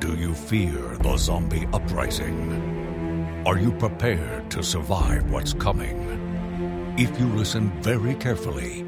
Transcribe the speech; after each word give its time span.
Do 0.00 0.14
you 0.14 0.32
fear 0.34 0.96
the 1.02 1.16
zombie 1.16 1.66
uprising? 1.72 3.42
Are 3.46 3.58
you 3.58 3.72
prepared 3.72 4.50
to 4.52 4.62
survive 4.62 5.30
what's 5.30 5.52
coming? 5.52 6.94
If 6.96 7.18
you 7.18 7.26
listen 7.26 7.70
very 7.82 8.14
carefully, 8.14 8.84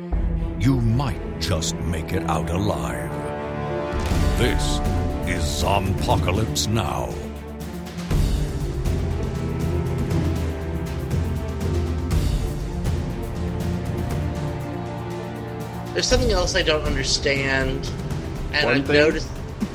you 0.59 0.81
might 0.81 1.41
just 1.41 1.75
make 1.77 2.13
it 2.13 2.23
out 2.31 2.49
alive. 2.51 3.11
This 4.39 4.79
is 5.29 5.43
Zompocalypse 5.43 6.69
Now. 6.69 7.13
There's 15.93 16.07
something 16.07 16.31
else 16.31 16.55
I 16.55 16.63
don't 16.63 16.85
understand, 16.85 17.91
and 18.53 18.65
One 18.65 18.77
I've 18.77 18.87
thing? 18.87 18.97
noticed. 18.97 19.29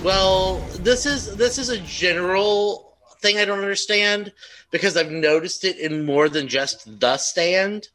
Well, 0.04 0.62
this 0.86 1.06
is 1.06 1.36
this 1.36 1.58
is 1.58 1.70
a 1.70 1.80
general 1.80 2.96
thing 3.20 3.38
I 3.38 3.46
don't 3.46 3.60
understand 3.60 4.32
because 4.72 4.96
I've 4.96 5.12
noticed 5.12 5.66
it 5.66 5.78
in 5.78 6.06
more 6.06 6.30
than 6.30 6.48
just 6.48 7.00
the 7.00 7.18
stand. 7.18 7.90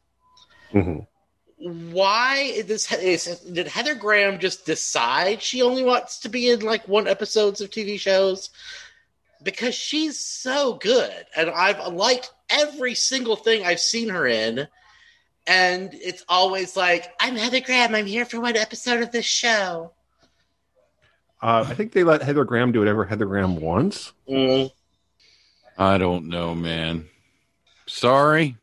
Mhm. 0.73 1.07
Why 1.57 2.37
is 2.37 2.65
this? 2.65 2.91
Is, 2.91 3.39
did 3.39 3.67
Heather 3.67 3.95
Graham 3.95 4.39
just 4.39 4.65
decide 4.65 5.41
she 5.41 5.61
only 5.61 5.83
wants 5.83 6.19
to 6.19 6.29
be 6.29 6.49
in 6.49 6.59
like 6.59 6.87
one 6.87 7.07
episodes 7.07 7.61
of 7.61 7.69
TV 7.69 7.99
shows? 7.99 8.49
Because 9.41 9.73
she's 9.73 10.19
so 10.19 10.73
good, 10.73 11.25
and 11.35 11.49
I've 11.49 11.93
liked 11.93 12.31
every 12.49 12.93
single 12.95 13.35
thing 13.35 13.65
I've 13.65 13.79
seen 13.79 14.09
her 14.09 14.27
in 14.27 14.67
and 15.47 15.93
it's 15.93 16.23
always 16.29 16.77
like, 16.77 17.11
I'm 17.19 17.35
Heather 17.35 17.61
Graham. 17.61 17.95
I'm 17.95 18.05
here 18.05 18.25
for 18.25 18.39
one 18.39 18.55
episode 18.55 19.01
of 19.01 19.11
this 19.11 19.25
show. 19.25 19.91
Uh, 21.41 21.65
I 21.67 21.73
think 21.73 21.91
they 21.91 22.03
let 22.03 22.21
Heather 22.21 22.43
Graham 22.45 22.71
do 22.71 22.79
whatever 22.79 23.03
Heather 23.03 23.25
Graham 23.25 23.55
wants. 23.55 24.13
Mm. 24.29 24.71
I 25.77 25.97
don't 25.97 26.27
know, 26.27 26.53
man. 26.53 27.07
Sorry. 27.87 28.57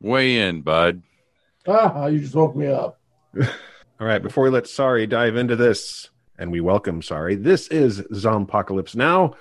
Weigh 0.00 0.38
in, 0.38 0.62
bud. 0.62 1.02
Ah, 1.66 2.06
you 2.06 2.20
just 2.20 2.34
woke 2.34 2.54
me 2.54 2.68
up. 2.68 3.00
All 3.40 4.06
right, 4.06 4.22
before 4.22 4.44
we 4.44 4.50
let 4.50 4.66
Sorry 4.66 5.06
dive 5.06 5.36
into 5.36 5.56
this, 5.56 6.08
and 6.38 6.50
we 6.50 6.60
welcome 6.60 7.02
Sorry, 7.02 7.34
this 7.34 7.68
is 7.68 8.02
Zompocalypse 8.14 8.94
Now. 8.94 9.34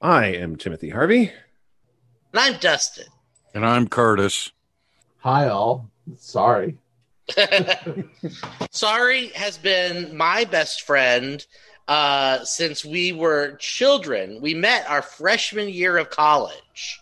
I 0.00 0.26
am 0.26 0.56
Timothy 0.56 0.90
Harvey. 0.90 1.32
And 2.32 2.40
I'm 2.40 2.58
Dustin. 2.60 3.06
And 3.52 3.66
I'm 3.66 3.88
Curtis. 3.88 4.52
Hi, 5.18 5.48
all. 5.48 5.90
Sorry. 6.16 6.78
Sorry 8.70 9.28
has 9.28 9.58
been 9.58 10.16
my 10.16 10.44
best 10.44 10.82
friend 10.82 11.44
uh, 11.88 12.44
since 12.44 12.84
we 12.84 13.12
were 13.12 13.56
children. 13.56 14.40
We 14.40 14.54
met 14.54 14.88
our 14.88 15.02
freshman 15.02 15.70
year 15.70 15.96
of 15.96 16.10
college. 16.10 17.00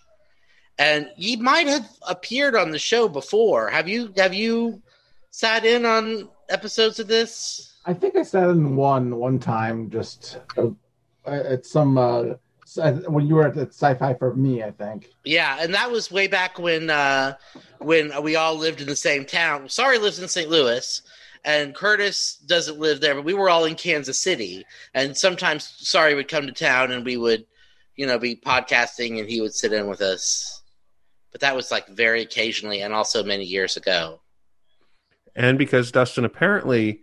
And 0.79 1.11
he 1.17 1.37
might 1.37 1.67
have 1.67 1.89
appeared 2.09 2.55
on 2.55 2.71
the 2.71 2.79
show 2.79 3.09
before. 3.09 3.69
Have 3.69 3.89
you 3.89 4.13
have 4.17 4.35
you 4.35 4.83
sat 5.31 5.65
in 5.65 5.85
on 5.85 6.29
episodes 6.49 7.01
of 7.01 7.09
this? 7.09 7.75
I 7.85 7.95
think 7.95 8.15
I 8.15 8.23
sat 8.23 8.51
in 8.51 8.77
one 8.77 9.17
one 9.17 9.39
time, 9.39 9.91
just 9.91 10.39
uh, 10.59 10.69
at 11.25 11.65
some 11.65 11.97
uh, 11.97 12.35
when 13.09 13.27
you 13.27 13.37
were 13.37 13.47
at, 13.47 13.57
at 13.57 13.69
Sci-Fi 13.69 14.15
for 14.15 14.35
me. 14.35 14.63
I 14.63 14.71
think. 14.71 15.09
Yeah, 15.25 15.57
and 15.61 15.73
that 15.73 15.91
was 15.91 16.11
way 16.11 16.27
back 16.27 16.59
when 16.59 16.91
uh, 16.91 17.37
when 17.79 18.13
we 18.23 18.37
all 18.37 18.55
lived 18.55 18.83
in 18.83 18.87
the 18.87 18.97
same 18.97 19.25
town. 19.25 19.71
Sorry 19.71 19.99
lives 19.99 20.19
in 20.19 20.29
St. 20.29 20.51
Louis, 20.51 21.01
and 21.47 21.77
Curtis 21.77 22.39
doesn't 22.45 22.81
live 22.81 23.01
there, 23.01 23.15
but 23.15 23.25
we 23.25 23.33
were 23.33 23.49
all 23.49 23.65
in 23.65 23.77
Kansas 23.77 24.21
City. 24.21 24.67
And 24.95 25.17
sometimes 25.17 25.73
Sorry 25.79 26.15
would 26.15 26.27
come 26.27 26.45
to 26.47 26.53
town, 26.53 26.91
and 26.91 27.05
we 27.05 27.17
would, 27.17 27.47
you 27.95 28.05
know, 28.05 28.19
be 28.19 28.35
podcasting, 28.35 29.21
and 29.21 29.31
he 29.31 29.41
would 29.41 29.55
sit 29.55 29.73
in 29.73 29.87
with 29.87 30.01
us. 30.01 30.63
But 31.31 31.41
that 31.43 31.55
was 31.55 31.71
like 31.71 31.87
very 31.89 32.21
occasionally, 32.21 32.81
and 32.81 32.93
also 32.93 33.23
many 33.23 33.45
years 33.45 33.77
ago. 33.77 34.21
And 35.37 35.57
because 35.57 35.93
Dustin 35.93 36.25
apparently 36.25 37.03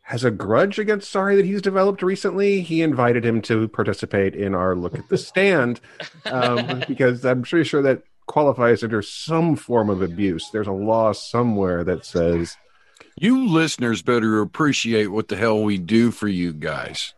has 0.00 0.24
a 0.24 0.30
grudge 0.30 0.78
against 0.78 1.10
Sorry 1.10 1.36
that 1.36 1.44
he's 1.44 1.60
developed 1.60 2.02
recently, 2.02 2.62
he 2.62 2.80
invited 2.80 3.24
him 3.24 3.42
to 3.42 3.68
participate 3.68 4.34
in 4.34 4.54
our 4.54 4.74
look 4.74 4.98
at 4.98 5.08
the 5.10 5.18
stand 5.18 5.80
um, 6.24 6.84
because 6.88 7.22
I'm 7.24 7.42
pretty 7.42 7.68
sure 7.68 7.82
that 7.82 8.02
qualifies 8.26 8.82
under 8.82 9.02
some 9.02 9.56
form 9.56 9.90
of 9.90 10.00
abuse. 10.00 10.48
There's 10.50 10.68
a 10.68 10.72
law 10.72 11.12
somewhere 11.12 11.84
that 11.84 12.06
says 12.06 12.56
You 13.16 13.46
listeners 13.48 14.02
better 14.02 14.40
appreciate 14.40 15.06
what 15.08 15.28
the 15.28 15.36
hell 15.36 15.62
we 15.62 15.78
do 15.78 16.10
for 16.10 16.28
you 16.28 16.52
guys. 16.52 17.14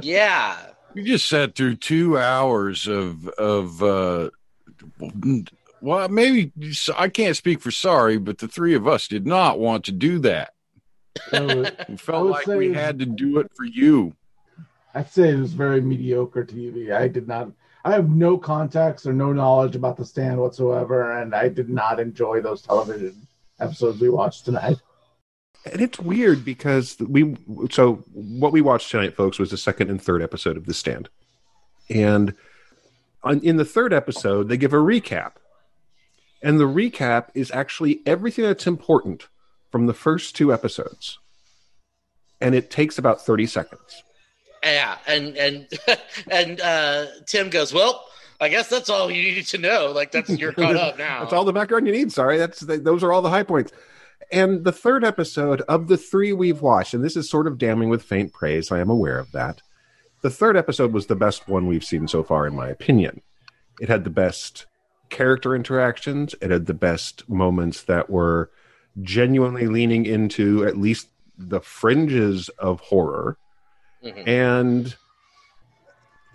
Yeah, 0.00 0.56
We 0.94 1.04
just 1.04 1.28
sat 1.28 1.54
through 1.54 1.76
two 1.76 2.18
hours 2.18 2.86
of 2.88 3.28
of 3.28 3.82
uh 3.82 4.30
well 5.80 6.08
maybe 6.08 6.52
I 6.96 7.08
can't 7.08 7.36
speak 7.36 7.60
for 7.60 7.70
sorry, 7.70 8.18
but 8.18 8.38
the 8.38 8.48
three 8.48 8.74
of 8.74 8.86
us 8.88 9.08
did 9.08 9.26
not 9.26 9.58
want 9.58 9.84
to 9.86 9.92
do 9.92 10.18
that. 10.20 10.54
So, 11.30 11.64
We 11.88 11.96
felt 11.96 12.26
like 12.28 12.46
say- 12.46 12.56
we 12.56 12.72
had 12.72 12.98
to 13.00 13.06
do 13.06 13.38
it 13.38 13.50
for 13.54 13.64
you. 13.64 14.14
I'd 14.94 15.10
say 15.10 15.30
it 15.30 15.38
was 15.38 15.52
very 15.52 15.80
mediocre 15.80 16.44
TV. 16.44 16.92
I 16.92 17.08
did 17.08 17.28
not. 17.28 17.50
I 17.84 17.92
have 17.92 18.08
no 18.10 18.36
contacts 18.38 19.06
or 19.06 19.12
no 19.12 19.32
knowledge 19.32 19.76
about 19.76 19.96
the 19.96 20.04
stand 20.04 20.38
whatsoever, 20.40 21.18
and 21.20 21.34
I 21.34 21.48
did 21.48 21.68
not 21.68 22.00
enjoy 22.00 22.40
those 22.40 22.62
television 22.62 23.14
episodes 23.60 24.00
we 24.00 24.08
watched 24.08 24.44
tonight. 24.46 24.78
And 25.64 25.80
it's 25.80 25.98
weird 25.98 26.44
because 26.44 26.96
we 27.00 27.36
so 27.70 27.96
what 28.12 28.52
we 28.52 28.60
watched 28.60 28.90
tonight 28.90 29.16
folks 29.16 29.38
was 29.38 29.50
the 29.50 29.56
second 29.56 29.90
and 29.90 30.00
third 30.00 30.22
episode 30.22 30.56
of 30.56 30.66
the 30.66 30.74
stand. 30.74 31.08
And 31.90 32.34
on, 33.22 33.40
in 33.40 33.56
the 33.56 33.64
third 33.64 33.92
episode 33.92 34.48
they 34.48 34.56
give 34.56 34.72
a 34.72 34.76
recap. 34.76 35.32
And 36.42 36.60
the 36.60 36.64
recap 36.64 37.28
is 37.34 37.50
actually 37.50 38.00
everything 38.06 38.44
that's 38.44 38.66
important 38.66 39.26
from 39.72 39.86
the 39.86 39.94
first 39.94 40.36
two 40.36 40.52
episodes. 40.52 41.18
And 42.40 42.54
it 42.54 42.70
takes 42.70 42.96
about 42.96 43.20
30 43.20 43.46
seconds. 43.46 44.04
Yeah, 44.62 44.98
and 45.06 45.36
and 45.36 45.68
and 46.30 46.60
uh, 46.60 47.06
Tim 47.26 47.48
goes, 47.48 47.72
"Well, 47.72 48.04
I 48.40 48.48
guess 48.48 48.68
that's 48.68 48.90
all 48.90 49.08
you 49.08 49.22
needed 49.22 49.46
to 49.48 49.58
know. 49.58 49.92
Like 49.94 50.10
that's 50.10 50.30
you're 50.30 50.52
caught 50.52 50.74
up 50.74 50.98
now." 50.98 51.20
that's 51.20 51.32
all 51.32 51.44
the 51.44 51.52
background 51.52 51.86
you 51.86 51.92
need. 51.92 52.10
Sorry 52.10 52.38
that's 52.38 52.60
those 52.60 53.04
are 53.04 53.12
all 53.12 53.22
the 53.22 53.30
high 53.30 53.44
points 53.44 53.72
and 54.30 54.64
the 54.64 54.72
third 54.72 55.04
episode 55.04 55.60
of 55.62 55.88
the 55.88 55.96
three 55.96 56.32
we've 56.32 56.60
watched 56.60 56.94
and 56.94 57.02
this 57.04 57.16
is 57.16 57.28
sort 57.30 57.46
of 57.46 57.58
damning 57.58 57.88
with 57.88 58.02
faint 58.02 58.32
praise 58.32 58.70
i 58.70 58.78
am 58.78 58.90
aware 58.90 59.18
of 59.18 59.30
that. 59.32 59.62
The 60.20 60.30
third 60.30 60.56
episode 60.56 60.92
was 60.92 61.06
the 61.06 61.14
best 61.14 61.46
one 61.48 61.66
we've 61.68 61.84
seen 61.84 62.08
so 62.08 62.24
far 62.24 62.46
in 62.46 62.54
my 62.56 62.68
opinion. 62.68 63.22
It 63.80 63.88
had 63.88 64.02
the 64.02 64.10
best 64.10 64.66
character 65.10 65.54
interactions. 65.54 66.34
It 66.42 66.50
had 66.50 66.66
the 66.66 66.74
best 66.74 67.28
moments 67.28 67.82
that 67.84 68.10
were 68.10 68.50
genuinely 69.00 69.68
leaning 69.68 70.06
into 70.06 70.66
at 70.66 70.76
least 70.76 71.06
the 71.38 71.60
fringes 71.60 72.48
of 72.58 72.80
horror. 72.80 73.36
Mhm. 74.04 74.26
and 74.28 74.96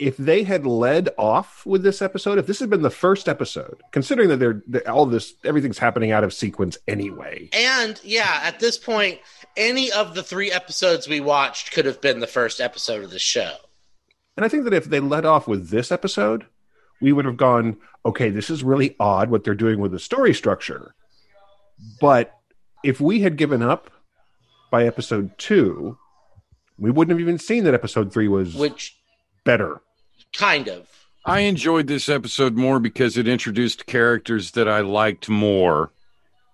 if 0.04 0.18
they 0.18 0.44
had 0.44 0.66
led 0.66 1.10
off 1.18 1.66
with 1.66 1.82
this 1.82 2.02
episode, 2.02 2.38
if 2.38 2.46
this 2.46 2.60
had 2.60 2.70
been 2.70 2.82
the 2.82 2.90
first 2.90 3.30
episode, 3.30 3.82
considering 3.92 4.28
that 4.28 4.38
they're, 4.38 4.62
that 4.68 4.86
all 4.86 5.06
this 5.06 5.34
everything's 5.46 5.78
happening 5.78 6.12
out 6.12 6.26
of 6.26 6.34
sequence 6.34 6.78
anyway, 6.90 7.50
And 7.54 8.00
yeah, 8.04 8.42
at 8.44 8.60
this 8.60 8.78
point, 8.78 9.20
any 9.56 9.94
of 9.94 10.14
the 10.14 10.22
three 10.22 10.52
episodes 10.52 11.08
we 11.08 11.22
watched 11.22 11.72
could 11.72 11.86
have 11.86 12.02
been 12.02 12.20
the 12.20 12.28
first 12.28 12.60
episode 12.60 13.04
of 13.06 13.12
the 13.12 13.20
show. 13.20 13.56
and 14.36 14.46
I 14.46 14.50
think 14.50 14.66
that 14.66 14.74
if 14.74 14.86
they 14.86 15.00
led 15.00 15.26
off 15.26 15.48
with 15.48 15.70
this 15.70 15.90
episode, 15.90 16.48
we 17.02 17.14
would 17.14 17.26
have 17.26 17.38
gone, 17.38 17.78
okay, 18.06 18.30
this 18.30 18.50
is 18.50 18.62
really 18.62 18.98
odd 19.00 19.30
what 19.30 19.46
they're 19.46 19.56
doing 19.56 19.80
with 19.80 19.94
the 19.94 20.00
story 20.00 20.34
structure. 20.34 20.96
But 22.02 22.34
if 22.84 23.00
we 23.00 23.22
had 23.22 23.38
given 23.38 23.62
up 23.62 23.90
by 24.70 24.86
episode 24.86 25.38
two, 25.38 25.98
we 26.78 26.92
wouldn't 26.92 27.18
have 27.18 27.22
even 27.22 27.38
seen 27.38 27.64
that 27.64 27.74
episode 27.74 28.12
three 28.12 28.28
was 28.28 28.54
Which 28.56 28.98
better. 29.46 29.82
Kind 30.34 30.68
of. 30.68 30.88
I 31.26 31.42
enjoyed 31.42 31.88
this 31.88 32.10
episode 32.10 32.56
more 32.56 32.80
because 32.80 33.18
it 33.18 33.28
introduced 33.28 33.86
characters 33.86 34.52
that 34.52 34.68
I 34.68 34.82
liked 34.82 35.30
more 35.30 35.92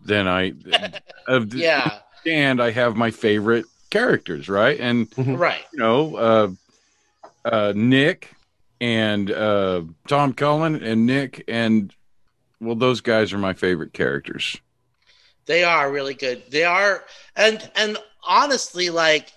than 0.05 0.27
I 0.27 0.53
of 1.27 1.49
the 1.49 1.59
Yeah, 1.59 1.99
and 2.25 2.61
I 2.61 2.71
have 2.71 2.95
my 2.95 3.11
favorite 3.11 3.65
characters, 3.89 4.47
right? 4.47 4.79
And 4.79 5.07
right. 5.17 5.63
you 5.73 5.79
know, 5.79 6.15
uh, 6.15 6.51
uh, 7.45 7.73
Nick 7.75 8.29
and 8.79 9.31
uh, 9.31 9.83
Tom 10.07 10.33
Cullen 10.33 10.83
and 10.83 11.05
Nick 11.05 11.43
and 11.47 11.93
well, 12.61 12.75
those 12.75 13.01
guys 13.01 13.33
are 13.33 13.37
my 13.37 13.53
favorite 13.53 13.93
characters. 13.93 14.57
They 15.45 15.63
are 15.63 15.91
really 15.91 16.13
good. 16.13 16.43
They 16.51 16.63
are, 16.63 17.03
and 17.35 17.71
and 17.75 17.97
honestly, 18.23 18.89
like 18.89 19.31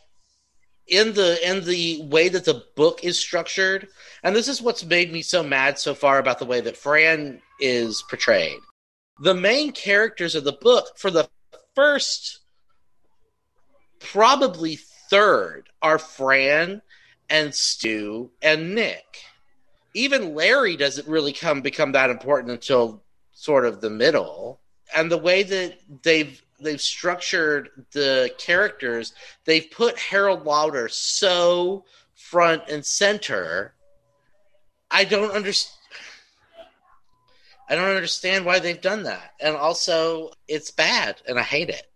in 0.93 1.15
the 1.15 1.39
in 1.49 1.65
the 1.65 2.03
way 2.03 2.29
that 2.29 2.45
the 2.45 2.63
book 2.77 3.03
is 3.03 3.19
structured, 3.19 3.89
and 4.23 4.37
this 4.37 4.47
is 4.47 4.61
what's 4.61 4.85
made 4.85 5.11
me 5.11 5.23
so 5.23 5.43
mad 5.43 5.79
so 5.79 5.95
far 5.95 6.19
about 6.19 6.39
the 6.39 6.45
way 6.45 6.61
that 6.61 6.77
Fran 6.77 7.41
is 7.61 8.05
portrayed. 8.11 8.59
The 9.21 9.35
main 9.35 9.73
characters 9.73 10.35
of 10.35 10.45
the 10.45 10.53
book 10.53 10.99
for 10.99 11.11
the 11.11 11.31
first, 11.75 12.41
probably 14.01 14.77
third, 15.09 15.71
are 15.81 15.99
Fran 15.99 16.83
and 17.31 17.55
Stu 17.55 18.31
and 18.43 18.75
Nick. 18.75 19.25
even 19.95 20.35
Larry 20.35 20.77
doesn't 20.77 21.09
really 21.09 21.33
come 21.33 21.61
become 21.61 21.93
that 21.93 22.11
important 22.11 22.53
until 22.53 23.03
sort 23.33 23.65
of 23.65 23.81
the 23.81 23.91
middle. 23.91 24.61
And 24.95 25.11
the 25.11 25.19
way 25.19 25.43
that 25.43 25.79
they've 26.03 26.43
they've 26.63 26.81
structured 26.81 27.71
the 27.93 28.31
characters, 28.39 29.13
they've 29.45 29.71
put 29.71 29.99
Harold 29.99 30.45
Lauder 30.45 30.89
so 30.89 31.85
front 32.15 32.63
and 32.69 32.85
center. 32.85 33.75
I 34.91 35.05
don't 35.05 35.33
understand. 35.33 35.79
I 37.69 37.75
don't 37.75 37.95
understand 37.95 38.45
why 38.45 38.59
they've 38.59 38.81
done 38.81 39.05
that. 39.05 39.33
And 39.41 39.57
also, 39.57 40.33
it's 40.47 40.71
bad, 40.71 41.23
and 41.27 41.39
I 41.39 41.43
hate 41.43 41.71
it. 41.71 41.89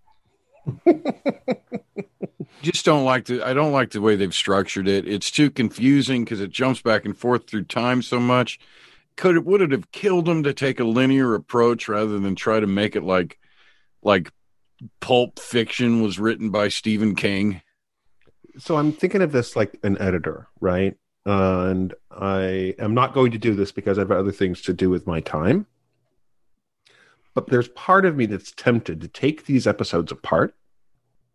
Just 2.63 2.85
don't 2.85 3.05
like 3.05 3.27
the. 3.27 3.47
I 3.47 3.53
don't 3.53 3.73
like 3.73 3.91
the 3.91 4.01
way 4.01 4.17
they've 4.17 4.35
structured 4.35 4.89
it. 4.89 5.07
It's 5.07 5.31
too 5.31 5.51
confusing 5.51 6.25
because 6.25 6.41
it 6.41 6.51
jumps 6.51 6.81
back 6.81 7.05
and 7.05 7.17
forth 7.17 7.47
through 7.47 7.65
time 7.65 8.03
so 8.03 8.19
much. 8.19 8.59
Could 9.17 9.37
it 9.37 9.45
would 9.45 9.63
it 9.63 9.73
have 9.73 9.93
killed 9.93 10.27
them 10.27 10.43
to 10.43 10.53
take 10.53 10.81
a 10.81 10.85
linear 10.85 11.35
approach 11.35 11.89
rather 11.89 12.19
than 12.19 12.35
try 12.35 12.59
to 12.59 12.67
make 12.67 12.97
it 12.97 13.03
like, 13.03 13.39
like, 14.03 14.33
Pulp 15.01 15.39
Fiction 15.39 16.03
was 16.03 16.19
written 16.19 16.51
by 16.51 16.69
Stephen 16.69 17.15
King? 17.15 17.63
So 18.59 18.77
I'm 18.77 18.93
thinking 18.93 19.23
of 19.23 19.33
this 19.33 19.57
like 19.57 19.79
an 19.83 19.99
editor, 20.01 20.49
right? 20.61 20.97
Uh, 21.27 21.67
and 21.67 21.95
I 22.11 22.75
am 22.79 22.95
not 22.95 23.13
going 23.13 23.33
to 23.33 23.39
do 23.39 23.55
this 23.55 23.73
because 23.73 23.99
I 23.99 24.03
have 24.03 24.13
other 24.13 24.33
things 24.33 24.63
to 24.63 24.73
do 24.73 24.89
with 24.89 25.07
my 25.07 25.21
time. 25.21 25.67
But 27.35 27.49
there's 27.49 27.69
part 27.69 28.07
of 28.07 28.17
me 28.17 28.27
that's 28.27 28.53
tempted 28.53 29.01
to 29.01 29.09
take 29.09 29.45
these 29.45 29.67
episodes 29.67 30.11
apart 30.11 30.55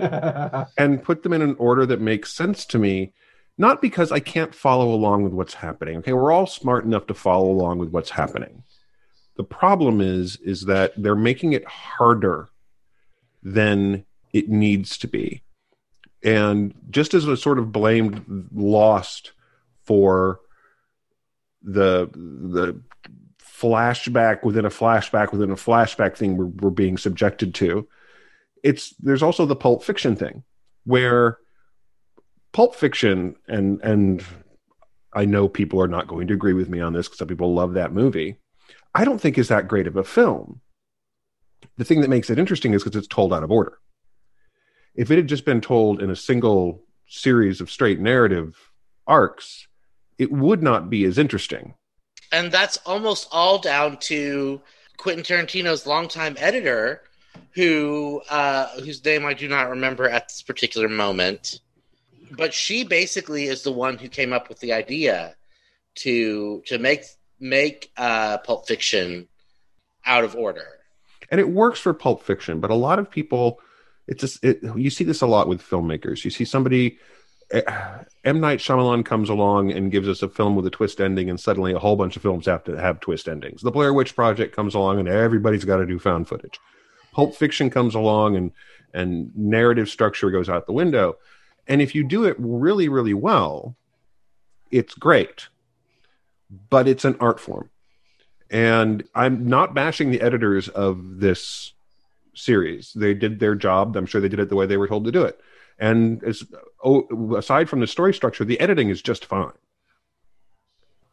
and 0.77 1.01
put 1.01 1.23
them 1.23 1.33
in 1.33 1.41
an 1.41 1.55
order 1.57 1.85
that 1.85 2.01
makes 2.01 2.33
sense 2.33 2.65
to 2.67 2.77
me, 2.77 3.13
not 3.57 3.81
because 3.81 4.11
I 4.11 4.19
can't 4.19 4.53
follow 4.53 4.93
along 4.93 5.23
with 5.23 5.33
what's 5.33 5.55
happening. 5.55 5.97
Okay, 5.97 6.13
we're 6.13 6.31
all 6.31 6.45
smart 6.45 6.85
enough 6.85 7.07
to 7.07 7.13
follow 7.13 7.49
along 7.49 7.79
with 7.79 7.89
what's 7.89 8.11
happening. 8.11 8.63
The 9.37 9.43
problem 9.43 10.01
is 10.01 10.37
is 10.37 10.65
that 10.65 10.93
they're 10.97 11.15
making 11.15 11.53
it 11.53 11.65
harder 11.65 12.49
than 13.43 14.05
it 14.33 14.49
needs 14.49 14.97
to 14.99 15.07
be. 15.07 15.43
And 16.23 16.73
just 16.89 17.13
as 17.13 17.25
was 17.25 17.41
sort 17.41 17.59
of 17.59 17.71
blamed 17.71 18.49
Lost 18.53 19.31
for 19.85 20.41
the 21.61 22.09
the 22.13 22.81
flashback 23.41 24.43
within 24.43 24.65
a 24.65 24.69
flashback 24.69 25.31
within 25.31 25.51
a 25.51 25.55
flashback 25.55 26.15
thing 26.15 26.37
we're, 26.37 26.45
we're 26.45 26.69
being 26.69 26.97
subjected 26.97 27.53
to, 27.55 27.87
it's 28.63 28.93
there's 28.99 29.23
also 29.23 29.45
the 29.45 29.55
pulp 29.55 29.83
fiction 29.83 30.15
thing 30.15 30.43
where 30.83 31.37
pulp 32.53 32.75
fiction 32.75 33.35
and 33.47 33.81
and 33.81 34.23
I 35.13 35.25
know 35.25 35.47
people 35.47 35.81
are 35.81 35.87
not 35.87 36.07
going 36.07 36.27
to 36.27 36.33
agree 36.33 36.53
with 36.53 36.69
me 36.69 36.79
on 36.79 36.93
this 36.93 37.07
because 37.07 37.19
some 37.19 37.27
people 37.27 37.53
love 37.53 37.73
that 37.73 37.93
movie. 37.93 38.37
I 38.95 39.05
don't 39.05 39.19
think 39.19 39.37
is 39.37 39.49
that 39.49 39.67
great 39.67 39.87
of 39.87 39.95
a 39.95 40.03
film. 40.03 40.61
The 41.77 41.85
thing 41.85 42.01
that 42.01 42.09
makes 42.09 42.29
it 42.29 42.39
interesting 42.39 42.73
is 42.73 42.83
because 42.83 42.97
it's 42.97 43.07
told 43.07 43.33
out 43.33 43.43
of 43.43 43.51
order 43.51 43.79
if 44.97 45.11
it 45.11 45.15
had 45.15 45.27
just 45.27 45.45
been 45.45 45.61
told 45.61 46.01
in 46.01 46.09
a 46.09 46.15
single 46.15 46.83
series 47.07 47.61
of 47.61 47.71
straight 47.71 47.99
narrative 47.99 48.71
arcs, 49.05 49.67
it 50.17 50.31
would 50.31 50.61
not 50.61 50.89
be 50.89 51.05
as 51.05 51.17
interesting. 51.17 51.75
And 52.31 52.51
that's 52.51 52.77
almost 52.77 53.29
all 53.31 53.59
down 53.59 53.97
to 53.97 54.59
Quentin 54.97 55.23
Tarantino's 55.23 55.85
longtime 55.85 56.35
editor, 56.39 57.03
who 57.51 58.21
uh, 58.29 58.67
whose 58.79 59.05
name 59.05 59.25
I 59.25 59.33
do 59.33 59.47
not 59.47 59.69
remember 59.69 60.09
at 60.09 60.27
this 60.27 60.41
particular 60.41 60.89
moment. 60.89 61.61
But 62.31 62.53
she 62.53 62.83
basically 62.83 63.45
is 63.45 63.61
the 63.61 63.71
one 63.71 63.97
who 63.97 64.09
came 64.09 64.33
up 64.33 64.49
with 64.49 64.59
the 64.59 64.73
idea 64.73 65.35
to 65.95 66.63
to 66.65 66.79
make 66.79 67.03
make 67.39 67.91
uh, 67.97 68.37
Pulp 68.39 68.67
Fiction 68.67 69.27
out 70.05 70.23
of 70.23 70.35
order. 70.35 70.65
And 71.29 71.39
it 71.39 71.49
works 71.49 71.79
for 71.79 71.93
Pulp 71.93 72.23
Fiction, 72.23 72.59
but 72.59 72.71
a 72.71 72.75
lot 72.75 72.99
of 72.99 73.11
people 73.11 73.59
it's 74.07 74.21
just 74.21 74.43
it, 74.43 74.59
you 74.75 74.89
see 74.89 75.03
this 75.03 75.21
a 75.21 75.27
lot 75.27 75.47
with 75.47 75.61
filmmakers. 75.61 76.23
You 76.23 76.31
see 76.31 76.45
somebody 76.45 76.97
eh, 77.51 77.61
M 78.23 78.39
Night 78.39 78.59
Shyamalan 78.59 79.05
comes 79.05 79.29
along 79.29 79.71
and 79.71 79.91
gives 79.91 80.07
us 80.07 80.23
a 80.23 80.29
film 80.29 80.55
with 80.55 80.65
a 80.65 80.69
twist 80.69 81.01
ending, 81.01 81.29
and 81.29 81.39
suddenly 81.39 81.73
a 81.73 81.79
whole 81.79 81.95
bunch 81.95 82.15
of 82.15 82.21
films 82.21 82.45
have 82.45 82.63
to 82.65 82.79
have 82.79 82.99
twist 82.99 83.27
endings. 83.27 83.61
The 83.61 83.71
Blair 83.71 83.93
Witch 83.93 84.15
Project 84.15 84.55
comes 84.55 84.75
along, 84.75 84.99
and 84.99 85.07
everybody's 85.07 85.65
got 85.65 85.77
to 85.77 85.85
do 85.85 85.99
found 85.99 86.27
footage. 86.27 86.59
Pulp 87.11 87.35
Fiction 87.35 87.69
comes 87.69 87.95
along, 87.95 88.37
and 88.37 88.51
and 88.93 89.31
narrative 89.35 89.89
structure 89.89 90.31
goes 90.31 90.49
out 90.49 90.65
the 90.65 90.73
window. 90.73 91.17
And 91.67 91.81
if 91.81 91.93
you 91.93 92.07
do 92.07 92.23
it 92.23 92.37
really, 92.39 92.87
really 92.87 93.13
well, 93.13 93.75
it's 94.71 94.93
great, 94.93 95.49
but 96.69 96.87
it's 96.87 97.05
an 97.05 97.17
art 97.19 97.39
form. 97.39 97.69
And 98.49 99.03
I'm 99.13 99.47
not 99.47 99.73
bashing 99.73 100.11
the 100.11 100.21
editors 100.21 100.69
of 100.69 101.19
this 101.19 101.73
series. 102.33 102.93
They 102.93 103.13
did 103.13 103.39
their 103.39 103.55
job. 103.55 103.95
I'm 103.95 104.05
sure 104.05 104.21
they 104.21 104.29
did 104.29 104.39
it 104.39 104.49
the 104.49 104.55
way 104.55 104.65
they 104.65 104.77
were 104.77 104.87
told 104.87 105.05
to 105.05 105.11
do 105.11 105.23
it. 105.23 105.39
And 105.79 106.23
as 106.23 106.43
oh, 106.83 107.35
aside 107.35 107.69
from 107.69 107.81
the 107.81 107.87
story 107.87 108.13
structure, 108.13 108.45
the 108.45 108.59
editing 108.59 108.89
is 108.89 109.01
just 109.01 109.25
fine. 109.25 109.51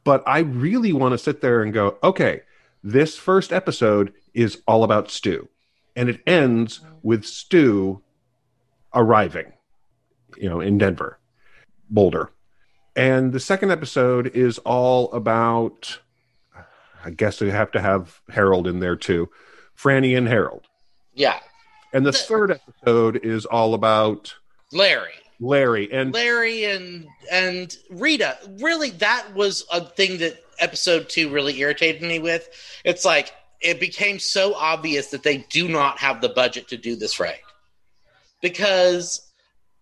But 0.05 0.23
I 0.27 0.41
really 0.41 0.93
want 0.93 1.13
to 1.13 1.19
sit 1.19 1.41
there 1.41 1.63
and 1.63 1.73
go, 1.73 1.99
okay, 2.03 2.43
this 2.83 3.17
first 3.17 3.53
episode 3.53 4.13
is 4.35 4.61
all 4.67 4.85
about 4.85 5.11
Stu, 5.11 5.49
and 5.97 6.09
it 6.09 6.21
ends 6.27 6.81
with 7.03 7.25
Stu 7.25 8.03
arriving, 8.95 9.53
you 10.37 10.49
know, 10.49 10.61
in 10.61 10.77
Denver, 10.77 11.19
Boulder. 11.89 12.31
And 12.97 13.33
the 13.33 13.41
second 13.41 13.71
episode 13.71 14.29
is 14.37 14.59
all 14.59 15.13
about, 15.13 15.99
I 17.05 17.11
guess 17.11 17.41
we 17.41 17.51
have 17.51 17.73
to 17.73 17.81
have 17.81 18.21
Harold 18.29 18.67
in 18.67 18.81
there 18.81 18.97
too, 18.97 19.29
Franny 19.77 20.17
and 20.17 20.29
Harold. 20.29 20.67
Yeah. 21.13 21.41
And 21.93 22.07
the, 22.07 22.13
the 22.13 22.19
third 22.19 22.51
episode 22.51 23.25
is 23.25 23.47
all 23.47 23.75
about 23.75 24.35
Larry. 24.73 25.13
Larry 25.41 25.93
and 25.93 26.15
Larry 26.15 26.65
and 26.65 27.07
and 27.31 27.77
Rita. 27.91 28.39
Really, 28.61 28.91
that 28.91 29.35
was 29.35 29.67
a 29.73 29.85
thing 29.85 30.19
that 30.19 30.43
episode 30.61 31.09
two 31.09 31.29
really 31.29 31.59
irritated 31.59 32.03
me 32.03 32.21
with. 32.21 32.49
It's 32.85 33.05
like 33.05 33.33
it 33.61 33.81
became 33.81 34.19
so 34.19 34.55
obvious 34.55 35.09
that 35.09 35.25
they 35.25 35.39
do 35.51 35.69
not 35.69 35.99
have 35.99 36.21
the 36.21 36.29
budget 36.29 36.69
to 36.69 36.77
do 36.77 36.95
this 36.97 37.19
right. 37.19 37.41
Because 38.41 39.29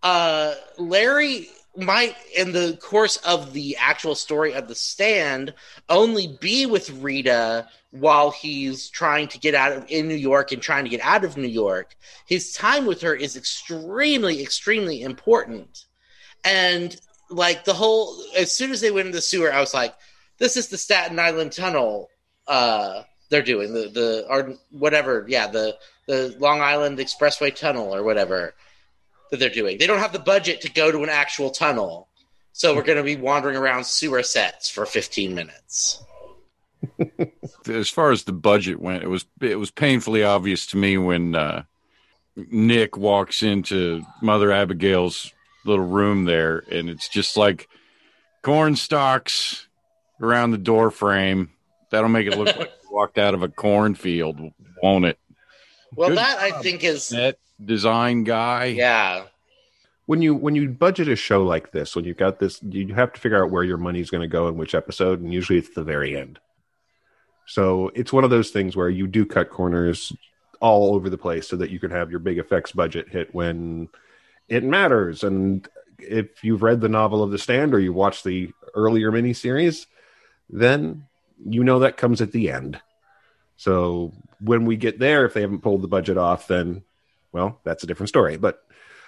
uh 0.03 0.55
Larry 0.79 1.49
might 1.77 2.15
in 2.37 2.53
the 2.53 2.79
course 2.81 3.17
of 3.19 3.53
the 3.53 3.77
actual 3.79 4.15
story 4.15 4.53
of 4.53 4.69
the 4.69 4.75
stand 4.75 5.55
only 5.89 6.37
be 6.41 6.67
with 6.67 6.91
Rita 6.91 7.69
while 7.91 8.31
he's 8.31 8.89
trying 8.89 9.29
to 9.29 9.39
get 9.39 9.55
out 9.55 9.73
of 9.73 9.85
in 9.89 10.09
New 10.09 10.15
York 10.15 10.53
and 10.53 10.61
trying 10.61 10.85
to 10.85 10.91
get 10.91 11.01
out 11.01 11.25
of 11.25 11.37
New 11.37 11.49
York. 11.49 11.95
His 12.27 12.53
time 12.53 12.87
with 12.87 13.01
her 13.03 13.15
is 13.15 13.37
extremely 13.37 14.43
extremely 14.43 15.03
important. 15.03 15.87
And 16.45 16.95
like 17.31 17.65
the 17.65 17.75
whole 17.75 18.23
as 18.37 18.53
soon 18.53 18.71
as 18.71 18.81
they 18.81 18.91
went 18.91 19.07
in 19.07 19.13
the 19.13 19.21
sewer 19.21 19.53
I 19.53 19.61
was 19.61 19.75
like 19.75 19.95
this 20.39 20.57
is 20.57 20.69
the 20.69 20.79
Staten 20.79 21.19
Island 21.19 21.53
tunnel 21.53 22.11
uh 22.47 23.03
they're 23.31 23.43
doing 23.43 23.73
the 23.73 23.89
the 23.89 24.27
or 24.29 24.57
whatever 24.71 25.25
yeah 25.29 25.47
the 25.47 25.77
the 26.07 26.35
Long 26.39 26.61
Island 26.61 26.99
Expressway 26.99 27.55
tunnel 27.55 27.95
or 27.95 28.03
whatever 28.03 28.55
that 29.33 29.41
they're 29.41 29.49
doing. 29.49 29.79
They 29.79 29.87
don't 29.87 29.99
have 29.99 30.13
the 30.13 30.19
budget 30.19 30.61
to 30.61 30.71
go 30.71 30.93
to 30.93 31.03
an 31.03 31.09
actual 31.09 31.51
tunnel. 31.51 32.07
So 32.53 32.77
we're 32.77 32.83
going 32.83 32.99
to 32.99 33.03
be 33.03 33.17
wandering 33.17 33.57
around 33.57 33.87
sewer 33.87 34.23
sets 34.23 34.69
for 34.69 34.85
15 34.85 35.35
minutes. 35.35 36.05
as 37.67 37.89
far 37.89 38.13
as 38.13 38.25
the 38.25 38.33
budget 38.33 38.79
went, 38.79 39.03
it 39.03 39.09
was 39.09 39.25
it 39.41 39.59
was 39.59 39.71
painfully 39.71 40.23
obvious 40.23 40.67
to 40.67 40.77
me 40.77 40.99
when 40.99 41.35
uh, 41.35 41.63
Nick 42.37 42.99
walks 42.99 43.43
into 43.43 44.03
Mother 44.21 44.53
Abigail's 44.53 45.33
little 45.65 45.87
room 45.87 46.27
there, 46.27 46.63
and 46.71 46.91
it's 46.91 47.09
just 47.09 47.37
like 47.37 47.69
corn 48.43 48.77
stalks 48.77 49.67
around 50.21 50.51
the 50.51 50.59
door 50.59 50.91
frame. 50.91 51.51
That'll 51.91 52.11
make 52.11 52.27
it 52.27 52.37
look 52.37 52.55
like 52.55 52.73
you 52.83 52.95
walked 52.95 53.17
out 53.17 53.33
of 53.33 53.43
a 53.43 53.49
cornfield, 53.49 54.39
won't 54.83 55.07
it? 55.07 55.19
Well, 55.95 56.09
Good 56.11 56.19
that 56.19 56.41
job. 56.41 56.59
I 56.59 56.63
think 56.63 56.85
is 56.85 57.09
that 57.11 57.39
design 57.65 58.25
guy. 58.25 58.67
Yeah. 58.67 59.25
When 60.07 60.21
you 60.21 60.35
when 60.35 60.55
you 60.55 60.69
budget 60.69 61.09
a 61.09 61.17
show 61.17 61.45
like 61.45 61.73
this, 61.73 61.95
when 61.95 62.05
you've 62.05 62.17
got 62.17 62.39
this, 62.39 62.63
you 62.63 62.95
have 62.95 63.13
to 63.13 63.21
figure 63.21 63.43
out 63.43 63.51
where 63.51 63.65
your 63.65 63.79
money's 63.79 64.11
going 64.11 64.23
to 64.23 64.29
go 64.29 64.49
in 64.49 64.57
which 64.57 64.75
episode, 64.75 65.21
and 65.21 65.33
usually 65.33 65.59
it's 65.59 65.75
the 65.75 65.85
very 65.85 66.17
end. 66.17 66.39
So 67.47 67.91
it's 67.95 68.13
one 68.13 68.25
of 68.25 68.31
those 68.31 68.51
things 68.51 68.77
where 68.77 68.89
you 68.89 69.07
do 69.07 69.25
cut 69.25 69.51
corners 69.51 70.13
all 70.61 70.95
over 70.95 71.11
the 71.11 71.19
place 71.19 71.49
so 71.49 71.57
that 71.57 71.71
you 71.71 71.79
can 71.79 71.91
have 71.91 72.11
your 72.11 72.21
big 72.21 72.39
effects 72.39 72.73
budget 72.73 73.09
hit 73.09 73.35
when 73.35 73.89
it 74.49 74.63
matters. 74.65 75.25
And 75.25 75.67
if 75.99 76.45
you've 76.45 76.63
read 76.63 76.81
the 76.81 76.89
novel 76.89 77.23
of 77.23 77.31
The 77.31 77.39
Stand 77.39 77.75
or 77.75 77.81
you 77.81 77.93
watched 77.93 78.25
the 78.25 78.51
earlier 78.75 79.11
miniseries, 79.11 79.87
then 80.49 81.07
you 81.45 81.65
know 81.65 81.81
that 81.81 81.97
comes 81.97 82.21
at 82.21 82.33
the 82.33 82.51
end. 82.51 82.81
So 83.63 84.13
when 84.41 84.65
we 84.65 84.77
get 84.77 84.99
there, 84.99 85.25
if 85.25 85.35
they 85.35 85.41
haven't 85.41 85.61
pulled 85.61 85.83
the 85.83 85.89
budget 85.89 86.19
off, 86.19 86.49
then 86.49 86.83
well, 87.31 87.61
that's 87.63 87.85
a 87.85 87.87
different 87.87 88.09
story. 88.09 88.37
But 88.37 88.61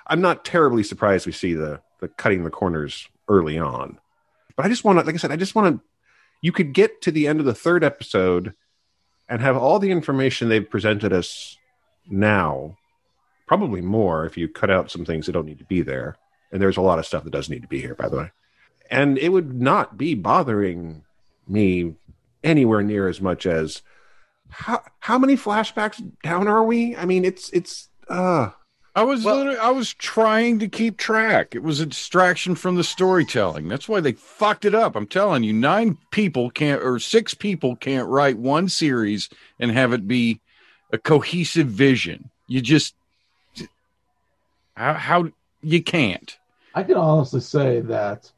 I'm 0.07 0.21
not 0.21 0.45
terribly 0.45 0.85
surprised 0.85 1.27
we 1.27 1.33
see 1.33 1.55
the 1.55 1.81
the 1.99 2.07
cutting 2.07 2.45
the 2.45 2.51
corners 2.51 3.09
early 3.27 3.59
on. 3.59 3.99
But 4.55 4.65
I 4.65 4.69
just 4.69 4.85
want 4.85 5.01
to, 5.01 5.05
like 5.05 5.17
I 5.17 5.19
said, 5.19 5.33
I 5.33 5.37
just 5.37 5.57
want 5.57 5.75
to. 5.75 5.85
You 6.41 6.53
could 6.53 6.73
get 6.73 7.03
to 7.03 7.11
the 7.11 7.27
end 7.27 7.41
of 7.41 7.47
the 7.47 7.55
third 7.55 7.83
episode 7.83 8.55
and 9.29 9.41
have 9.41 9.57
all 9.57 9.81
the 9.81 9.91
information 9.91 10.49
they've 10.49 10.71
presented 10.71 11.13
us 11.13 11.57
now, 12.09 12.77
probably 13.49 13.81
more 13.81 14.25
if 14.25 14.37
you 14.37 14.47
cut 14.47 14.71
out 14.71 14.89
some 14.89 15.05
things 15.05 15.27
that 15.27 15.33
don't 15.33 15.47
need 15.47 15.59
to 15.59 15.65
be 15.65 15.83
there. 15.83 16.15
And 16.53 16.63
there's 16.63 16.77
a 16.77 16.83
lot 16.83 17.01
of 17.01 17.07
stuff 17.07 17.25
that 17.25 17.33
does 17.33 17.51
need 17.51 17.63
to 17.63 17.69
be 17.69 17.81
here, 17.81 17.97
by 17.97 18.09
the 18.09 18.19
way. 18.19 18.31
And 18.89 19.19
it 19.19 19.31
would 19.31 19.61
not 19.61 19.99
be 19.99 20.15
bothering 20.15 21.03
me 21.49 21.97
anywhere 22.45 22.83
near 22.83 23.09
as 23.09 23.21
much 23.21 23.47
as 23.47 23.83
how 24.51 24.83
how 25.01 25.19
many 25.19 25.37
flashbacks 25.37 26.03
down 26.23 26.49
are 26.49 26.63
we? 26.65 26.97
I 26.97 27.05
mean, 27.05 27.25
it's 27.25 27.51
it's 27.51 27.89
uh 28.09 28.51
I 28.97 29.03
was 29.03 29.25
Well- 29.25 29.37
literally, 29.37 29.59
I 29.59 29.71
was 29.71 29.93
trying 29.93 30.61
to 30.61 30.69
keep 30.69 30.99
track. 30.99 31.55
It 31.55 31.65
was 31.65 31.81
a 31.81 31.87
distraction 31.87 32.55
from 32.55 32.77
the 32.77 32.85
storytelling. 32.85 33.67
That's 33.67 33.89
why 33.89 34.01
they 34.01 34.13
fucked 34.13 34.65
it 34.65 34.75
up. 34.75 34.95
I'm 34.95 35.09
telling 35.09 35.43
you, 35.43 35.53
nine 35.53 35.99
people 36.13 36.49
can't 36.51 36.81
or 36.81 37.01
six 37.01 37.35
people 37.35 37.75
can't 37.75 38.09
write 38.09 38.39
one 38.39 38.69
series 38.69 39.29
and 39.59 39.73
have 39.73 39.93
it 39.93 40.07
be 40.07 40.41
a 40.93 40.99
cohesive 40.99 41.67
vision. 41.67 42.31
You 42.47 42.61
just 42.61 42.95
how, 44.77 44.95
how 44.95 45.29
you 45.63 45.83
can't. 45.83 46.37
I 46.75 46.83
can 46.83 46.97
honestly 46.97 47.41
say 47.41 47.81
that 47.81 48.31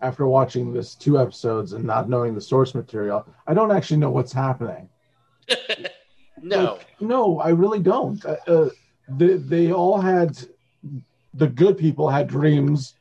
after 0.00 0.26
watching 0.26 0.72
this 0.72 0.94
two 0.94 1.18
episodes 1.18 1.72
and 1.72 1.84
not 1.84 2.08
knowing 2.08 2.34
the 2.34 2.40
source 2.40 2.74
material, 2.74 3.26
I 3.46 3.54
don't 3.54 3.70
actually 3.70 3.96
know 3.98 4.10
what's 4.10 4.32
happening. 4.32 4.88
No. 6.42 6.74
Like, 6.74 6.86
no, 7.00 7.40
I 7.40 7.50
really 7.50 7.80
don't. 7.80 8.24
Uh, 8.24 8.36
uh, 8.46 8.68
they, 9.08 9.34
they 9.34 9.72
all 9.72 10.00
had 10.00 10.38
the 11.34 11.46
good 11.48 11.76
people 11.76 12.08
had 12.08 12.26
dreams 12.28 12.94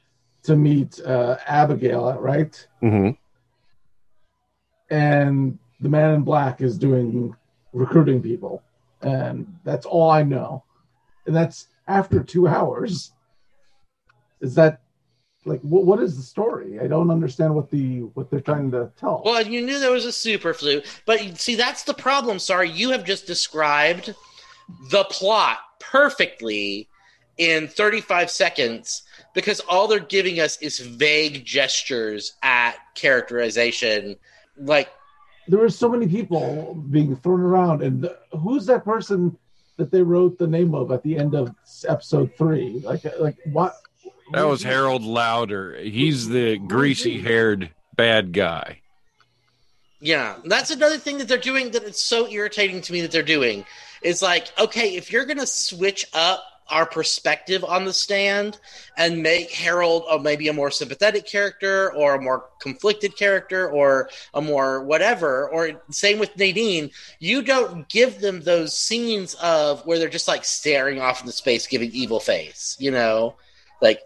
to 0.43 0.55
meet 0.55 0.99
uh, 1.05 1.37
Abigail, 1.47 2.13
right? 2.19 2.67
mhm. 2.81 3.17
And 4.89 5.57
the 5.79 5.89
man 5.89 6.13
in 6.13 6.21
black 6.23 6.61
is 6.61 6.77
doing 6.77 7.35
recruiting 7.71 8.21
people, 8.21 8.61
and 9.01 9.47
that's 9.63 9.85
all 9.85 10.09
I 10.11 10.23
know. 10.23 10.63
And 11.25 11.35
that's 11.35 11.67
after 11.87 12.21
two 12.23 12.47
hours. 12.47 13.11
Is 14.41 14.55
that 14.55 14.81
like 15.45 15.61
what? 15.61 15.85
What 15.85 15.99
is 15.99 16.15
the 16.15 16.23
story? 16.23 16.79
I 16.79 16.87
don't 16.87 17.11
understand 17.11 17.55
what 17.55 17.69
the 17.69 18.01
what 18.13 18.29
they're 18.29 18.39
trying 18.39 18.71
to 18.71 18.91
tell. 18.97 19.21
Well, 19.25 19.45
you 19.45 19.61
knew 19.61 19.79
there 19.79 19.91
was 19.91 20.05
a 20.05 20.11
super 20.11 20.53
flu, 20.53 20.81
but 21.05 21.19
see, 21.39 21.55
that's 21.55 21.83
the 21.83 21.93
problem. 21.93 22.39
Sorry, 22.39 22.69
you 22.69 22.91
have 22.91 23.03
just 23.03 23.27
described 23.27 24.13
the 24.89 25.03
plot 25.05 25.59
perfectly 25.79 26.87
in 27.37 27.67
35 27.67 28.29
seconds 28.29 29.03
because 29.33 29.59
all 29.61 29.87
they're 29.87 29.99
giving 29.99 30.39
us 30.39 30.57
is 30.61 30.79
vague 30.79 31.45
gestures 31.45 32.33
at 32.43 32.75
characterization. 32.95 34.15
Like, 34.57 34.89
there 35.47 35.59
were 35.59 35.69
so 35.69 35.89
many 35.89 36.07
people 36.07 36.75
being 36.91 37.15
thrown 37.17 37.41
around, 37.41 37.81
and 37.81 38.01
the, 38.01 38.17
who's 38.39 38.65
that 38.67 38.85
person 38.85 39.37
that 39.77 39.91
they 39.91 40.01
wrote 40.01 40.37
the 40.37 40.47
name 40.47 40.75
of 40.75 40.91
at 40.91 41.03
the 41.03 41.17
end 41.17 41.33
of 41.33 41.53
episode 41.87 42.31
three? 42.37 42.81
Like, 42.83 43.03
like 43.19 43.37
what? 43.51 43.75
That 44.31 44.47
was 44.47 44.63
Harold 44.63 45.03
Lauder. 45.03 45.75
He's 45.75 46.29
the 46.29 46.57
greasy 46.57 47.21
haired 47.21 47.69
bad 47.95 48.33
guy. 48.33 48.79
Yeah, 49.99 50.35
that's 50.45 50.71
another 50.71 50.97
thing 50.97 51.19
that 51.19 51.27
they're 51.27 51.37
doing 51.37 51.71
that 51.71 51.83
it's 51.83 52.01
so 52.01 52.27
irritating 52.27 52.81
to 52.81 52.93
me 52.93 53.01
that 53.01 53.11
they're 53.11 53.23
doing. 53.23 53.65
Is 54.01 54.21
like, 54.21 54.51
okay, 54.59 54.95
if 54.95 55.11
you're 55.11 55.25
gonna 55.25 55.45
switch 55.45 56.05
up 56.13 56.43
our 56.69 56.85
perspective 56.85 57.63
on 57.63 57.85
the 57.85 57.93
stand 57.93 58.57
and 58.97 59.21
make 59.21 59.51
Harold 59.51 60.03
maybe 60.23 60.47
a 60.47 60.53
more 60.53 60.71
sympathetic 60.71 61.25
character 61.27 61.93
or 61.93 62.15
a 62.15 62.21
more 62.21 62.49
conflicted 62.59 63.15
character 63.17 63.69
or 63.69 64.09
a 64.33 64.41
more 64.41 64.83
whatever, 64.83 65.49
or 65.49 65.83
same 65.91 66.19
with 66.19 66.35
Nadine, 66.37 66.89
you 67.19 67.41
don't 67.41 67.87
give 67.89 68.19
them 68.19 68.41
those 68.41 68.77
scenes 68.77 69.35
of 69.35 69.85
where 69.85 69.99
they're 69.99 70.09
just 70.09 70.27
like 70.27 70.45
staring 70.45 70.99
off 70.99 71.21
into 71.21 71.33
space, 71.33 71.67
giving 71.67 71.91
evil 71.91 72.19
face, 72.19 72.75
you 72.79 72.91
know, 72.91 73.35
like 73.81 73.99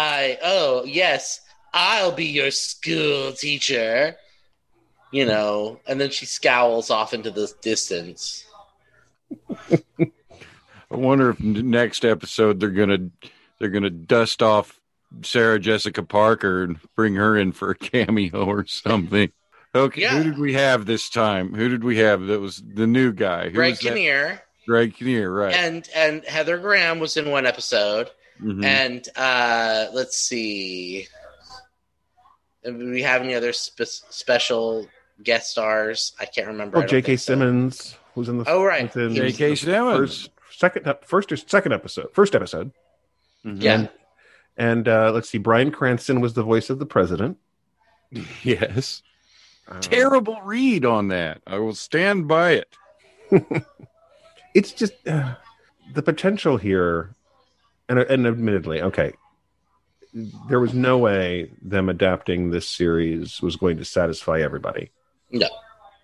I 0.00 0.38
oh 0.44 0.84
yes, 0.84 1.40
I'll 1.74 2.12
be 2.12 2.26
your 2.26 2.50
school 2.52 3.32
teacher. 3.32 4.14
You 5.10 5.24
know, 5.24 5.80
and 5.88 6.00
then 6.00 6.10
she 6.10 6.26
scowls 6.26 6.90
off 6.90 7.14
into 7.14 7.30
the 7.30 7.50
distance. 7.62 8.44
I 9.60 10.96
wonder 10.96 11.30
if 11.30 11.40
next 11.40 12.04
episode 12.04 12.60
they're 12.60 12.70
gonna 12.70 13.08
they're 13.58 13.70
gonna 13.70 13.90
dust 13.90 14.42
off 14.42 14.78
Sarah 15.22 15.58
Jessica 15.58 16.02
Parker 16.02 16.62
and 16.64 16.78
bring 16.94 17.14
her 17.14 17.36
in 17.36 17.52
for 17.52 17.70
a 17.70 17.74
cameo 17.74 18.44
or 18.44 18.66
something. 18.66 19.32
Okay, 19.74 20.02
Yeah. 20.02 20.16
who 20.18 20.24
did 20.24 20.38
we 20.38 20.54
have 20.54 20.86
this 20.86 21.08
time? 21.10 21.54
Who 21.54 21.68
did 21.68 21.84
we 21.84 21.98
have? 21.98 22.22
That 22.26 22.40
was 22.40 22.62
the 22.66 22.86
new 22.86 23.12
guy. 23.12 23.48
Who 23.48 23.54
Greg? 23.54 23.78
Kinnear 23.78 24.42
Greg 24.66 24.94
Kinnear, 24.94 25.30
right? 25.30 25.54
and 25.54 25.88
and 25.94 26.24
Heather 26.24 26.58
Graham 26.58 26.98
was 27.00 27.16
in 27.16 27.30
one 27.30 27.46
episode, 27.46 28.10
Mhm. 28.40 28.64
and 28.64 29.08
uh 29.16 29.86
let's 29.92 30.16
see, 30.18 31.06
do 32.64 32.76
we 32.90 33.02
have 33.02 33.22
any 33.22 33.34
other 33.34 33.52
spe- 33.52 33.82
special 34.10 34.86
guest 35.22 35.50
stars? 35.50 36.12
I 36.20 36.24
can't 36.26 36.46
remember. 36.46 36.78
Oh, 36.78 36.82
J.K. 36.82 37.02
think 37.06 37.20
so. 37.20 37.32
Simmons 37.32 37.96
was 38.14 38.28
in 38.28 38.38
the 38.38 38.44
Oh, 38.48 38.62
right. 38.64 38.94
in 38.96 39.14
J.K. 39.14 39.54
Simmons. 39.56 39.96
first 39.98 40.30
second 40.58 40.94
first 41.04 41.30
or 41.32 41.36
second 41.36 41.72
episode 41.72 42.08
first 42.12 42.34
episode 42.34 42.72
Mhm. 43.44 43.62
Yeah. 43.62 43.74
and 43.74 43.88
and 44.56 44.88
uh, 44.88 45.12
let's 45.12 45.28
see 45.28 45.38
Bryan 45.38 45.70
Cranston 45.70 46.20
was 46.20 46.34
the 46.34 46.42
voice 46.42 46.68
of 46.70 46.78
the 46.78 46.86
president 46.86 47.38
Yes. 48.42 49.02
Um, 49.68 49.80
Terrible 49.80 50.40
read 50.42 50.84
on 50.86 51.08
that. 51.08 51.42
I 51.46 51.58
will 51.58 51.74
stand 51.74 52.26
by 52.26 52.52
it. 52.52 52.74
it's 54.54 54.72
just 54.72 54.94
uh, 55.06 55.34
the 55.92 56.02
potential 56.02 56.56
here 56.56 57.14
and 57.88 57.98
and 57.98 58.26
admittedly 58.26 58.82
okay. 58.82 59.12
There 60.48 60.58
was 60.60 60.72
no 60.72 60.98
way 60.98 61.50
them 61.60 61.88
adapting 61.88 62.50
this 62.50 62.68
series 62.68 63.42
was 63.42 63.56
going 63.56 63.76
to 63.76 63.84
satisfy 63.84 64.40
everybody. 64.40 64.90
No. 65.30 65.48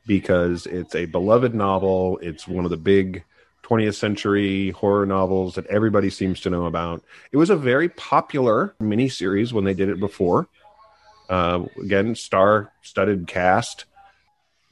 because 0.07 0.67
it's 0.67 0.95
a 0.95 1.07
beloved 1.07 1.55
novel. 1.55 2.19
It's 2.21 2.47
one 2.47 2.67
of 2.67 2.71
the 2.71 2.77
big 2.77 3.25
20th 3.63 3.95
century 3.95 4.71
horror 4.73 5.07
novels 5.07 5.55
that 5.55 5.67
everybody 5.69 6.11
seems 6.11 6.41
to 6.43 6.51
know 6.51 6.67
about. 6.67 7.03
It 7.33 7.39
was 7.39 7.49
a 7.49 7.57
very 7.57 7.89
popular 7.89 8.75
miniseries 8.81 9.53
when 9.55 9.65
they 9.65 9.73
did 9.73 9.89
it 9.89 9.99
before. 9.99 10.47
Uh, 11.31 11.65
again 11.83 12.15
star 12.15 12.71
studded 12.83 13.27
cast. 13.27 13.87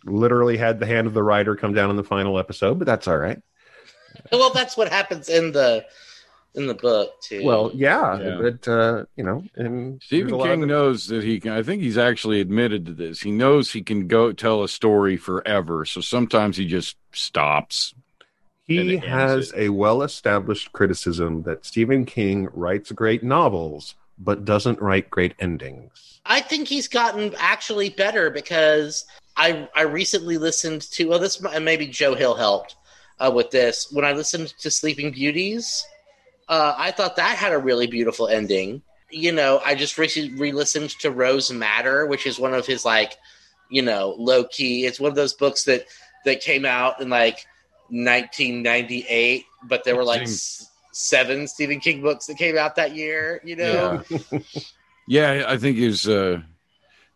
Literally 0.04 0.58
had 0.58 0.78
the 0.78 0.86
hand 0.86 1.06
of 1.06 1.14
the 1.14 1.22
writer 1.22 1.56
come 1.56 1.72
down 1.72 1.88
in 1.88 1.96
the 1.96 2.04
final 2.04 2.38
episode 2.38 2.78
but 2.78 2.84
that's 2.86 3.08
all 3.08 3.16
right. 3.16 3.40
Well, 4.30 4.50
that's 4.52 4.76
what 4.76 4.90
happens 4.90 5.30
in 5.30 5.52
the 5.52 5.86
in 6.54 6.66
the 6.66 6.74
book 6.74 7.20
too. 7.22 7.42
Well, 7.44 7.70
yeah, 7.74 8.18
Yeah. 8.20 8.38
but 8.40 8.68
uh, 8.68 9.04
you 9.16 9.24
know, 9.24 9.44
and 9.56 10.02
Stephen 10.02 10.38
King 10.38 10.62
of- 10.62 10.68
knows 10.68 11.06
that 11.06 11.24
he 11.24 11.40
can. 11.40 11.52
I 11.52 11.62
think 11.62 11.82
he's 11.82 11.98
actually 11.98 12.40
admitted 12.40 12.86
to 12.86 12.92
this. 12.92 13.20
He 13.20 13.30
knows 13.30 13.72
he 13.72 13.82
can 13.82 14.06
go 14.06 14.32
tell 14.32 14.62
a 14.62 14.68
story 14.68 15.16
forever. 15.16 15.84
So 15.84 16.00
sometimes 16.00 16.56
he 16.56 16.66
just 16.66 16.96
stops. 17.12 17.94
and 18.68 18.88
he 18.90 18.94
it 18.96 19.04
has 19.04 19.52
a 19.56 19.68
well-established 19.70 20.72
criticism 20.72 21.42
that 21.42 21.64
Stephen 21.64 22.04
King 22.04 22.48
writes 22.52 22.92
great 22.92 23.22
novels 23.22 23.94
but 24.18 24.44
doesn't 24.44 24.80
write 24.80 25.10
great 25.10 25.34
endings. 25.40 26.20
I 26.26 26.40
think 26.40 26.68
he's 26.68 26.86
gotten 26.86 27.34
actually 27.38 27.88
better 27.90 28.30
because 28.30 29.04
I 29.36 29.68
I 29.74 29.82
recently 29.82 30.38
listened 30.38 30.82
to 30.92 31.08
well 31.08 31.18
this 31.18 31.40
and 31.42 31.64
maybe 31.64 31.86
Joe 31.88 32.14
Hill 32.14 32.34
helped 32.34 32.76
uh, 33.18 33.32
with 33.34 33.50
this 33.50 33.90
when 33.90 34.04
I 34.04 34.12
listened 34.12 34.54
to 34.60 34.70
Sleeping 34.70 35.10
Beauties. 35.10 35.84
Uh, 36.52 36.74
I 36.76 36.90
thought 36.90 37.16
that 37.16 37.38
had 37.38 37.52
a 37.52 37.58
really 37.58 37.86
beautiful 37.86 38.28
ending. 38.28 38.82
You 39.10 39.32
know, 39.32 39.62
I 39.64 39.74
just 39.74 39.96
re- 39.96 40.34
re-listened 40.36 40.90
to 41.00 41.10
Rose 41.10 41.50
Madder, 41.50 42.04
which 42.06 42.26
is 42.26 42.38
one 42.38 42.52
of 42.52 42.66
his 42.66 42.84
like, 42.84 43.14
you 43.70 43.80
know, 43.80 44.14
low 44.18 44.44
key. 44.44 44.84
It's 44.84 45.00
one 45.00 45.08
of 45.10 45.16
those 45.16 45.32
books 45.32 45.64
that 45.64 45.86
that 46.26 46.42
came 46.42 46.66
out 46.66 47.00
in 47.00 47.08
like 47.08 47.46
1998, 47.88 49.46
but 49.64 49.84
there 49.84 49.96
were 49.96 50.04
like 50.04 50.22
s- 50.22 50.68
seven 50.92 51.48
Stephen 51.48 51.80
King 51.80 52.02
books 52.02 52.26
that 52.26 52.36
came 52.36 52.58
out 52.58 52.76
that 52.76 52.94
year. 52.94 53.40
You 53.44 53.56
know, 53.56 54.02
Yeah, 55.08 55.44
I 55.48 55.56
think 55.56 55.78
his 55.78 56.06
uh, 56.06 56.42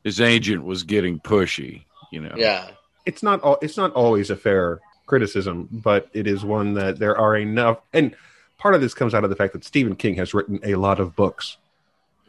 his 0.02 0.21
agent 0.21 0.64
was 0.64 0.83
getting 0.83 1.21
pushy. 1.21 1.85
You 2.11 2.23
know. 2.23 2.35
yeah. 2.37 2.71
It's 3.05 3.23
not 3.23 3.43
all. 3.43 3.59
It's 3.61 3.76
not 3.76 3.93
always 3.93 4.31
a 4.31 4.37
fair 4.37 4.81
criticism, 5.05 5.69
but 5.71 6.09
it 6.14 6.26
is 6.26 6.43
one 6.43 6.73
that 6.75 6.99
there 6.99 7.16
are 7.19 7.37
enough. 7.37 7.78
And 7.93 8.16
part 8.58 8.75
of 8.75 8.80
this 8.80 8.94
comes 8.94 9.14
out 9.14 9.25
of 9.25 9.30
the 9.30 9.36
fact 9.36 9.52
that 9.52 9.64
Stephen 9.64 9.96
King 9.96 10.14
has 10.16 10.34
written 10.34 10.60
a 10.64 10.75
lot 10.76 11.00
of 11.00 11.14
books, 11.16 11.56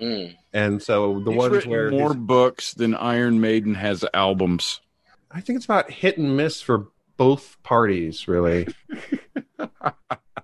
Mm. 0.01 0.35
and 0.53 0.81
so 0.83 1.19
the 1.21 1.31
He's 1.31 1.37
ones 1.37 1.65
where 1.65 1.89
more 1.89 2.09
his- 2.13 2.17
books 2.17 2.73
than 2.73 2.93
Iron 2.95 3.41
Maiden 3.41 3.73
has 3.75 4.05
albums. 4.13 4.79
I 5.31 5.41
think 5.41 5.57
it's 5.57 5.65
about 5.65 5.89
hit 5.91 6.17
and 6.17 6.37
miss 6.37 6.61
for 6.61 6.87
both 7.17 7.57
parties, 7.63 8.27
really. 8.27 8.67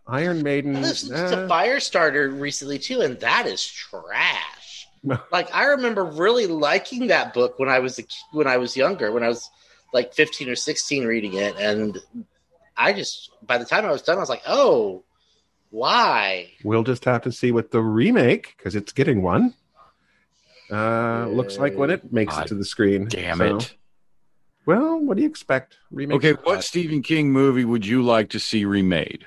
Iron 0.07 0.43
Maiden. 0.43 0.75
I 0.75 0.81
listened 0.81 1.15
eh, 1.17 1.29
to 1.29 1.47
Firestarter 1.47 2.39
recently 2.39 2.77
too, 2.79 3.01
and 3.01 3.19
that 3.21 3.45
is 3.47 3.65
trash. 3.65 4.87
like 5.31 5.53
I 5.53 5.65
remember 5.65 6.03
really 6.03 6.47
liking 6.47 7.07
that 7.07 7.33
book 7.33 7.59
when 7.59 7.69
I 7.69 7.79
was 7.79 7.99
a, 7.99 8.03
when 8.31 8.47
I 8.47 8.57
was 8.57 8.75
younger, 8.75 9.11
when 9.11 9.23
I 9.23 9.27
was 9.27 9.49
like 9.93 10.13
15 10.13 10.49
or 10.49 10.55
16 10.55 11.05
reading 11.05 11.33
it 11.35 11.55
and 11.59 11.99
I 12.75 12.93
just 12.93 13.29
by 13.45 13.57
the 13.59 13.65
time 13.65 13.85
I 13.85 13.91
was 13.91 14.01
done 14.01 14.17
I 14.17 14.21
was 14.21 14.29
like, 14.29 14.41
"Oh, 14.47 15.03
why?" 15.73 16.51
We'll 16.63 16.83
just 16.83 17.03
have 17.05 17.23
to 17.23 17.31
see 17.31 17.51
what 17.51 17.71
the 17.71 17.81
remake 17.81 18.53
because 18.57 18.75
it's 18.75 18.91
getting 18.93 19.21
one. 19.21 19.53
Uh, 20.71 21.27
looks 21.27 21.57
like 21.57 21.75
when 21.75 21.89
it 21.89 22.11
makes 22.13 22.33
God 22.33 22.45
it 22.45 22.47
to 22.49 22.55
the 22.55 22.65
screen. 22.65 23.07
Damn 23.07 23.37
So- 23.39 23.57
it. 23.57 23.75
Well, 24.65 24.97
what 24.99 25.17
do 25.17 25.23
you 25.23 25.29
expect? 25.29 25.75
Remake. 25.91 26.15
Okay, 26.17 26.31
what 26.43 26.63
Stephen 26.63 27.01
King 27.01 27.31
movie 27.33 27.65
would 27.65 27.85
you 27.85 28.01
like 28.01 28.29
to 28.29 28.39
see 28.39 28.63
remade 28.63 29.25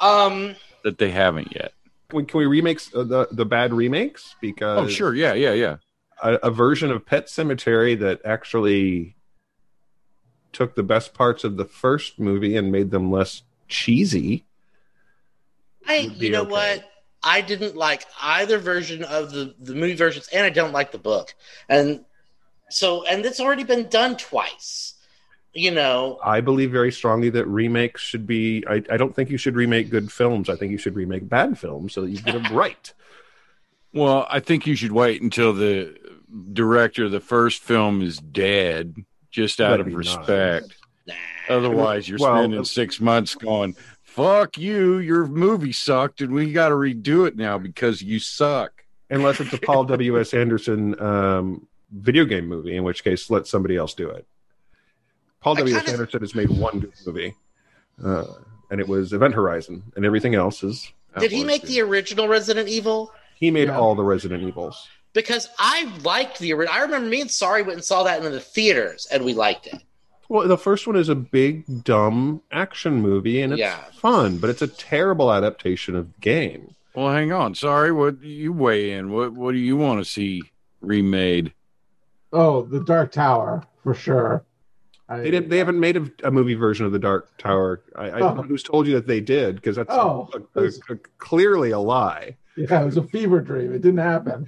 Um 0.00 0.54
that 0.84 0.98
they 0.98 1.10
haven't 1.10 1.54
yet? 1.54 1.72
Can 2.10 2.16
we, 2.18 2.24
can 2.24 2.38
we 2.38 2.46
remake 2.46 2.80
uh, 2.94 3.04
the 3.04 3.28
the 3.32 3.44
bad 3.46 3.72
remakes? 3.72 4.34
Because 4.40 4.78
Oh, 4.84 4.88
sure. 4.88 5.14
Yeah, 5.14 5.34
yeah, 5.34 5.52
yeah. 5.52 5.76
a, 6.22 6.34
a 6.44 6.50
version 6.50 6.90
of 6.90 7.04
Pet 7.06 7.26
Sematary 7.26 7.98
that 8.00 8.20
actually 8.24 9.16
took 10.52 10.74
the 10.74 10.82
best 10.82 11.14
parts 11.14 11.42
of 11.44 11.56
the 11.56 11.64
first 11.64 12.18
movie 12.18 12.56
and 12.56 12.70
made 12.72 12.90
them 12.90 13.10
less 13.10 13.42
cheesy. 13.66 14.44
I 15.88 16.04
would 16.04 16.18
be 16.18 16.26
you 16.26 16.32
know 16.32 16.42
okay. 16.42 16.50
what? 16.50 16.90
I 17.22 17.40
didn't 17.40 17.76
like 17.76 18.04
either 18.22 18.58
version 18.58 19.02
of 19.04 19.32
the 19.32 19.54
the 19.58 19.74
movie 19.74 19.96
versions 19.96 20.28
and 20.32 20.44
I 20.44 20.50
don't 20.50 20.72
like 20.72 20.92
the 20.92 20.98
book. 20.98 21.34
And 21.68 22.04
so 22.70 23.04
and 23.06 23.24
it's 23.24 23.40
already 23.40 23.64
been 23.64 23.88
done 23.88 24.16
twice. 24.16 24.94
You 25.54 25.70
know, 25.72 26.20
I 26.22 26.40
believe 26.40 26.70
very 26.70 26.92
strongly 26.92 27.30
that 27.30 27.46
remakes 27.46 28.02
should 28.02 28.26
be. 28.26 28.64
I, 28.68 28.82
I 28.90 28.96
don't 28.96 29.16
think 29.16 29.30
you 29.30 29.38
should 29.38 29.56
remake 29.56 29.90
good 29.90 30.12
films. 30.12 30.48
I 30.48 30.54
think 30.56 30.70
you 30.70 30.78
should 30.78 30.94
remake 30.94 31.28
bad 31.28 31.58
films 31.58 31.94
so 31.94 32.02
that 32.02 32.10
you 32.10 32.20
get 32.20 32.34
them 32.34 32.52
right. 32.56 32.92
Well, 33.92 34.26
I 34.30 34.40
think 34.40 34.66
you 34.66 34.76
should 34.76 34.92
wait 34.92 35.22
until 35.22 35.52
the 35.54 35.96
director 36.52 37.06
of 37.06 37.10
the 37.10 37.20
first 37.20 37.62
film 37.62 38.02
is 38.02 38.18
dead, 38.18 39.04
just 39.30 39.60
out 39.60 39.78
That'd 39.78 39.88
of 39.88 39.94
respect. 39.94 40.76
nah. 41.06 41.14
Otherwise, 41.48 42.08
you're 42.08 42.18
Well, 42.20 42.36
spending 42.36 42.60
uh, 42.60 42.64
six 42.64 43.00
months 43.00 43.34
going, 43.34 43.74
"Fuck 44.18 44.58
you! 44.58 44.98
Your 44.98 45.26
movie 45.26 45.72
sucked, 45.72 46.20
and 46.20 46.32
we 46.34 46.52
got 46.52 46.70
to 46.70 46.74
redo 46.74 47.26
it 47.26 47.36
now 47.36 47.56
because 47.58 48.02
you 48.02 48.18
suck." 48.18 48.84
Unless 49.10 49.40
it's 49.40 49.52
a 49.54 49.58
Paul 49.58 49.84
W. 49.96 50.20
S. 50.20 50.34
Anderson 50.34 51.00
um, 51.00 51.66
video 51.92 52.24
game 52.24 52.46
movie, 52.46 52.76
in 52.76 52.84
which 52.84 53.04
case 53.04 53.30
let 53.30 53.46
somebody 53.46 53.76
else 53.76 53.94
do 53.94 54.10
it. 54.10 54.26
Paul 55.40 55.54
W. 55.54 55.74
S. 55.74 55.82
kinda- 55.82 55.92
Anderson 55.92 56.20
has 56.20 56.34
made 56.34 56.50
one 56.50 56.80
good 56.80 56.92
movie, 57.06 57.34
uh, 58.04 58.24
and 58.70 58.80
it 58.80 58.88
was 58.88 59.12
Event 59.12 59.34
Horizon, 59.34 59.82
and 59.96 60.04
everything 60.04 60.34
else 60.34 60.62
is. 60.62 60.92
Did 61.18 61.30
he 61.30 61.42
make 61.44 61.62
the 61.62 61.80
original 61.80 62.28
Resident 62.28 62.68
Evil? 62.68 63.12
He 63.36 63.50
made 63.50 63.68
Yeah. 63.68 63.78
all 63.78 63.94
the 63.94 64.04
Resident 64.04 64.42
Evils. 64.42 64.88
Because 65.14 65.48
I 65.58 65.84
liked 66.04 66.38
the 66.38 66.52
original. 66.52 66.76
I 66.78 66.82
remember 66.82 67.08
me 67.08 67.20
and 67.22 67.30
Sorry 67.30 67.62
went 67.62 67.74
and 67.74 67.84
saw 67.84 68.02
that 68.02 68.22
in 68.22 68.30
the 68.30 68.40
theaters, 68.40 69.06
and 69.10 69.24
we 69.24 69.32
liked 69.32 69.68
it. 69.68 69.80
Well, 70.28 70.46
the 70.46 70.58
first 70.58 70.86
one 70.86 70.96
is 70.96 71.08
a 71.08 71.14
big, 71.14 71.84
dumb 71.84 72.42
action 72.52 73.00
movie, 73.00 73.40
and 73.40 73.52
it's 73.54 73.60
Yeah. 73.60 73.78
fun, 73.92 74.38
but 74.38 74.50
it's 74.50 74.60
a 74.62 74.66
terrible 74.68 75.32
adaptation 75.32 75.96
of 75.96 76.12
the 76.12 76.18
game. 76.20 76.74
Well, 76.94 77.10
hang 77.12 77.32
on. 77.32 77.54
Sorry, 77.54 77.92
what 77.92 78.22
you 78.22 78.52
weigh 78.52 78.90
in? 78.92 79.10
What 79.10 79.32
What 79.32 79.52
do 79.52 79.58
you 79.58 79.76
want 79.76 80.00
to 80.00 80.04
see 80.04 80.42
remade? 80.80 81.52
Oh, 82.32 82.62
the 82.62 82.80
Dark 82.80 83.12
Tower 83.12 83.62
for 83.82 83.94
sure. 83.94 84.44
I, 85.08 85.20
They 85.20 85.30
did. 85.30 85.48
They 85.48 85.56
haven't 85.56 85.80
made 85.80 85.96
a, 85.96 86.10
a 86.24 86.30
movie 86.30 86.52
version 86.54 86.84
of 86.84 86.92
the 86.92 86.98
Dark 86.98 87.38
Tower. 87.38 87.80
I, 87.96 88.10
I 88.10 88.18
don't 88.18 88.36
know 88.36 88.42
Oh. 88.42 88.46
who's 88.46 88.62
told 88.62 88.86
you 88.86 88.94
that 88.94 89.06
they 89.06 89.20
did 89.20 89.56
because 89.56 89.76
that's 89.76 89.88
Oh. 89.90 90.28
a- 90.54 90.60
a- 90.60 90.66
a- 90.90 90.96
clearly 91.16 91.70
a 91.70 91.78
lie. 91.78 92.36
Yeah, 92.56 92.82
it 92.82 92.84
was 92.84 92.98
a 92.98 93.02
fever 93.04 93.40
dream. 93.40 93.72
It 93.72 93.80
didn't 93.80 93.98
happen. 94.00 94.46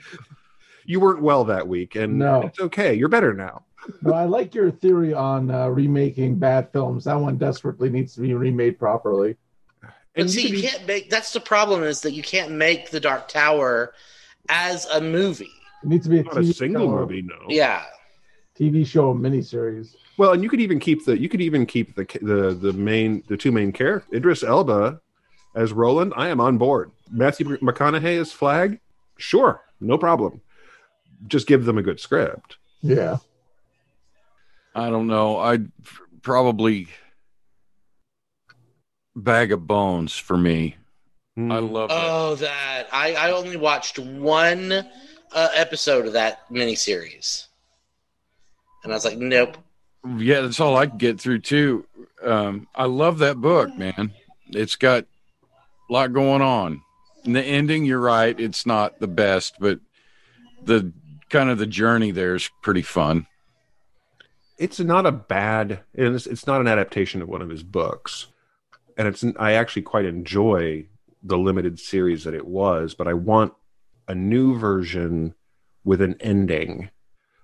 You 0.84 1.00
weren't 1.00 1.22
well 1.22 1.44
that 1.44 1.66
week, 1.68 1.94
and 1.96 2.18
No. 2.18 2.42
it's 2.42 2.60
okay. 2.60 2.94
You're 2.94 3.08
better 3.08 3.32
now. 3.34 3.64
No, 4.02 4.12
I 4.12 4.24
like 4.26 4.54
your 4.54 4.70
theory 4.70 5.14
on 5.14 5.50
uh, 5.50 5.68
remaking 5.68 6.36
bad 6.36 6.70
films. 6.70 7.04
That 7.04 7.14
one 7.18 7.38
desperately 7.38 7.88
needs 7.88 8.14
to 8.14 8.20
be 8.20 8.34
remade 8.34 8.78
properly. 8.78 9.36
But 9.80 9.90
And 10.16 10.30
see, 10.30 10.42
could 10.42 10.50
you 10.50 10.58
e- 10.58 10.62
can't 10.62 10.86
make. 10.86 11.08
That's 11.10 11.32
the 11.32 11.40
problem 11.40 11.82
is 11.82 12.02
that 12.02 12.12
you 12.12 12.22
can't 12.22 12.52
make 12.52 12.90
the 12.90 13.00
Dark 13.00 13.26
Tower 13.28 13.94
as 14.50 14.84
a 14.86 15.00
movie. 15.00 15.50
It 15.82 15.88
needs 15.88 16.04
to 16.04 16.10
be 16.10 16.18
a 16.18 16.22
not 16.24 16.36
a 16.36 16.44
single 16.52 16.88
show, 16.88 16.96
movie, 16.98 17.22
no. 17.22 17.36
Yeah, 17.48 17.82
TV 18.58 18.86
show 18.86 19.14
miniseries. 19.14 19.96
Well, 20.18 20.32
and 20.34 20.42
you 20.42 20.50
could 20.50 20.60
even 20.60 20.78
keep 20.78 21.06
the 21.06 21.18
you 21.18 21.30
could 21.30 21.40
even 21.40 21.64
keep 21.64 21.94
the 21.94 22.04
the 22.20 22.52
the 22.54 22.72
main 22.74 23.22
the 23.28 23.36
two 23.38 23.50
main 23.50 23.72
characters. 23.72 24.14
Idris 24.14 24.42
Elba 24.42 25.00
as 25.56 25.72
Roland. 25.72 26.12
I 26.16 26.28
am 26.28 26.38
on 26.38 26.58
board. 26.58 26.90
Matthew 27.10 27.56
McConaughey 27.58 28.20
as 28.20 28.30
Flag. 28.30 28.78
Sure, 29.16 29.62
no 29.80 29.96
problem. 29.96 30.42
Just 31.26 31.46
give 31.46 31.64
them 31.64 31.78
a 31.78 31.82
good 31.82 32.00
script. 32.00 32.56
Yeah. 32.82 33.18
I 34.74 34.88
don't 34.88 35.06
know. 35.06 35.38
I'd 35.38 35.70
probably 36.22 36.88
bag 39.16 39.52
of 39.52 39.66
bones 39.66 40.16
for 40.16 40.36
me. 40.36 40.76
Hmm. 41.36 41.52
I 41.52 41.58
love 41.58 41.88
that. 41.90 41.98
Oh, 42.00 42.34
that 42.36 42.88
I, 42.92 43.14
I 43.14 43.32
only 43.32 43.56
watched 43.56 43.98
one 43.98 44.72
uh, 44.72 45.48
episode 45.54 46.06
of 46.06 46.14
that 46.14 46.48
miniseries, 46.50 47.46
and 48.82 48.92
I 48.92 48.96
was 48.96 49.04
like, 49.04 49.18
nope. 49.18 49.56
Yeah, 50.16 50.40
that's 50.40 50.60
all 50.60 50.76
I 50.76 50.86
could 50.86 50.98
get 50.98 51.20
through 51.20 51.40
too. 51.40 51.86
Um, 52.22 52.66
I 52.74 52.84
love 52.84 53.18
that 53.18 53.40
book, 53.40 53.76
man. 53.76 54.12
It's 54.48 54.76
got 54.76 55.04
a 55.88 55.92
lot 55.92 56.12
going 56.12 56.42
on. 56.42 56.82
And 57.24 57.36
the 57.36 57.42
ending, 57.42 57.84
you're 57.84 58.00
right, 58.00 58.38
it's 58.38 58.64
not 58.64 58.98
the 58.98 59.08
best, 59.08 59.56
but 59.60 59.78
the 60.64 60.92
kind 61.30 61.48
of 61.50 61.58
the 61.58 61.66
journey 61.66 62.10
there 62.10 62.34
is 62.34 62.50
pretty 62.62 62.82
fun. 62.82 63.26
it's 64.58 64.78
not 64.80 65.06
a 65.06 65.12
bad 65.12 65.80
it's, 65.94 66.26
it's 66.26 66.46
not 66.46 66.60
an 66.60 66.68
adaptation 66.68 67.22
of 67.22 67.28
one 67.28 67.40
of 67.42 67.48
his 67.48 67.62
books. 67.62 68.26
And 68.96 69.08
it's 69.08 69.24
i 69.38 69.52
actually 69.52 69.82
quite 69.82 70.04
enjoy 70.04 70.86
the 71.22 71.38
limited 71.38 71.78
series 71.78 72.24
that 72.24 72.34
it 72.34 72.46
was 72.46 72.94
but 72.94 73.08
i 73.08 73.14
want 73.14 73.52
a 74.08 74.14
new 74.14 74.58
version 74.58 75.34
with 75.84 76.00
an 76.02 76.16
ending. 76.20 76.90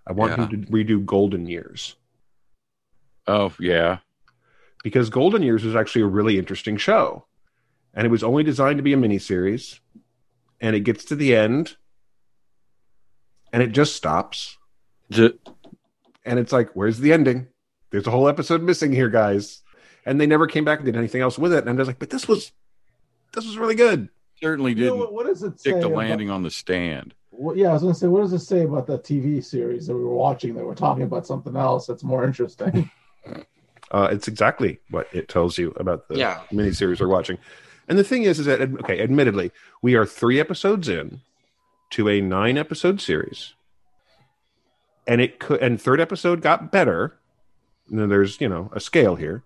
I 0.07 0.13
want 0.13 0.33
Yeah. 0.33 0.47
him 0.49 0.65
to 0.65 0.71
redo 0.71 1.05
golden 1.05 1.47
years. 1.47 1.97
Oh 3.27 3.53
yeah, 3.59 3.99
because 4.85 5.09
golden 5.11 5.43
years 5.43 5.65
was 5.65 5.75
actually 5.77 6.03
a 6.03 6.07
really 6.07 6.39
interesting 6.39 6.77
show. 6.77 7.25
And 7.95 8.07
it 8.07 8.11
was 8.11 8.23
only 8.23 8.43
designed 8.45 8.77
to 8.77 8.83
be 8.83 8.93
a 8.93 8.97
miniseries. 8.97 9.81
And 10.61 10.77
it 10.77 10.81
gets 10.81 11.05
to 11.07 11.17
the 11.17 11.35
end 11.35 11.77
and 13.57 13.63
it 13.63 13.73
just 13.73 13.97
stops 13.97 14.59
Ju- 15.11 15.39
and 16.27 16.39
it's 16.39 16.53
like, 16.53 16.69
where's 16.75 16.99
the 16.99 17.15
ending? 17.15 17.47
There's 17.91 18.07
a 18.07 18.11
whole 18.11 18.29
episode 18.29 18.61
missing 18.63 18.93
here, 18.93 19.09
guys. 19.09 19.63
And 20.05 20.21
they 20.21 20.27
never 20.27 20.47
came 20.47 20.65
back 20.65 20.81
and 20.81 20.85
did 20.87 20.95
anything 20.97 21.23
else 21.23 21.39
with 21.39 21.55
it. 21.55 21.61
And 21.61 21.71
I'm 21.71 21.77
just 21.79 21.87
like, 21.87 21.99
but 21.99 22.11
this 22.11 22.29
was 22.29 22.53
this 23.33 23.47
was 23.47 23.57
really 23.57 23.77
good. 23.77 24.11
certainly 24.43 24.73
You 24.73 24.77
didn't 24.77 24.99
what, 24.99 25.13
what 25.15 25.27
does 25.27 25.43
it 25.43 25.59
say? 25.61 25.71
stick 25.71 25.81
the 25.81 25.87
about- 25.87 25.97
landing 25.99 26.29
on 26.29 26.43
the 26.43 26.51
stand. 26.51 27.15
what, 27.31 27.57
yeah, 27.57 27.71
I 27.71 27.73
was 27.73 27.83
going 27.83 27.95
to 27.95 27.99
say, 28.01 28.09
what 28.09 28.21
does 28.23 28.33
it 28.33 28.41
say 28.41 28.65
about 28.65 28.87
the 28.87 28.99
TV 28.99 29.43
series 29.43 29.87
that 29.87 29.95
we 29.97 30.03
were 30.05 30.15
watching 30.15 30.55
that 30.57 30.67
we're 30.67 30.75
talking 30.75 31.05
about 31.05 31.27
something 31.27 31.57
else 31.57 31.87
that's 31.87 32.05
more 32.05 32.25
interesting? 32.25 32.91
Uh, 33.93 34.09
it's 34.11 34.27
exactly 34.27 34.81
what 34.91 35.07
it 35.13 35.29
tells 35.29 35.57
you 35.59 35.73
about 35.77 36.09
the 36.09 36.17
Yeah. 36.17 36.41
miniseries 36.53 37.01
we're 37.01 37.07
watching. 37.07 37.39
And 37.89 37.97
the 37.97 38.03
thing 38.03 38.25
is, 38.25 38.41
is 38.41 38.47
that 38.47 38.61
okay, 38.61 39.01
admittedly, 39.01 39.53
we 39.81 39.95
are 39.95 40.05
three 40.05 40.41
episodes 40.41 40.89
in 40.89 41.21
to 41.91 42.09
a 42.09 42.21
nine 42.21 42.59
episode 42.59 43.01
series, 43.01 43.55
and 45.07 45.21
it 45.21 45.39
could 45.39 45.61
and 45.63 45.81
third 45.81 46.01
episode 46.01 46.43
got 46.43 46.73
better. 46.73 47.19
And 47.89 47.99
then 47.99 48.09
there's 48.09 48.41
you 48.41 48.49
know 48.49 48.71
a 48.73 48.81
scale 48.81 49.17
here. 49.17 49.45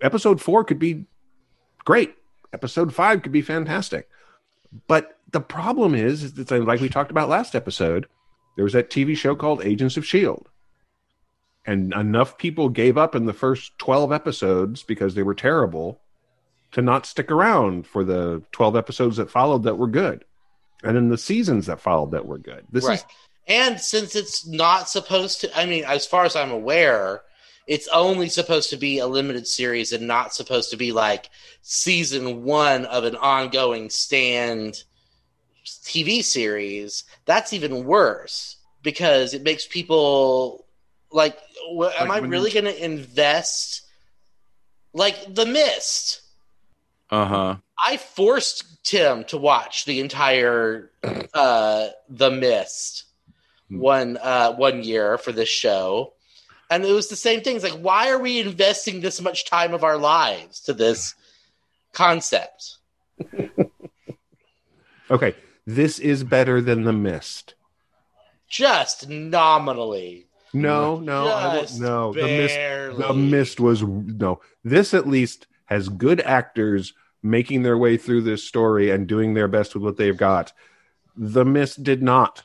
Episode 0.00 0.40
four 0.40 0.64
could 0.64 0.78
be 0.78 1.06
great. 1.84 2.14
Episode 2.52 2.94
five 2.94 3.22
could 3.22 3.32
be 3.32 3.42
fantastic. 3.42 4.08
But 4.86 5.18
the 5.30 5.40
problem 5.40 5.94
is, 5.94 6.22
is 6.22 6.38
it's 6.38 6.50
like 6.50 6.80
we 6.80 6.88
talked 6.88 7.10
about 7.10 7.28
last 7.28 7.54
episode. 7.54 8.06
There 8.56 8.64
was 8.64 8.72
that 8.74 8.90
TV 8.90 9.16
show 9.16 9.34
called 9.34 9.64
Agents 9.64 9.96
of 9.96 10.06
Shield, 10.06 10.48
and 11.66 11.92
enough 11.92 12.38
people 12.38 12.68
gave 12.68 12.96
up 12.96 13.14
in 13.14 13.26
the 13.26 13.32
first 13.32 13.76
twelve 13.78 14.12
episodes 14.12 14.82
because 14.84 15.14
they 15.14 15.22
were 15.24 15.34
terrible 15.34 16.00
to 16.74 16.82
not 16.82 17.06
stick 17.06 17.30
around 17.30 17.86
for 17.86 18.02
the 18.02 18.42
12 18.50 18.74
episodes 18.74 19.16
that 19.16 19.30
followed 19.30 19.62
that 19.62 19.78
were 19.78 19.86
good 19.86 20.24
and 20.84 20.96
then 20.96 21.08
the 21.08 21.18
seasons 21.18 21.66
that 21.66 21.80
followed 21.80 22.12
that 22.12 22.26
were 22.26 22.38
good 22.38 22.64
this 22.70 22.84
right. 22.84 22.98
is 22.98 23.04
And 23.46 23.80
since 23.80 24.16
it's 24.16 24.46
not 24.46 24.88
supposed 24.88 25.42
to, 25.42 25.58
I 25.58 25.66
mean, 25.66 25.84
as 25.84 26.06
far 26.06 26.24
as 26.24 26.36
I'm 26.36 26.50
aware, 26.50 27.22
it's 27.66 27.88
only 27.88 28.28
supposed 28.28 28.70
to 28.70 28.76
be 28.76 28.98
a 28.98 29.06
limited 29.06 29.46
series 29.46 29.92
and 29.92 30.06
not 30.06 30.34
supposed 30.34 30.70
to 30.70 30.76
be 30.76 30.92
like 30.92 31.30
season 31.62 32.44
one 32.44 32.84
of 32.86 33.04
an 33.04 33.16
ongoing 33.16 33.90
stand 33.90 34.82
TV 35.64 36.22
series. 36.22 37.04
That's 37.24 37.52
even 37.52 37.84
worse 37.84 38.56
because 38.82 39.34
it 39.34 39.42
makes 39.42 39.66
people 39.66 40.66
like, 41.10 41.38
wh- 41.76 42.00
am 42.00 42.10
I 42.10 42.18
really 42.18 42.50
going 42.50 42.64
to 42.66 42.84
invest? 42.84 43.82
Like 44.92 45.34
The 45.34 45.46
Mist. 45.46 46.20
Uh 47.10 47.26
huh. 47.26 47.56
I 47.82 47.96
forced 47.96 48.84
Tim 48.84 49.24
to 49.24 49.38
watch 49.38 49.84
the 49.84 50.00
entire 50.00 50.90
uh 51.34 51.88
The 52.08 52.30
Mist 52.30 53.04
Hmm. 53.70 53.78
one 53.78 54.18
uh 54.18 54.52
one 54.52 54.82
year 54.82 55.16
for 55.16 55.32
this 55.32 55.48
show. 55.48 56.12
And 56.70 56.84
it 56.84 56.92
was 56.92 57.08
the 57.08 57.16
same 57.16 57.40
thing. 57.40 57.56
It's 57.56 57.64
like, 57.64 57.80
why 57.80 58.10
are 58.10 58.18
we 58.18 58.40
investing 58.40 59.00
this 59.00 59.20
much 59.22 59.46
time 59.46 59.72
of 59.72 59.84
our 59.84 59.96
lives 59.96 60.60
to 60.62 60.74
this 60.74 61.14
concept? 61.92 62.76
Okay, 65.10 65.34
this 65.66 65.98
is 65.98 66.24
better 66.24 66.62
than 66.62 66.84
the 66.84 66.92
mist. 66.92 67.54
Just 68.48 69.06
nominally. 69.08 70.26
No, 70.54 70.98
no, 70.98 71.60
Just 71.60 71.78
no. 71.80 72.14
The 72.14 72.26
mist, 72.26 72.98
the 72.98 73.12
mist 73.14 73.60
was 73.60 73.82
no. 73.82 74.40
This 74.64 74.94
at 74.94 75.06
least 75.06 75.46
has 75.66 75.88
good 75.90 76.20
actors 76.22 76.94
making 77.24 77.62
their 77.62 77.76
way 77.78 77.96
through 77.96 78.20
this 78.22 78.44
story 78.44 78.90
and 78.90 79.06
doing 79.08 79.34
their 79.34 79.48
best 79.48 79.74
with 79.74 79.82
what 79.82 79.96
they've 79.96 80.16
got. 80.16 80.52
The 81.16 81.44
mist 81.44 81.82
did 81.82 82.02
not 82.02 82.44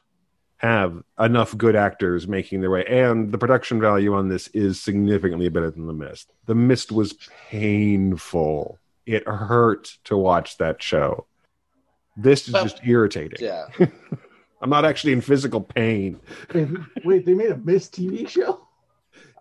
have 0.57 1.03
enough 1.19 1.55
good 1.57 1.75
actors 1.75 2.27
making 2.27 2.61
their 2.61 2.69
way, 2.71 2.85
and 2.85 3.31
the 3.31 3.37
production 3.37 3.79
value 3.79 4.13
on 4.13 4.29
this 4.29 4.47
is 4.49 4.81
significantly 4.81 5.49
better 5.49 5.69
than 5.69 5.85
the 5.85 5.93
mist. 5.93 6.31
The 6.47 6.55
mist 6.55 6.91
was 6.91 7.13
painful. 7.49 8.79
It 9.05 9.27
hurt 9.27 9.97
to 10.05 10.17
watch 10.17 10.57
that 10.57 10.81
show. 10.81 11.25
This 12.17 12.47
is 12.47 12.53
But- 12.53 12.63
just 12.63 12.81
irritating. 12.85 13.37
Yeah. 13.39 13.65
I'm 14.61 14.69
not 14.69 14.83
actually 14.83 15.13
in 15.13 15.21
physical 15.21 15.61
pain. 15.61 16.19
Wait, 16.53 16.67
wait, 17.05 17.25
they 17.25 17.33
made 17.33 17.51
a 17.51 17.57
Mist 17.57 17.95
TV 17.95 18.27
show? 18.27 18.67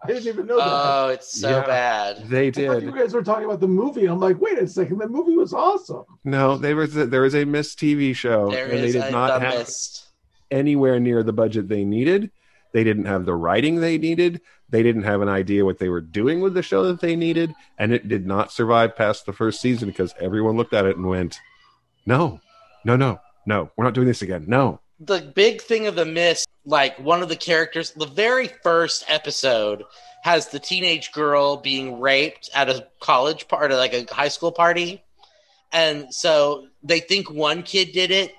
I 0.02 0.06
didn't 0.06 0.26
even 0.28 0.46
know 0.46 0.56
that. 0.58 0.64
Oh, 0.66 1.08
it's 1.08 1.40
so 1.40 1.48
Yeah. 1.50 1.66
bad. 1.66 2.28
They 2.28 2.48
I 2.48 2.50
thought 2.52 2.82
you 2.82 2.92
guys 2.92 3.12
were 3.14 3.22
talking 3.22 3.44
about 3.46 3.60
the 3.60 3.68
movie. 3.68 4.06
I'm 4.06 4.20
like, 4.20 4.40
wait 4.40 4.58
a 4.58 4.66
second, 4.66 4.98
that 4.98 5.10
movie 5.10 5.36
was 5.36 5.52
awesome. 5.52 6.04
No, 6.24 6.56
there 6.56 6.76
was 6.76 6.96
a, 6.96 7.06
there 7.06 7.22
was 7.22 7.34
a 7.34 7.44
Mist 7.44 7.78
TV 7.80 8.14
show, 8.14 8.50
There 8.50 8.68
and 8.70 8.82
they 8.82 8.92
did 8.92 9.02
a 9.02 9.10
not 9.10 9.40
The 9.40 9.46
have 9.46 9.58
Mist. 9.58 10.06
anywhere 10.50 11.00
near 11.00 11.22
the 11.22 11.32
budget 11.32 11.68
they 11.68 11.84
needed. 11.84 12.30
They 12.72 12.84
didn't 12.84 13.06
have 13.06 13.24
the 13.24 13.34
writing 13.34 13.76
they 13.80 13.98
needed. 13.98 14.40
They 14.70 14.82
didn't 14.82 15.04
have 15.04 15.22
an 15.22 15.28
idea 15.28 15.64
what 15.64 15.78
they 15.78 15.88
were 15.88 16.02
doing 16.02 16.40
with 16.42 16.52
the 16.54 16.62
show 16.62 16.84
that 16.84 17.00
they 17.00 17.16
needed, 17.16 17.54
and 17.78 17.92
it 17.92 18.06
did 18.08 18.26
not 18.26 18.52
survive 18.52 18.94
past 18.94 19.24
the 19.24 19.32
first 19.32 19.60
season 19.60 19.88
because 19.88 20.14
everyone 20.20 20.56
looked 20.58 20.74
at 20.74 20.84
it 20.84 20.96
and 20.98 21.06
went, 21.08 21.38
"No, 22.04 22.40
no, 22.84 22.94
no, 22.96 23.20
no, 23.46 23.70
we're 23.76 23.84
not 23.84 23.94
doing 23.94 24.06
this 24.06 24.20
again. 24.22 24.44
No." 24.46 24.80
The 25.00 25.20
big 25.34 25.60
thing 25.60 25.86
of 25.86 25.94
the 25.94 26.04
mist 26.04 26.46
like 26.64 26.98
one 26.98 27.22
of 27.22 27.28
the 27.28 27.36
characters 27.36 27.92
the 27.92 28.06
very 28.06 28.48
first 28.62 29.04
episode 29.08 29.84
has 30.22 30.48
the 30.48 30.58
teenage 30.58 31.12
girl 31.12 31.56
being 31.56 32.00
raped 32.00 32.50
at 32.54 32.68
a 32.68 32.86
college 33.00 33.48
party 33.48 33.74
like 33.74 33.94
a 33.94 34.12
high 34.12 34.28
school 34.28 34.52
party. 34.52 35.02
And 35.72 36.12
so 36.12 36.66
they 36.82 37.00
think 37.00 37.30
one 37.30 37.62
kid 37.62 37.92
did 37.92 38.10
it 38.10 38.32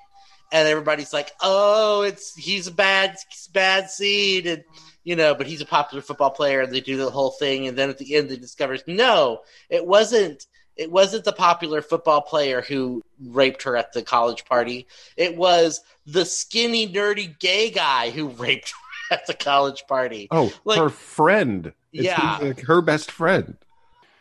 and 0.52 0.68
everybody's 0.68 1.14
like 1.14 1.32
oh 1.42 2.02
it's 2.02 2.36
he's 2.36 2.68
a 2.68 2.72
bad 2.72 3.16
bad 3.54 3.90
seed 3.90 4.48
and 4.48 4.64
you 5.04 5.16
know 5.16 5.36
but 5.36 5.46
he's 5.46 5.62
a 5.62 5.66
popular 5.66 6.02
football 6.02 6.32
player 6.32 6.62
and 6.62 6.74
they 6.74 6.80
do 6.80 6.98
the 6.98 7.10
whole 7.10 7.32
thing 7.32 7.68
and 7.68 7.78
then 7.78 7.90
at 7.90 8.00
the 8.00 8.16
end 8.16 8.30
they 8.30 8.36
discover 8.36 8.78
no 8.88 9.40
it 9.70 9.86
wasn't 9.86 10.48
it 10.80 10.90
wasn't 10.90 11.26
the 11.26 11.34
popular 11.34 11.82
football 11.82 12.22
player 12.22 12.62
who 12.62 13.04
raped 13.22 13.64
her 13.64 13.76
at 13.76 13.92
the 13.94 14.02
college 14.02 14.46
party 14.46 14.88
it 15.18 15.36
was 15.36 15.82
the 16.06 16.26
skinny, 16.26 16.88
nerdy 16.92 17.38
gay 17.40 17.70
guy 17.70 18.10
who 18.10 18.30
raped 18.46 18.72
her 19.10 19.16
at 19.16 19.28
the 19.28 19.34
college 19.34 19.84
party. 19.88 20.28
Oh, 20.32 20.52
Like- 20.66 20.80
her 20.80 20.90
friend. 20.90 21.74
It's 21.92 22.04
Yeah. 22.04 22.38
like 22.42 22.62
her 22.62 22.82
best 22.82 23.12
friend. 23.12 23.58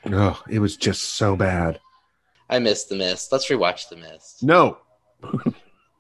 Oh, 0.07 0.43
it 0.49 0.59
was 0.61 0.77
just 0.77 1.03
so 1.15 1.37
bad. 1.37 1.79
I 2.49 2.59
missed 2.59 2.89
the 2.89 2.97
mist. 2.97 3.31
Let's 3.31 3.47
rewatch 3.49 3.89
the 3.91 3.97
mist. 3.97 4.43
No, 4.43 4.79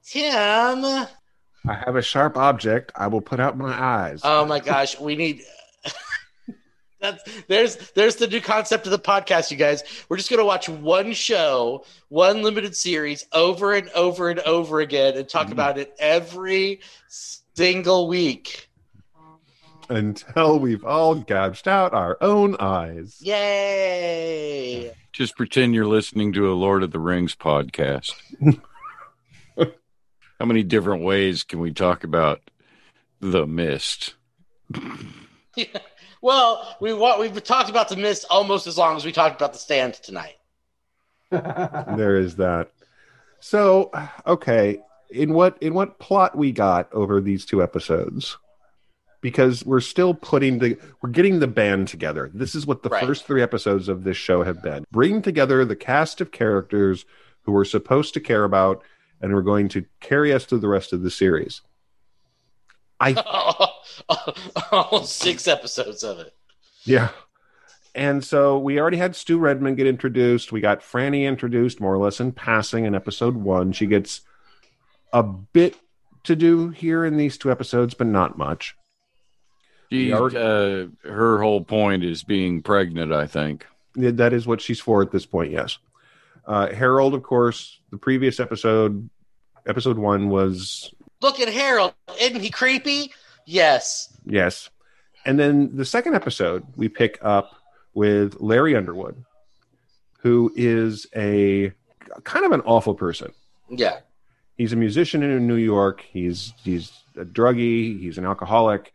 Tim. 0.04 0.84
I 0.84 1.74
have 1.84 1.96
a 1.96 2.02
sharp 2.02 2.36
object. 2.36 2.92
I 2.96 3.08
will 3.08 3.20
put 3.20 3.40
out 3.40 3.58
my 3.58 3.72
eyes. 3.78 4.20
Oh 4.24 4.44
my 4.46 4.60
gosh, 4.60 4.98
we 4.98 5.16
need. 5.16 5.42
That's 7.00 7.22
there's 7.46 7.76
there's 7.92 8.16
the 8.16 8.26
new 8.26 8.40
concept 8.40 8.86
of 8.86 8.90
the 8.92 8.98
podcast, 8.98 9.50
you 9.50 9.56
guys. 9.56 9.84
We're 10.08 10.16
just 10.16 10.30
gonna 10.30 10.44
watch 10.44 10.68
one 10.68 11.12
show, 11.12 11.84
one 12.08 12.42
limited 12.42 12.74
series, 12.74 13.24
over 13.32 13.72
and 13.74 13.88
over 13.90 14.30
and 14.30 14.40
over 14.40 14.80
again, 14.80 15.16
and 15.16 15.28
talk 15.28 15.46
Mhm. 15.48 15.52
about 15.52 15.78
it 15.78 15.94
every 16.00 16.80
single 17.08 18.08
week. 18.08 18.68
Until 19.90 20.58
we've 20.58 20.84
all 20.84 21.14
gouged 21.14 21.66
out 21.68 21.94
our 21.94 22.18
own 22.20 22.56
eyes. 22.60 23.16
Yay! 23.22 24.92
Just 25.12 25.36
pretend 25.36 25.74
you're 25.74 25.86
listening 25.86 26.32
to 26.34 26.50
a 26.50 26.54
Lord 26.54 26.82
of 26.82 26.90
the 26.90 26.98
Rings 26.98 27.34
podcast. 27.34 28.12
How 29.56 30.44
many 30.46 30.62
different 30.62 31.02
ways 31.04 31.42
can 31.42 31.58
we 31.60 31.72
talk 31.72 32.04
about 32.04 32.40
the 33.20 33.46
mist? 33.46 34.14
Well, 36.22 36.76
we 36.80 36.92
wa- 36.92 37.18
we've 37.18 37.42
talked 37.44 37.70
about 37.70 37.88
the 37.88 37.96
mist 37.96 38.24
almost 38.30 38.66
as 38.66 38.76
long 38.76 38.96
as 38.96 39.04
we 39.04 39.12
talked 39.12 39.36
about 39.36 39.52
the 39.52 39.58
stand 39.58 39.94
tonight. 39.94 40.36
there 41.30 42.16
is 42.16 42.36
that. 42.36 42.70
So, 43.40 43.90
okay, 44.26 44.80
in 45.10 45.32
what 45.32 45.58
in 45.62 45.74
what 45.74 45.98
plot 45.98 46.36
we 46.36 46.52
got 46.52 46.92
over 46.92 47.20
these 47.20 47.44
two 47.44 47.62
episodes? 47.62 48.36
Because 49.20 49.64
we're 49.64 49.80
still 49.80 50.14
putting 50.14 50.58
the 50.58 50.78
we're 51.02 51.10
getting 51.10 51.40
the 51.40 51.46
band 51.46 51.88
together. 51.88 52.30
This 52.32 52.54
is 52.54 52.66
what 52.66 52.82
the 52.82 52.88
Right. 52.88 53.04
first 53.06 53.26
three 53.26 53.42
episodes 53.42 53.88
of 53.88 54.04
this 54.04 54.16
show 54.16 54.42
have 54.42 54.62
been. 54.62 54.84
Bring 54.90 55.22
together 55.22 55.64
the 55.64 55.76
cast 55.76 56.20
of 56.20 56.32
characters 56.32 57.04
who 57.42 57.52
we're 57.52 57.64
supposed 57.64 58.14
to 58.14 58.20
care 58.20 58.44
about 58.44 58.82
and 59.20 59.32
we 59.32 59.38
are 59.38 59.42
going 59.42 59.68
to 59.68 59.84
carry 60.00 60.32
us 60.32 60.44
through 60.44 60.60
the 60.60 60.68
rest 60.68 60.92
of 60.92 61.02
the 61.02 61.10
series. 61.10 61.60
I 63.00 63.12
Almost 64.72 65.16
six 65.16 65.46
episodes 65.48 66.02
of 66.02 66.18
it. 66.18 66.34
Yeah. 66.84 67.10
And 67.94 68.22
so 68.24 68.58
we 68.58 68.78
already 68.80 68.96
had 68.96 69.16
Stu 69.16 69.38
Redman 69.38 69.74
get 69.74 69.86
introduced. 69.86 70.52
We 70.52 70.60
got 70.60 70.80
Franny 70.80 71.26
introduced 71.26 71.80
more 71.80 71.94
or 71.94 71.98
less 71.98 72.20
in 72.20 72.32
passing 72.32 72.84
in 72.84 72.94
episode 72.94 73.36
one. 73.36 73.72
She 73.72 73.86
gets 73.86 74.20
a 75.12 75.22
bit 75.22 75.76
to 76.24 76.36
do 76.36 76.68
here 76.68 77.04
in 77.04 77.16
these 77.16 77.38
two 77.38 77.50
episodes, 77.50 77.94
but 77.94 78.06
not 78.06 78.36
much. 78.38 78.76
She, 79.90 80.10
Yeah. 80.10 80.18
uh, 80.18 80.86
her 81.04 81.42
whole 81.42 81.64
point 81.64 82.04
is 82.04 82.22
being 82.22 82.62
pregnant, 82.62 83.12
I 83.12 83.26
think. 83.26 83.66
That 83.94 84.32
is 84.32 84.46
what 84.46 84.60
she's 84.60 84.80
for 84.80 85.02
at 85.02 85.10
this 85.10 85.26
point, 85.26 85.50
yes. 85.50 85.78
Uh, 86.46 86.72
Harold, 86.72 87.14
of 87.14 87.22
course, 87.22 87.80
the 87.90 87.96
previous 87.98 88.38
episode, 88.38 89.08
episode 89.66 89.98
one 89.98 90.28
was 90.28 90.92
Look 91.20 91.40
at 91.40 91.48
Harold. 91.48 91.94
Isn't 92.20 92.40
he 92.40 92.50
creepy? 92.50 93.12
Yes. 93.46 94.16
yes. 94.26 94.70
And 95.24 95.38
then 95.38 95.76
the 95.76 95.84
second 95.84 96.14
episode, 96.14 96.64
we 96.76 96.88
pick 96.88 97.18
up 97.22 97.50
with 97.94 98.36
Larry 98.40 98.76
Underwood, 98.76 99.24
who 100.20 100.52
is 100.54 101.06
a 101.16 101.72
kind 102.24 102.44
of 102.44 102.52
an 102.52 102.60
awful 102.62 102.94
person. 102.94 103.32
Yeah. 103.70 103.98
he's 104.56 104.72
a 104.72 104.76
musician 104.76 105.22
in 105.22 105.46
New 105.46 105.56
York. 105.56 106.04
He's 106.10 106.52
he's 106.62 106.92
a 107.16 107.24
druggie. 107.24 107.98
He's 108.00 108.16
an 108.18 108.24
alcoholic. 108.24 108.92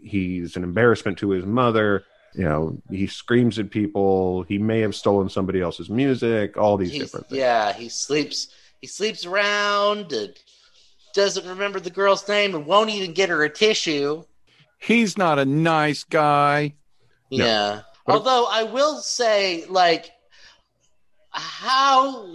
He's 0.00 0.56
an 0.56 0.64
embarrassment 0.64 1.18
to 1.18 1.30
his 1.30 1.44
mother. 1.44 2.04
You 2.34 2.44
know, 2.44 2.78
he 2.90 3.06
screams 3.06 3.58
at 3.58 3.70
people. 3.70 4.42
He 4.44 4.58
may 4.58 4.80
have 4.80 4.94
stolen 4.94 5.28
somebody 5.28 5.60
else's 5.60 5.88
music. 5.90 6.56
All 6.56 6.76
these 6.76 6.90
He's, 6.92 7.02
different 7.02 7.28
things. 7.28 7.38
yeah, 7.38 7.72
he 7.72 7.88
sleeps 7.88 8.48
he 8.80 8.86
sleeps 8.86 9.24
around 9.26 10.12
and 10.12 10.34
doesn't 11.14 11.46
remember 11.46 11.80
the 11.80 11.90
girl's 11.90 12.26
name 12.28 12.54
and 12.54 12.66
won't 12.66 12.90
even 12.90 13.12
get 13.12 13.28
her 13.28 13.42
a 13.44 13.48
tissue. 13.48 14.24
He's 14.78 15.16
not 15.16 15.38
a 15.38 15.44
nice 15.44 16.04
guy. 16.04 16.74
Yeah. 17.30 17.82
But- 18.06 18.14
Although 18.14 18.46
I 18.50 18.64
will 18.64 18.98
say, 18.98 19.64
like, 19.66 20.10
how, 21.30 22.28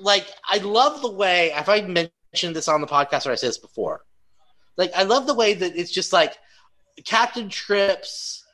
like, 0.00 0.26
I 0.44 0.58
love 0.58 1.00
the 1.02 1.10
way, 1.10 1.50
have 1.50 1.68
I 1.68 1.82
mentioned 1.82 2.56
this 2.56 2.68
on 2.68 2.80
the 2.80 2.86
podcast 2.86 3.26
or 3.26 3.32
I 3.32 3.36
said 3.36 3.50
this 3.50 3.58
before? 3.58 4.04
Like, 4.76 4.92
I 4.96 5.04
love 5.04 5.26
the 5.26 5.34
way 5.34 5.54
that 5.54 5.76
it's 5.76 5.92
just 5.92 6.12
like 6.12 6.36
Captain 7.04 7.48
Trips, 7.48 8.44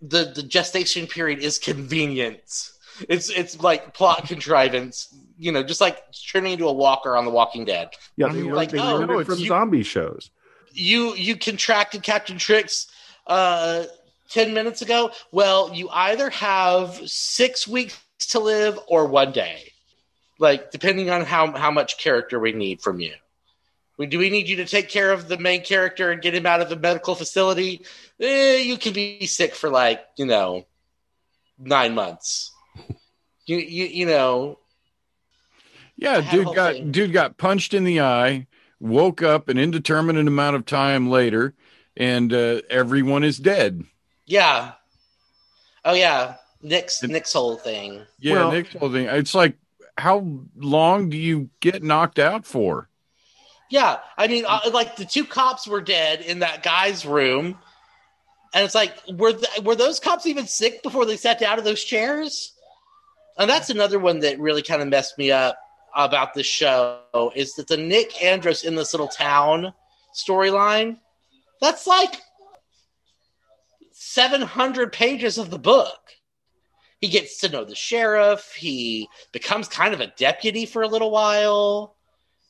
the, 0.00 0.32
the 0.34 0.42
gestation 0.42 1.06
period 1.06 1.38
is 1.38 1.58
convenience. 1.58 2.72
It's 3.10 3.28
it's 3.28 3.60
like 3.60 3.92
plot 3.92 4.26
contrivance, 4.26 5.14
you 5.38 5.52
know, 5.52 5.62
just 5.62 5.80
like 5.80 6.02
turning 6.30 6.52
into 6.52 6.66
a 6.66 6.72
walker 6.72 7.16
on 7.16 7.24
The 7.24 7.30
Walking 7.30 7.64
Dead. 7.64 7.90
Yeah, 8.16 8.28
they 8.28 8.42
learned, 8.42 8.54
like, 8.56 8.70
they 8.70 8.78
oh, 8.78 8.96
learned 8.96 9.10
no, 9.10 9.18
it 9.18 9.24
from 9.24 9.34
it's- 9.34 9.48
zombie 9.48 9.82
shows. 9.82 10.30
you 10.72 11.14
you 11.14 11.36
contracted 11.36 12.02
Captain 12.02 12.38
Trips 12.38 12.88
uh, 13.26 13.84
ten 14.30 14.54
minutes 14.54 14.82
ago. 14.82 15.10
Well, 15.32 15.72
you 15.74 15.88
either 15.90 16.30
have 16.30 17.00
six 17.06 17.66
weeks 17.66 17.98
to 18.30 18.40
live 18.40 18.78
or 18.88 19.06
one 19.06 19.32
day, 19.32 19.72
like 20.38 20.70
depending 20.70 21.10
on 21.10 21.24
how 21.24 21.52
how 21.52 21.70
much 21.70 21.98
character 21.98 22.38
we 22.38 22.52
need 22.52 22.80
from 22.80 23.00
you. 23.00 23.12
We, 23.98 24.06
do 24.06 24.18
we 24.18 24.28
need 24.28 24.46
you 24.46 24.56
to 24.56 24.66
take 24.66 24.90
care 24.90 25.10
of 25.10 25.26
the 25.26 25.38
main 25.38 25.62
character 25.62 26.10
and 26.10 26.20
get 26.20 26.34
him 26.34 26.44
out 26.44 26.60
of 26.60 26.68
the 26.68 26.76
medical 26.76 27.14
facility? 27.14 27.80
Eh, 28.20 28.58
you 28.58 28.76
can 28.76 28.92
be 28.92 29.26
sick 29.26 29.54
for 29.54 29.70
like 29.70 30.04
you 30.16 30.26
know 30.26 30.66
nine 31.58 31.94
months. 31.94 32.52
You 33.48 33.58
you 33.58 33.84
you 33.84 34.06
know 34.06 34.58
Yeah, 35.96 36.30
dude 36.30 36.54
got 36.54 36.74
thing. 36.74 36.92
dude 36.92 37.12
got 37.12 37.38
punched 37.38 37.72
in 37.74 37.84
the 37.84 38.00
eye, 38.00 38.46
woke 38.80 39.22
up 39.22 39.48
an 39.48 39.58
indeterminate 39.58 40.26
amount 40.28 40.56
of 40.56 40.66
time 40.66 41.08
later, 41.08 41.54
and 41.96 42.32
uh, 42.32 42.60
everyone 42.68 43.24
is 43.24 43.38
dead. 43.38 43.84
Yeah. 44.26 44.72
Oh 45.84 45.94
yeah. 45.94 46.34
Nick's 46.62 47.02
And- 47.02 47.12
Nick's 47.12 47.32
whole 47.32 47.56
thing. 47.56 48.02
Yeah, 48.18 48.34
Well- 48.34 48.52
Nick's 48.52 48.74
whole 48.74 48.92
thing. 48.92 49.06
It's 49.06 49.34
like, 49.34 49.56
how 49.96 50.40
long 50.56 51.08
do 51.08 51.16
you 51.16 51.48
get 51.60 51.82
knocked 51.82 52.18
out 52.18 52.44
for? 52.44 52.88
Yeah, 53.70 53.98
I 54.16 54.28
mean, 54.28 54.44
uh, 54.46 54.60
like 54.72 54.96
the 54.96 55.04
two 55.04 55.24
cops 55.24 55.66
were 55.66 55.80
dead 55.80 56.20
in 56.20 56.38
that 56.40 56.62
guy's 56.62 57.04
room, 57.06 57.58
and 58.54 58.64
it's 58.64 58.74
like, 58.76 58.94
were 59.12 59.32
th- 59.32 59.62
were 59.64 59.74
those 59.74 59.98
cops 59.98 60.24
even 60.26 60.46
sick 60.46 60.82
before 60.84 61.04
they 61.04 61.16
sat 61.16 61.40
down 61.40 61.58
in 61.58 61.64
those 61.64 61.82
chairs? 61.82 62.52
And 63.38 63.50
that's 63.50 63.68
another 63.70 63.98
one 63.98 64.20
that 64.20 64.38
really 64.38 64.62
kind 64.62 64.82
of 64.82 64.88
messed 64.88 65.18
me 65.18 65.32
up 65.32 65.58
about 65.96 66.34
this 66.34 66.46
show 66.46 67.32
is 67.34 67.54
that 67.54 67.68
the 67.68 67.76
Nick 67.76 68.22
Andros 68.22 68.62
in 68.64 68.74
this 68.74 68.92
little 68.92 69.08
town 69.08 69.72
storyline. 70.14 70.98
That's 71.60 71.86
like 71.86 72.20
seven 73.92 74.42
hundred 74.42 74.92
pages 74.92 75.38
of 75.38 75.50
the 75.50 75.58
book. 75.58 75.98
He 77.00 77.08
gets 77.08 77.38
to 77.40 77.48
know 77.48 77.64
the 77.64 77.74
sheriff. 77.74 78.52
He 78.56 79.08
becomes 79.32 79.68
kind 79.68 79.94
of 79.94 80.00
a 80.00 80.12
deputy 80.18 80.66
for 80.66 80.82
a 80.82 80.88
little 80.88 81.10
while. 81.10 81.94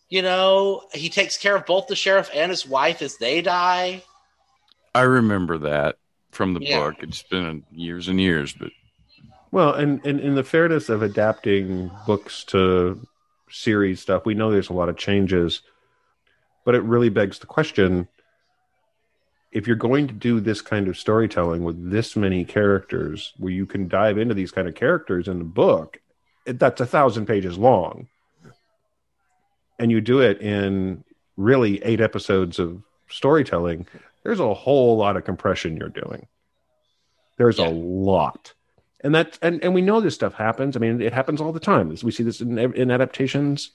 You 0.09 0.23
know, 0.23 0.83
he 0.93 1.09
takes 1.09 1.37
care 1.37 1.57
of 1.57 1.67
both 1.67 1.89
the 1.89 1.97
sheriff 1.97 2.31
and 2.33 2.51
his 2.51 2.67
wife 2.67 3.03
as 3.03 3.17
they 3.17 3.43
die. 3.43 4.03
I 4.95 5.03
remember 5.03 5.59
that 5.59 5.97
from 6.31 6.55
the 6.55 6.61
Yeah. 6.63 6.79
book. 6.79 6.97
It's 7.01 7.23
been 7.23 7.65
years 7.73 8.09
and 8.09 8.21
years, 8.21 8.53
but 8.53 8.71
Well, 9.53 9.75
and, 9.75 10.05
and 10.05 10.21
in 10.21 10.35
the 10.35 10.45
fairness 10.45 10.89
of 10.89 11.03
adapting 11.03 11.91
books 12.07 12.45
to 12.45 13.07
series 13.51 14.01
stuff, 14.01 14.27
we 14.27 14.35
know 14.35 14.51
there's 14.51 14.71
a 14.71 14.75
lot 14.75 14.89
of 14.89 14.97
changes, 14.97 15.63
but 16.65 16.75
it 16.75 16.83
really 16.83 17.09
begs 17.09 17.39
the 17.39 17.47
question 17.47 18.09
if 19.53 19.67
you're 19.67 19.77
going 19.77 20.07
to 20.07 20.13
do 20.13 20.39
this 20.41 20.61
kind 20.61 20.87
of 20.89 20.99
storytelling 20.99 21.65
with 21.65 21.91
this 21.91 22.15
many 22.17 22.45
characters, 22.45 23.33
where 23.39 23.53
you 23.53 23.65
can 23.65 23.89
dive 23.89 24.19
into 24.19 24.35
these 24.35 24.51
kind 24.51 24.69
of 24.69 24.75
characters 24.75 25.29
in 25.29 25.39
the 25.39 25.45
book, 25.45 25.99
that's 26.45 26.81
a 26.81 26.87
thousand 26.87 27.27
pages 27.27 27.57
long. 27.57 28.09
And 29.79 29.91
you 29.91 30.01
do 30.01 30.21
it 30.21 30.41
in 30.43 31.05
really 31.37 31.83
eight 31.85 32.01
episodes 32.01 32.59
of 32.59 32.83
storytelling, 33.09 33.87
there's 34.25 34.41
a 34.41 34.53
whole 34.55 34.97
lot 34.97 35.17
of 35.17 35.25
compression 35.25 35.77
you're 35.77 35.89
doing. 35.89 36.27
There's 37.39 37.59
Yeah. 37.59 37.69
a 37.69 37.71
lot 37.71 38.53
and 39.03 39.15
that 39.15 39.39
and, 39.43 39.63
and 39.63 39.75
we 39.75 39.83
know 39.83 40.01
this 40.01 40.15
stuff 40.15 40.35
happens 40.35 40.77
i 40.77 40.81
mean 40.81 41.01
it 41.01 41.13
happens 41.13 41.41
all 41.41 41.53
the 41.53 41.61
time 41.61 41.89
we 42.03 42.11
see 42.11 42.23
this 42.23 42.41
in, 42.41 42.59
in 42.59 42.91
adaptations 42.91 43.71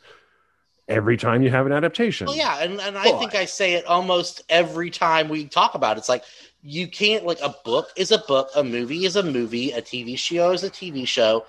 every 0.88 1.18
time 1.18 1.42
you 1.42 1.50
have 1.50 1.66
an 1.66 1.72
adaptation 1.72 2.28
Well, 2.28 2.36
yeah, 2.36 2.60
and, 2.62 2.80
and 2.80 2.98
I 2.98 3.06
Boy. 3.06 3.20
think 3.20 3.36
I 3.36 3.46
say 3.46 3.74
it 3.74 3.86
almost 3.86 4.44
every 4.50 4.90
time 4.90 5.30
we 5.30 5.46
talk 5.46 5.76
about 5.76 5.98
it. 5.98 6.00
It's 6.00 6.10
like 6.10 6.24
you 6.64 6.88
can't 6.88 7.26
like 7.26 7.40
a 7.42 7.56
book 7.66 7.90
is 7.96 8.12
a 8.12 8.20
book, 8.20 8.50
a 8.56 8.64
movie 8.64 9.06
is 9.06 9.16
a 9.16 9.24
movie, 9.24 9.72
a 9.72 9.82
TV 9.82 10.16
show 10.16 10.52
is 10.52 10.64
a 10.64 10.70
TV 10.70 11.06
show, 11.06 11.46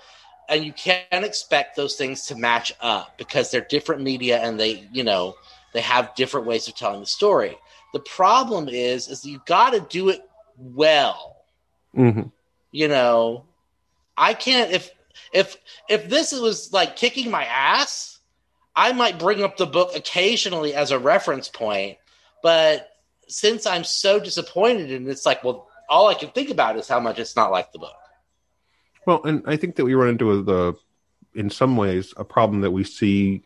and 0.49 0.63
you 0.65 0.73
can't 0.73 1.25
expect 1.25 1.75
those 1.75 1.95
things 1.95 2.25
to 2.27 2.35
match 2.35 2.73
up 2.81 3.17
because 3.17 3.51
they're 3.51 3.61
different 3.69 4.01
media 4.01 4.39
and 4.39 4.59
they, 4.59 4.87
you 4.91 5.03
know, 5.03 5.35
they 5.73 5.81
have 5.81 6.15
different 6.15 6.47
ways 6.47 6.67
of 6.67 6.75
telling 6.75 7.01
the 7.01 7.05
story. 7.05 7.57
The 7.93 7.99
problem 7.99 8.67
is, 8.69 9.07
is 9.07 9.25
you 9.25 9.41
got 9.45 9.71
to 9.73 9.79
do 9.79 10.09
it 10.09 10.21
well. 10.57 11.37
Mhm. 11.93 12.31
You 12.71 12.87
know, 12.87 13.45
I 14.17 14.33
can't 14.33 14.71
if 14.71 14.91
if 15.33 15.57
if 15.89 16.09
this 16.09 16.31
was 16.31 16.71
like 16.73 16.95
kicking 16.95 17.31
my 17.31 17.45
ass, 17.45 18.19
I 18.75 18.93
might 18.93 19.19
bring 19.19 19.43
up 19.43 19.57
the 19.57 19.65
book 19.65 19.95
occasionally 19.95 20.73
as 20.73 20.91
a 20.91 20.99
reference 20.99 21.49
point, 21.49 21.97
but 22.41 22.89
since 23.27 23.65
I'm 23.65 23.83
so 23.83 24.19
disappointed 24.19 24.91
and 24.91 25.07
it's 25.07 25.25
like, 25.25 25.43
well, 25.43 25.67
all 25.89 26.07
I 26.07 26.13
can 26.13 26.29
think 26.29 26.49
about 26.49 26.77
is 26.77 26.87
how 26.87 26.99
much 26.99 27.19
it's 27.19 27.35
not 27.35 27.51
like 27.51 27.71
the 27.71 27.79
book. 27.79 27.95
well 29.05 29.21
and 29.23 29.43
i 29.47 29.55
think 29.57 29.75
that 29.75 29.85
we 29.85 29.93
run 29.93 30.09
into 30.09 30.41
the 30.43 30.73
in 31.35 31.49
some 31.49 31.77
ways 31.77 32.13
a 32.17 32.23
problem 32.23 32.61
that 32.61 32.71
we 32.71 32.83
see 32.83 33.43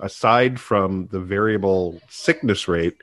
aside 0.00 0.58
from 0.58 1.06
the 1.08 1.20
variable 1.20 2.00
sickness 2.08 2.66
rate 2.68 2.96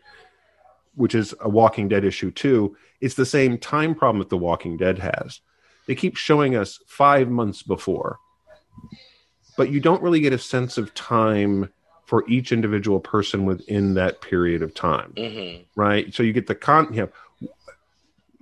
which 0.95 1.13
is 1.13 1.35
a 1.41 1.49
walking 1.49 1.87
dead 1.87 2.03
issue 2.03 2.31
too 2.31 2.75
it's 2.99 3.15
the 3.15 3.25
same 3.25 3.57
time 3.57 3.93
problem 3.93 4.19
that 4.19 4.29
the 4.29 4.37
walking 4.37 4.77
dead 4.77 4.97
has 4.97 5.39
they 5.87 5.95
keep 5.95 6.15
showing 6.15 6.55
us 6.55 6.79
five 6.85 7.29
months 7.29 7.63
before. 7.63 8.19
But 9.55 9.71
you 9.71 9.79
don't 9.79 10.03
really 10.03 10.19
get 10.19 10.33
a 10.33 10.37
sense 10.37 10.77
of 10.77 10.93
time 10.93 11.71
for 12.05 12.27
each 12.29 12.51
individual 12.51 12.99
person 13.01 13.43
within 13.45 13.95
that 13.95 14.21
period 14.21 14.61
of 14.61 14.73
time 14.73 15.13
hmm 15.17 15.55
right? 15.75 16.13
So 16.13 16.23
you 16.23 16.33
get 16.33 16.47
the 16.47 16.55
con 16.55 16.93
you 16.93 17.01
know 17.01 17.49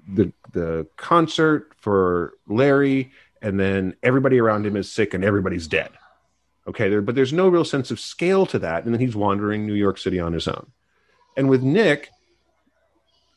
the 0.07 0.31
the 0.51 0.87
concert 0.97 1.73
for 1.77 2.33
larry 2.47 3.11
and 3.41 3.59
then 3.59 3.95
everybody 4.03 4.39
around 4.39 4.65
him 4.65 4.75
is 4.75 4.91
sick 4.91 5.13
and 5.13 5.23
everybody's 5.23 5.67
dead. 5.67 5.89
Okay 6.67 6.89
there, 6.89 7.01
but 7.01 7.15
there's 7.15 7.33
no 7.33 7.47
real 7.47 7.65
sense 7.65 7.91
of 7.91 7.99
scale 7.99 8.45
to 8.47 8.59
that 8.59 8.85
and 8.85 8.93
then 8.93 9.01
he's 9.01 9.15
wandering 9.15 9.65
new 9.65 9.73
york 9.73 9.97
city 9.97 10.19
on 10.19 10.33
his 10.33 10.47
own. 10.47 10.71
And 11.35 11.49
with 11.49 11.63
nick 11.63 12.09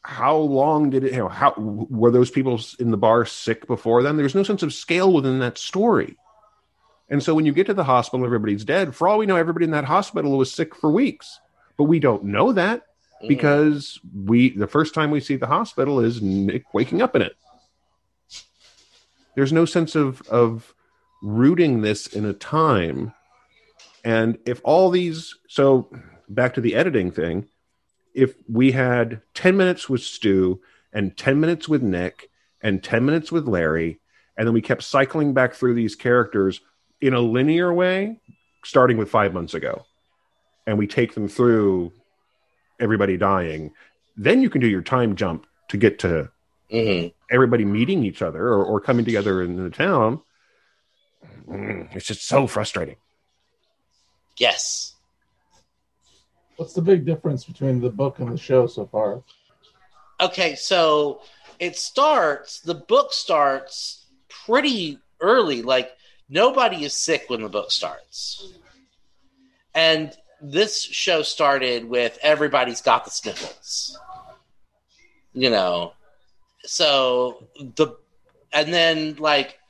how 0.08 0.36
long 0.36 0.90
did 0.90 1.04
it 1.04 1.12
you 1.12 1.18
know 1.18 1.28
how 1.28 1.52
were 1.56 2.10
those 2.10 2.30
people 2.30 2.60
in 2.78 2.90
the 2.90 2.96
bar 2.96 3.24
sick 3.26 3.66
before 3.66 4.02
then 4.02 4.16
there's 4.16 4.34
no 4.34 4.42
sense 4.42 4.62
of 4.62 4.72
scale 4.72 5.12
within 5.12 5.38
that 5.38 5.58
story 5.58 6.16
and 7.10 7.22
so 7.22 7.34
when 7.34 7.46
you 7.46 7.52
get 7.52 7.66
to 7.66 7.74
the 7.74 7.84
hospital 7.84 8.24
everybody's 8.24 8.64
dead 8.64 8.94
for 8.94 9.06
all 9.06 9.18
we 9.18 9.26
know 9.26 9.36
everybody 9.36 9.64
in 9.64 9.70
that 9.70 9.84
hospital 9.84 10.38
was 10.38 10.50
sick 10.50 10.74
for 10.74 10.90
weeks 10.90 11.40
but 11.76 11.84
we 11.84 12.00
don't 12.00 12.24
know 12.24 12.52
that 12.52 12.82
Mm-hmm. 13.18 13.28
because 13.28 13.98
we 14.24 14.50
the 14.50 14.68
first 14.68 14.94
time 14.94 15.10
we 15.10 15.18
see 15.18 15.34
the 15.34 15.48
hospital 15.48 15.98
is 15.98 16.22
Nick 16.22 16.72
waking 16.72 17.02
up 17.02 17.16
in 17.16 17.22
it. 17.22 17.34
There's 19.34 19.52
no 19.52 19.64
sense 19.64 19.96
of 19.96 20.22
of 20.28 20.72
rooting 21.20 21.80
this 21.80 22.06
in 22.06 22.24
a 22.24 22.32
time. 22.32 23.12
And 24.04 24.38
if 24.46 24.60
all 24.62 24.90
these 24.90 25.34
so 25.48 25.90
back 26.28 26.54
to 26.54 26.60
the 26.60 26.76
editing 26.76 27.10
thing, 27.10 27.48
if 28.14 28.34
we 28.48 28.72
had 28.72 29.22
10 29.34 29.56
minutes 29.56 29.88
with 29.88 30.02
Stu 30.02 30.60
and 30.92 31.16
10 31.16 31.40
minutes 31.40 31.68
with 31.68 31.82
Nick 31.82 32.30
and 32.62 32.82
10 32.82 33.04
minutes 33.04 33.30
with 33.30 33.46
Larry, 33.46 34.00
and 34.36 34.46
then 34.46 34.54
we 34.54 34.62
kept 34.62 34.82
cycling 34.82 35.34
back 35.34 35.54
through 35.54 35.74
these 35.74 35.94
characters 35.94 36.60
in 37.00 37.14
a 37.14 37.20
linear 37.20 37.72
way, 37.72 38.20
starting 38.64 38.96
with 38.96 39.10
five 39.10 39.32
months 39.32 39.54
ago, 39.54 39.84
and 40.66 40.78
we 40.78 40.86
take 40.86 41.14
them 41.14 41.28
through 41.28 41.92
everybody 42.80 43.16
dying, 43.16 43.72
then 44.16 44.42
you 44.42 44.50
can 44.50 44.60
do 44.60 44.66
your 44.68 44.82
time 44.82 45.14
jump 45.16 45.46
to 45.68 45.76
get 45.76 45.98
to 46.00 46.30
Mhm. 46.70 47.12
everybody 47.30 47.64
meeting 47.64 48.04
each 48.04 48.20
other 48.22 48.46
or, 48.48 48.64
or 48.64 48.80
coming 48.80 49.04
together 49.04 49.42
in 49.42 49.56
the 49.56 49.70
town. 49.70 50.20
Mm, 51.48 51.94
It's 51.96 52.06
just 52.06 52.26
so 52.26 52.46
frustrating. 52.46 52.96
Yes. 54.36 54.94
What's 56.58 56.72
the 56.74 56.82
big 56.82 57.06
difference 57.06 57.44
between 57.44 57.80
the 57.80 57.88
book 57.88 58.18
and 58.18 58.32
the 58.32 58.36
show 58.36 58.66
so 58.66 58.84
far? 58.84 59.22
Okay, 60.20 60.56
so 60.56 61.20
it 61.60 61.76
starts, 61.76 62.58
the 62.58 62.74
book 62.74 63.12
starts 63.12 64.06
pretty 64.28 64.98
early. 65.20 65.62
Like, 65.62 65.92
nobody 66.28 66.84
is 66.84 66.94
sick 66.94 67.26
when 67.28 67.42
the 67.42 67.48
book 67.48 67.70
starts. 67.70 68.54
And 69.72 70.12
this 70.42 70.82
show 70.82 71.22
started 71.22 71.88
with 71.88 72.18
everybody's 72.22 72.82
got 72.82 73.04
the 73.04 73.12
sniffles. 73.12 73.96
You 75.32 75.50
know, 75.50 75.92
so 76.64 77.46
the, 77.76 77.96
and 78.52 78.74
then 78.74 79.14
like 79.20 79.60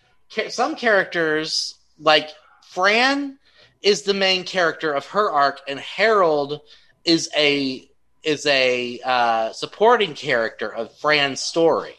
some 0.48 0.74
characters, 0.74 1.74
like 1.98 2.30
Fran 2.62 3.38
is 3.82 4.02
the 4.02 4.14
main 4.14 4.44
character 4.44 4.92
of 4.92 5.06
her 5.06 5.30
arc, 5.30 5.60
and 5.68 5.78
Harold 5.78 6.60
is 7.04 7.28
a 7.36 7.88
is 8.22 8.44
a 8.46 9.00
uh, 9.04 9.52
supporting 9.52 10.14
character 10.14 10.68
of 10.68 10.96
Fran's 10.98 11.40
story. 11.40 11.94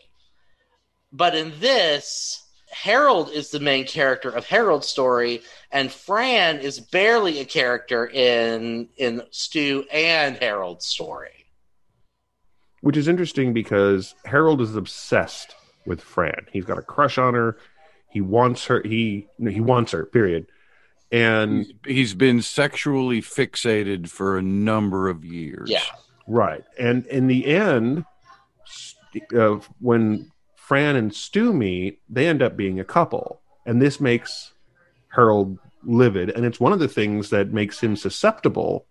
But 1.12 1.36
in 1.36 1.54
this, 1.60 2.44
Harold 2.72 3.32
is 3.32 3.50
the 3.50 3.60
main 3.60 3.86
character 3.86 4.30
of 4.30 4.46
Harold's 4.46 4.88
story, 4.88 5.42
and 5.72 5.92
Fran 5.92 6.60
is 6.60 6.80
barely 6.80 7.40
a 7.40 7.46
character 7.46 8.06
in 8.08 8.90
in 8.98 9.24
Stu 9.32 9.86
and 9.92 10.38
Harold's 10.38 10.86
story. 10.86 11.46
Which 12.82 12.98
is 12.98 13.08
interesting 13.08 13.54
because 13.54 14.16
Harold 14.26 14.62
is 14.62 14.76
obsessed 14.76 15.56
with 15.86 16.02
Fran. 16.02 16.46
He's 16.52 16.66
got 16.66 16.78
a 16.78 16.84
crush 16.84 17.18
on 17.18 17.34
her. 17.34 17.58
He 18.10 18.22
wants 18.22 18.66
her. 18.66 18.82
He 18.84 19.28
he 19.38 19.62
wants 19.62 19.92
her. 19.92 20.06
Period. 20.06 20.48
And 21.12 21.66
he's, 21.66 21.74
he's 21.86 22.14
been 22.14 22.42
sexually 22.42 23.22
fixated 23.22 24.10
for 24.10 24.38
a 24.38 24.42
number 24.42 25.10
of 25.10 25.26
years. 25.26 25.70
Yeah. 25.70 25.82
Right. 26.28 26.64
And 26.78 27.06
in 27.08 27.28
the 27.28 27.48
end, 27.48 28.06
uh, 29.36 29.60
when 29.80 30.32
Fran 30.56 30.96
and 30.96 31.14
Stu 31.14 31.52
meet, 31.52 32.00
they 32.08 32.28
end 32.28 32.44
up 32.44 32.56
being 32.56 32.80
a 32.80 32.84
couple. 32.86 33.42
And 33.66 33.82
this 33.82 34.00
makes 34.00 34.54
Harold 35.10 35.58
livid, 35.84 36.30
and 36.30 36.46
it's 36.46 36.60
one 36.60 36.74
of 36.74 36.80
the 36.80 36.88
things 36.88 37.30
that 37.32 37.52
makes 37.54 37.80
him 37.80 37.96
susceptible 37.96 38.86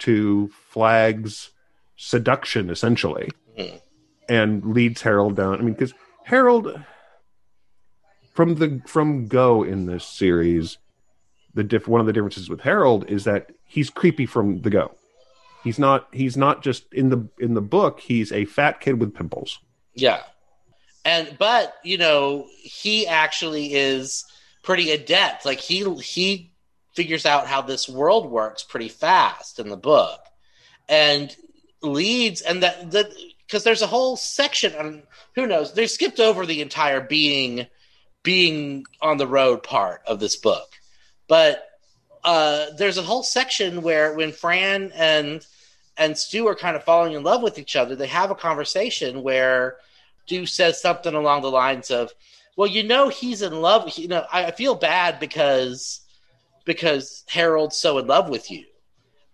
to 0.00 0.48
Flag's 0.70 1.50
seduction, 1.96 2.68
essentially, 2.70 3.30
Mhm. 3.58 3.80
and 4.28 4.64
leads 4.64 5.02
Harold 5.02 5.36
down. 5.36 5.54
I 5.54 5.62
mean, 5.62 5.72
because 5.72 5.94
Harold, 6.24 6.78
from 8.34 8.56
the 8.56 8.82
from 8.86 9.26
Go 9.26 9.62
in 9.62 9.86
this 9.86 10.04
series, 10.04 10.78
the 11.58 11.64
diff 11.64 11.88
one 11.88 12.00
of 12.00 12.06
the 12.06 12.12
differences 12.12 12.48
with 12.48 12.60
Harold 12.60 13.04
is 13.10 13.24
that 13.24 13.50
he's 13.64 13.90
creepy 13.90 14.26
from 14.26 14.62
the 14.62 14.70
Go. 14.70 14.94
He's 15.64 15.78
not. 15.78 16.06
He's 16.12 16.36
not 16.36 16.62
just 16.62 16.90
in 16.94 17.10
the 17.10 17.28
in 17.40 17.54
the 17.54 17.60
book. 17.60 17.98
He's 17.98 18.30
a 18.30 18.44
fat 18.44 18.80
kid 18.80 19.00
with 19.00 19.12
pimples. 19.12 19.58
Yeah. 19.92 20.22
And 21.04 21.36
but, 21.36 21.74
you 21.82 21.98
know, 21.98 22.46
he 22.62 23.08
actually 23.08 23.74
is 23.74 24.24
pretty 24.62 24.92
adept. 24.92 25.44
Like 25.44 25.58
he 25.58 25.92
he 25.96 26.52
figures 26.94 27.26
out 27.26 27.48
how 27.48 27.60
this 27.60 27.88
world 27.88 28.30
works 28.30 28.62
pretty 28.62 28.88
fast 28.88 29.58
in 29.58 29.68
the 29.68 29.76
book. 29.76 30.20
And 30.88 31.34
leads 31.82 32.40
and 32.40 32.62
that 32.62 32.92
that 32.92 33.10
because 33.46 33.64
there's 33.64 33.82
a 33.82 33.86
whole 33.88 34.16
section 34.16 34.74
on 34.76 35.02
who 35.34 35.46
knows, 35.46 35.74
they 35.74 35.88
skipped 35.88 36.20
over 36.20 36.46
the 36.46 36.62
entire 36.62 37.00
being 37.00 37.66
being 38.22 38.84
on 39.00 39.16
the 39.16 39.26
road 39.26 39.64
part 39.64 40.02
of 40.06 40.20
this 40.20 40.36
book. 40.36 40.77
But 41.28 41.64
uh 42.24 42.70
there's 42.76 42.98
a 42.98 43.02
whole 43.02 43.22
section 43.22 43.82
where 43.82 44.14
when 44.14 44.32
Fran 44.32 44.90
and 44.94 45.46
and 45.96 46.16
Stu 46.16 46.46
are 46.46 46.54
kind 46.54 46.76
of 46.76 46.84
falling 46.84 47.12
in 47.12 47.22
love 47.22 47.42
with 47.42 47.58
each 47.58 47.76
other, 47.76 47.94
they 47.96 48.06
have 48.06 48.30
a 48.30 48.34
conversation 48.34 49.22
where 49.22 49.76
Stu 50.26 50.46
says 50.46 50.80
something 50.80 51.14
along 51.14 51.42
the 51.42 51.50
lines 51.50 51.90
of, 51.90 52.12
"Well, 52.56 52.68
you 52.68 52.82
know, 52.82 53.08
he's 53.08 53.42
in 53.42 53.60
love. 53.60 53.96
You 53.98 54.08
know, 54.08 54.26
I 54.32 54.46
I 54.46 54.50
feel 54.52 54.74
bad 54.74 55.20
because 55.20 56.00
because 56.64 57.24
Harold's 57.28 57.76
so 57.76 57.98
in 57.98 58.06
love 58.06 58.28
with 58.28 58.50
you," 58.50 58.64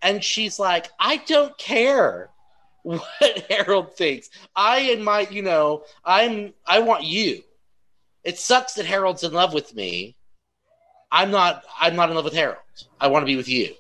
and 0.03 0.23
she's 0.23 0.59
like, 0.59 0.91
"I 0.99 1.17
don't 1.19 1.57
care 1.59 2.31
what 2.83 3.47
Harold 3.49 3.97
thinks. 3.97 4.29
I 4.55 4.81
and 4.93 5.05
my, 5.05 5.21
you 5.31 5.43
know, 5.43 5.85
I'm 6.05 6.55
I 6.67 6.81
want 6.81 7.05
you. 7.05 7.43
It 8.25 8.39
sucks 8.39 8.75
that 8.75 8.87
Harold's 8.87 9.25
in 9.25 9.33
love 9.33 9.53
with 9.55 9.75
me. 9.75 10.17
I'm 11.11 11.31
not. 11.31 11.65
I'm 11.81 11.97
not 11.97 12.09
in 12.09 12.17
love 12.17 12.25
with 12.25 12.35
Harold. 12.35 12.59
I 13.01 13.09
want 13.09 13.23
to 13.23 13.27
be 13.27 13.37
with 13.37 13.49
you." 13.49 13.75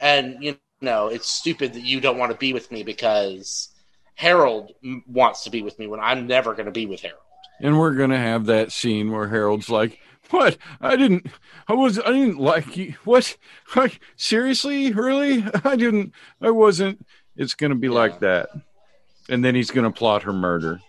And 0.00 0.42
you 0.42 0.58
know, 0.80 1.08
it's 1.08 1.28
stupid 1.28 1.74
that 1.74 1.82
you 1.82 2.00
don't 2.00 2.18
want 2.18 2.32
to 2.32 2.38
be 2.38 2.52
with 2.52 2.70
me 2.70 2.82
because 2.82 3.68
Harold 4.14 4.72
wants 5.06 5.44
to 5.44 5.50
be 5.50 5.62
with 5.62 5.78
me 5.78 5.86
when 5.86 6.00
I'm 6.00 6.26
never 6.26 6.52
going 6.52 6.66
to 6.66 6.72
be 6.72 6.86
with 6.86 7.00
Harold. 7.00 7.20
And 7.60 7.78
we're 7.78 7.94
gonna 7.94 8.18
have 8.18 8.46
that 8.46 8.72
scene 8.72 9.10
where 9.10 9.28
Harold's 9.28 9.70
like, 9.70 9.98
"What? 10.30 10.58
I 10.80 10.96
didn't. 10.96 11.26
I 11.68 11.72
was. 11.72 11.98
I 11.98 12.12
didn't 12.12 12.38
like 12.38 12.76
you. 12.76 12.94
What? 13.04 13.36
Like 13.74 14.00
seriously? 14.16 14.92
Really? 14.92 15.44
I 15.64 15.76
didn't. 15.76 16.12
I 16.40 16.50
wasn't." 16.50 17.06
It's 17.34 17.54
gonna 17.54 17.74
be 17.74 17.88
like 17.88 18.20
that, 18.20 18.50
and 19.28 19.44
then 19.44 19.54
he's 19.54 19.70
gonna 19.70 19.90
plot 19.90 20.24
her 20.24 20.32
murder. 20.32 20.80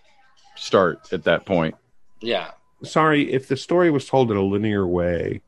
Start 0.56 1.14
at 1.14 1.24
that 1.24 1.46
point. 1.46 1.76
Yeah. 2.20 2.52
Sorry 2.84 3.32
if 3.32 3.48
the 3.48 3.58
story 3.58 3.90
was 3.90 4.08
told 4.08 4.32
in 4.32 4.38
a 4.38 4.42
linear 4.42 4.86
way 4.86 5.42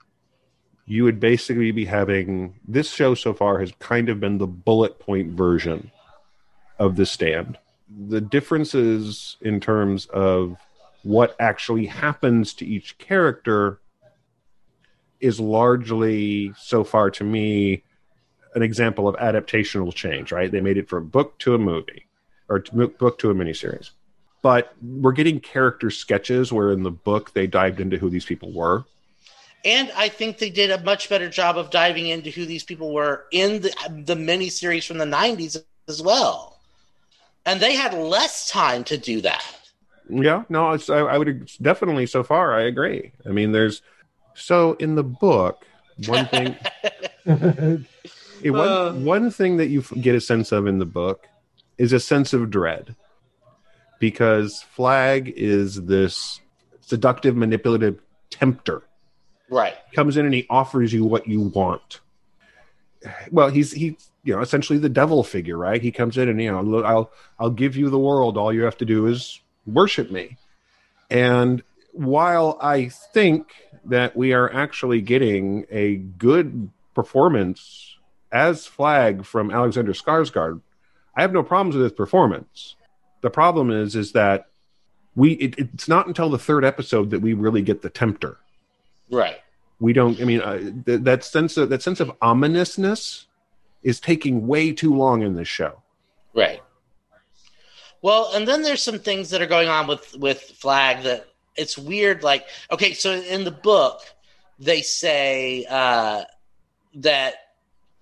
you 0.89 1.03
would 1.03 1.19
basically 1.19 1.71
be 1.71 1.85
having 1.85 2.55
this 2.67 2.89
show 2.89 3.13
so 3.13 3.31
far 3.31 3.59
has 3.59 3.71
kind 3.77 4.09
of 4.09 4.19
been 4.19 4.39
the 4.39 4.47
bullet 4.47 4.97
point 4.97 5.29
version 5.33 5.91
of 6.79 6.95
the 6.95 7.05
stand. 7.05 7.59
The 8.07 8.19
differences 8.19 9.37
in 9.39 9.59
terms 9.59 10.07
of 10.07 10.57
what 11.03 11.35
actually 11.39 11.85
happens 11.85 12.55
to 12.55 12.65
each 12.65 12.97
character 12.97 13.79
is 15.19 15.39
largely 15.39 16.53
so 16.57 16.83
far 16.83 17.11
to 17.11 17.23
me 17.23 17.83
an 18.55 18.63
example 18.63 19.07
of 19.07 19.15
adaptational 19.17 19.93
change 19.93 20.31
right? 20.31 20.51
They 20.51 20.59
made 20.59 20.77
it 20.77 20.89
from 20.89 21.03
a 21.03 21.07
book 21.07 21.37
to 21.39 21.53
a 21.53 21.59
movie 21.59 22.07
or 22.49 22.61
to, 22.61 22.87
book 22.87 23.19
to 23.19 23.29
a 23.29 23.35
miniseries 23.35 23.91
but 24.41 24.73
we're 24.81 25.11
getting 25.11 25.39
character 25.39 25.89
sketches 25.91 26.51
where 26.53 26.71
in 26.71 26.83
the 26.83 26.91
book 26.91 27.33
they 27.33 27.47
dived 27.47 27.79
into 27.79 27.97
who 27.97 28.09
these 28.09 28.25
people 28.25 28.51
were. 28.53 28.85
And 29.65 29.91
I 29.95 30.07
think 30.07 30.37
they 30.37 30.49
did 30.49 30.71
a 30.71 30.81
much 30.83 31.09
better 31.09 31.29
job 31.29 31.57
of 31.57 31.69
diving 31.69 32.07
into 32.07 32.29
who 32.29 32.45
these 32.45 32.63
people 32.63 32.93
were 32.93 33.25
in 33.31 33.61
the 33.61 33.71
the 34.05 34.15
miniseries 34.15 34.87
from 34.87 34.97
the 34.99 35.05
'90s 35.05 35.61
as 35.89 36.01
well. 36.01 36.57
And 37.45 37.59
they 37.59 37.75
had 37.75 37.93
less 37.93 38.49
time 38.49 38.83
to 38.85 38.97
do 38.97 39.19
that. 39.21 39.43
Yeah, 40.09 40.43
no, 40.49 40.71
it's, 40.71 40.89
I, 40.89 40.99
I 40.99 41.17
would 41.17 41.51
definitely 41.61 42.05
so 42.05 42.23
far 42.23 42.53
I 42.57 42.63
agree. 42.63 43.11
I 43.25 43.29
mean, 43.29 43.51
there's 43.51 43.81
so 44.33 44.73
in 44.73 44.95
the 44.95 45.03
book 45.03 45.65
one 46.07 46.25
thing 46.27 46.55
it- 47.25 48.51
one, 48.51 48.67
Uh. 48.67 48.93
one 48.93 49.29
thing 49.31 49.57
that 49.57 49.67
you 49.67 49.81
get 49.99 50.15
a 50.15 50.21
sense 50.21 50.51
of 50.53 50.67
in 50.67 50.79
the 50.79 50.85
book 50.85 51.27
is 51.77 51.91
a 51.91 51.99
sense 51.99 52.31
of 52.33 52.49
dread 52.49 52.95
because 53.99 54.63
Flagg 54.63 55.33
is 55.35 55.83
this 55.85 56.41
seductive, 56.81 57.35
manipulative 57.35 58.01
tempter. 58.29 58.83
Right. 59.49 59.75
comes 59.93 60.15
in 60.15 60.25
and 60.25 60.33
he 60.33 60.45
offers 60.49 60.93
you 60.93 61.03
what 61.03 61.27
you 61.27 61.41
want. 61.41 62.01
Well, 63.31 63.49
he's 63.49 63.71
he 63.71 63.97
you 64.23 64.35
know 64.35 64.41
essentially 64.41 64.77
the 64.77 64.89
devil 64.89 65.23
figure, 65.23 65.57
right? 65.57 65.81
He 65.81 65.91
comes 65.91 66.17
in 66.17 66.29
and 66.29 66.41
you 66.41 66.51
know 66.51 66.61
"Look, 66.61 66.85
I'll 66.85 67.11
I'll 67.39 67.49
give 67.49 67.75
you 67.75 67.89
the 67.89 67.97
world. 67.97 68.37
All 68.37 68.53
you 68.53 68.63
have 68.63 68.77
to 68.77 68.85
do 68.85 69.07
is 69.07 69.39
worship 69.65 70.11
me. 70.11 70.37
And 71.09 71.63
while 71.93 72.57
I 72.61 72.89
think 72.89 73.51
that 73.85 74.15
we 74.15 74.33
are 74.33 74.53
actually 74.53 75.01
getting 75.01 75.65
a 75.71 75.95
good 75.95 76.69
performance 76.93 77.97
as 78.31 78.65
Flagg 78.67 79.25
from 79.25 79.49
Alexander 79.49 79.93
Skarsgård, 79.93 80.61
I 81.15 81.21
have 81.21 81.33
no 81.33 81.43
problems 81.43 81.75
with 81.75 81.83
his 81.83 81.93
performance. 81.93 82.75
The 83.21 83.29
problem 83.29 83.71
is 83.71 83.95
is 83.95 84.13
that 84.13 84.47
we 85.15 85.33
it, 85.33 85.57
it's 85.57 85.87
not 85.87 86.07
until 86.07 86.29
the 86.29 86.37
third 86.39 86.63
episode 86.63 87.09
that 87.09 87.21
we 87.21 87.33
really 87.33 87.61
get 87.61 87.81
the 87.81 87.89
tempter 87.89 88.37
Right. 89.11 89.37
we 89.79 89.91
don't 89.91 90.21
i 90.21 90.23
mean 90.23 90.39
uh, 90.41 90.57
th- 90.85 91.01
that 91.01 91.23
sense 91.23 91.57
of 91.57 91.69
that 91.69 91.81
sense 91.81 91.99
of 91.99 92.11
ominousness 92.21 93.25
is 93.81 93.99
taking 93.99 94.45
way 94.47 94.71
too 94.71 94.93
long 94.93 95.23
in 95.23 95.35
this 95.35 95.47
show 95.47 95.81
Right. 96.33 96.61
Well, 98.01 98.31
and 98.33 98.47
then 98.47 98.61
there's 98.61 98.83
some 98.83 98.99
things 98.99 99.31
that 99.31 99.41
are 99.41 99.47
going 99.47 99.67
on 99.67 99.87
with 99.87 100.15
with 100.15 100.39
Flagg 100.41 101.03
that 101.03 101.27
it's 101.55 101.75
weird. 101.77 102.23
Like, 102.23 102.45
okay, 102.71 102.93
so 102.93 103.11
in 103.13 103.43
the 103.43 103.51
book, 103.51 104.01
they 104.59 104.81
say 104.81 105.65
uh, 105.69 106.23
that 106.95 107.33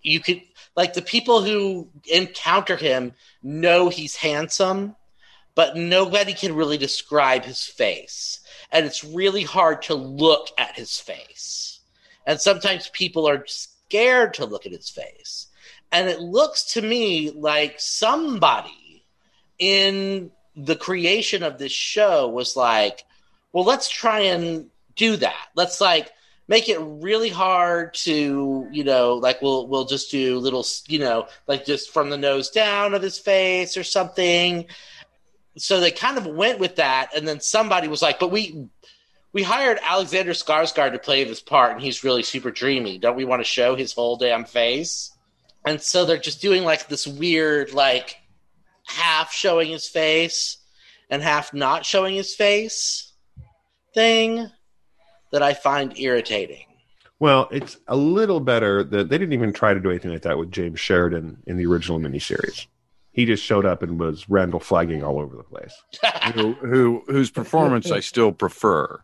you 0.03 0.19
could 0.19 0.41
like 0.75 0.93
the 0.93 1.01
people 1.01 1.41
who 1.41 1.87
encounter 2.11 2.75
him 2.75 3.13
know 3.41 3.87
he's 3.89 4.15
handsome, 4.17 4.96
but 5.57 5.75
nobody 5.75 6.35
can 6.35 6.53
really 6.53 6.77
describe 6.77 7.43
his 7.43 7.65
face, 7.65 8.41
and 8.71 8.85
it's 8.85 9.03
really 9.03 9.41
hard 9.41 9.81
to 9.81 9.95
look 9.95 10.49
at 10.55 10.75
his 10.75 10.99
face. 10.99 11.79
And 12.27 12.39
sometimes 12.39 12.91
people 12.93 13.27
are 13.27 13.43
scared 13.47 14.35
to 14.35 14.45
look 14.45 14.67
at 14.67 14.71
his 14.71 14.91
face. 14.91 15.47
And 15.91 16.09
it 16.09 16.19
looks 16.19 16.73
to 16.73 16.81
me 16.83 17.31
like 17.31 17.79
somebody 17.79 19.03
in 19.57 20.29
the 20.55 20.75
creation 20.75 21.41
of 21.41 21.57
this 21.57 21.71
show 21.71 22.27
was 22.27 22.55
like 22.55 23.03
well 23.51 23.63
let's 23.63 23.89
try 23.89 24.19
and 24.19 24.67
do 24.95 25.15
that. 25.15 25.47
Let's 25.55 25.81
like 25.81 26.11
make 26.47 26.69
it 26.69 26.79
really 26.79 27.29
hard 27.29 27.93
to 27.93 28.67
you 28.71 28.83
know 28.83 29.15
like 29.15 29.41
we'll 29.41 29.67
we'll 29.67 29.85
just 29.85 30.11
do 30.11 30.37
little 30.37 30.65
you 30.87 30.99
know 30.99 31.27
like 31.47 31.65
just 31.65 31.91
from 31.91 32.11
the 32.11 32.17
nose 32.17 32.51
down 32.51 32.93
of 32.93 33.01
his 33.01 33.17
face 33.17 33.75
or 33.77 33.83
something 33.83 34.65
so 35.57 35.79
they 35.79 35.91
kind 35.91 36.17
of 36.17 36.25
went 36.25 36.59
with 36.59 36.75
that 36.77 37.09
and 37.15 37.27
then 37.27 37.39
somebody 37.39 37.87
was 37.87 38.01
like 38.01 38.19
but 38.19 38.31
we 38.31 38.67
we 39.33 39.43
hired 39.43 39.77
Alexander 39.83 40.31
Skarsgård 40.31 40.93
to 40.93 40.99
play 40.99 41.23
this 41.23 41.41
part, 41.41 41.73
and 41.73 41.81
he's 41.81 42.03
really 42.03 42.23
super 42.23 42.49
dreamy. 42.49 42.97
Don't 42.97 43.15
we 43.15 43.25
want 43.25 43.39
to 43.39 43.43
show 43.43 43.75
his 43.75 43.93
whole 43.93 44.15
damn 44.15 44.45
face? 44.45 45.11
And 45.65 45.79
so 45.79 46.05
they're 46.05 46.17
just 46.17 46.41
doing 46.41 46.63
like 46.63 46.87
this 46.87 47.05
weird, 47.05 47.71
like 47.73 48.15
half 48.87 49.31
showing 49.31 49.69
his 49.69 49.87
face 49.87 50.57
and 51.09 51.21
half 51.21 51.53
not 51.53 51.85
showing 51.85 52.15
his 52.15 52.33
face 52.33 53.13
thing 53.93 54.49
that 55.31 55.43
I 55.43 55.53
find 55.53 55.97
irritating. 55.99 56.65
well 57.19 57.49
it's 57.51 57.77
a 57.87 57.95
little 57.95 58.39
better 58.39 58.83
that 58.83 59.09
they 59.09 59.17
didn't 59.17 59.33
even 59.33 59.51
try 59.51 59.73
to 59.73 59.79
do 59.79 59.89
anything 59.89 60.11
like 60.11 60.21
that 60.21 60.37
with 60.37 60.51
Jamey 60.51 60.77
Sheridan 60.77 61.43
in 61.47 61.57
the 61.57 61.65
original 61.65 61.99
miniseries 61.99 62.67
he 63.17 63.25
just 63.25 63.43
showed 63.43 63.65
up 63.65 63.83
and 63.83 63.99
was 63.99 64.29
randall 64.29 64.59
flagging 64.61 65.03
all 65.03 65.19
over 65.19 65.35
the 65.35 65.43
place 65.43 65.73
who, 66.35 66.53
who 66.53 67.03
whose 67.07 67.31
performance 67.31 67.91
I 67.91 67.99
still 67.99 68.31
prefer, 68.31 69.01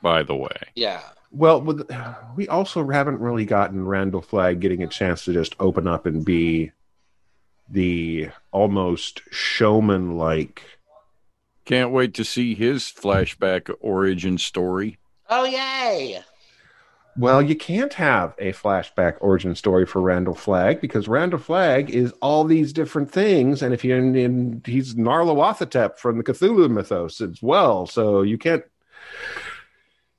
by 0.00 0.22
the 0.22 0.34
way. 0.36 0.56
Yeah. 0.74 1.02
well 1.32 1.60
with, 1.60 1.90
we 2.36 2.46
also 2.48 2.88
haven't 2.88 3.18
really 3.20 3.44
gotten 3.44 3.84
randall 3.84 4.22
flagg 4.22 4.60
getting 4.60 4.82
a 4.82 4.86
chance 4.86 5.24
to 5.24 5.32
just 5.34 5.56
open 5.60 5.86
up 5.88 6.06
and 6.06 6.24
be 6.24 6.70
the 7.68 8.30
almost 8.52 9.22
showman 9.32 10.16
like 10.16 10.62
Can't 11.64 11.90
wait 11.90 12.14
to 12.14 12.24
see 12.24 12.54
his 12.54 12.84
flashback 12.84 13.74
origin 13.80 14.38
story. 14.38 14.98
Oh, 15.28 15.44
yay. 15.44 16.22
Well, 17.18 17.40
you 17.40 17.56
can't 17.56 17.94
have 17.94 18.34
a 18.38 18.52
flashback 18.52 19.16
origin 19.20 19.54
story 19.54 19.86
for 19.86 20.00
Randall 20.02 20.34
Flagg 20.34 20.80
because 20.80 21.08
Randall 21.08 21.38
Flagg 21.38 21.90
is 21.90 22.12
all 22.20 22.44
these 22.44 22.72
different 22.72 23.10
things, 23.10 23.62
and 23.62 23.72
if 23.72 23.84
you 23.84 23.96
and 23.96 24.66
he's 24.66 24.94
Nyarlathotep 24.94 25.98
from 25.98 26.18
the 26.18 26.24
Cthulhu 26.24 26.68
mythos 26.70 27.20
as 27.22 27.42
well, 27.42 27.86
so 27.86 28.22
you 28.22 28.36
can't 28.36 28.64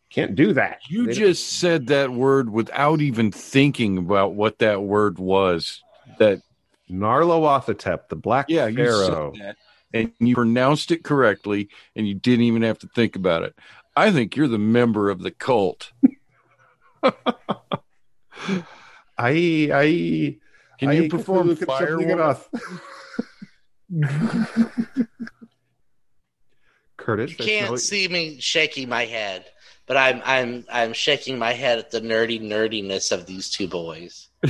can't 0.10 0.34
do 0.36 0.54
that. 0.54 0.80
You 0.90 1.06
They 1.06 1.14
don't- 1.14 1.20
just 1.20 1.48
said 1.60 1.88
that 1.88 2.12
word 2.12 2.50
without 2.50 3.02
even 3.02 3.32
thinking 3.32 3.98
about 4.00 4.34
what 4.34 4.58
that 4.60 4.82
word 4.82 5.20
was. 5.20 5.84
That 6.18 6.42
Nyarlathotep, 6.90 8.08
the 8.10 8.16
Black 8.16 8.48
yeah, 8.50 8.66
you 8.68 8.78
Pharaoh. 8.78 9.34
said 9.36 9.42
that, 9.44 9.58
and 9.94 10.12
you 10.20 10.34
pronounced 10.34 10.92
it 10.92 11.04
correctly, 11.04 11.70
and 11.96 12.08
you 12.08 12.16
didn't 12.16 12.46
even 12.46 12.64
have 12.64 12.80
to 12.80 12.88
think 12.88 13.16
about 13.16 13.44
it. 13.44 13.56
I 13.96 14.12
think 14.12 14.36
you're 14.36 14.48
the 14.48 14.58
member 14.58 15.10
of 15.12 15.22
the 15.22 15.32
cult. 15.32 15.92
I 17.04 18.60
I 19.18 20.38
Can 20.80 20.90
I- 20.90 20.94
you 20.94 21.10
perform 21.10 21.50
Cthulhu 21.50 21.58
can 21.58 21.66
fire? 21.68 21.88
something 21.90 22.10
it 22.10 22.20
off. 22.20 22.50
Curtis, 26.98 27.32
You 27.32 27.38
there's 27.38 27.50
can't 27.50 27.72
no- 27.72 27.78
see 27.78 28.08
me 28.08 28.40
shaking 28.40 28.90
my 28.90 29.06
head, 29.06 29.46
but 29.86 29.98
I'm 29.98 30.22
I'm 30.26 30.66
I'm 30.72 30.94
shaking 30.94 31.38
my 31.40 31.54
head 31.54 31.80
at 31.80 31.92
the 31.92 32.02
nerdy 32.02 32.42
nerdiness 32.42 33.12
of 33.12 33.26
these 33.26 33.50
two 33.50 33.68
boys. 33.68 34.28
I 34.44 34.50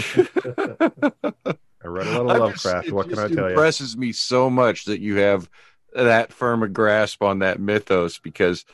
read 1.83 2.07
a 2.07 2.21
little 2.23 2.31
I'm 2.31 2.51
just- 2.53 2.65
Lovecraft. 2.65 2.91
What 2.91 3.09
can 3.09 3.19
I 3.19 3.27
tell 3.27 3.37
you? 3.37 3.45
It 3.45 3.49
impresses 3.51 3.95
me 3.97 4.11
so 4.11 4.49
much 4.49 4.85
that 4.85 4.99
you 5.01 5.17
have 5.17 5.49
that 5.93 6.31
firm 6.33 6.63
a 6.63 6.67
grasp 6.67 7.21
on 7.21 7.39
that 7.39 7.59
mythos 7.59 8.17
because 8.19 8.65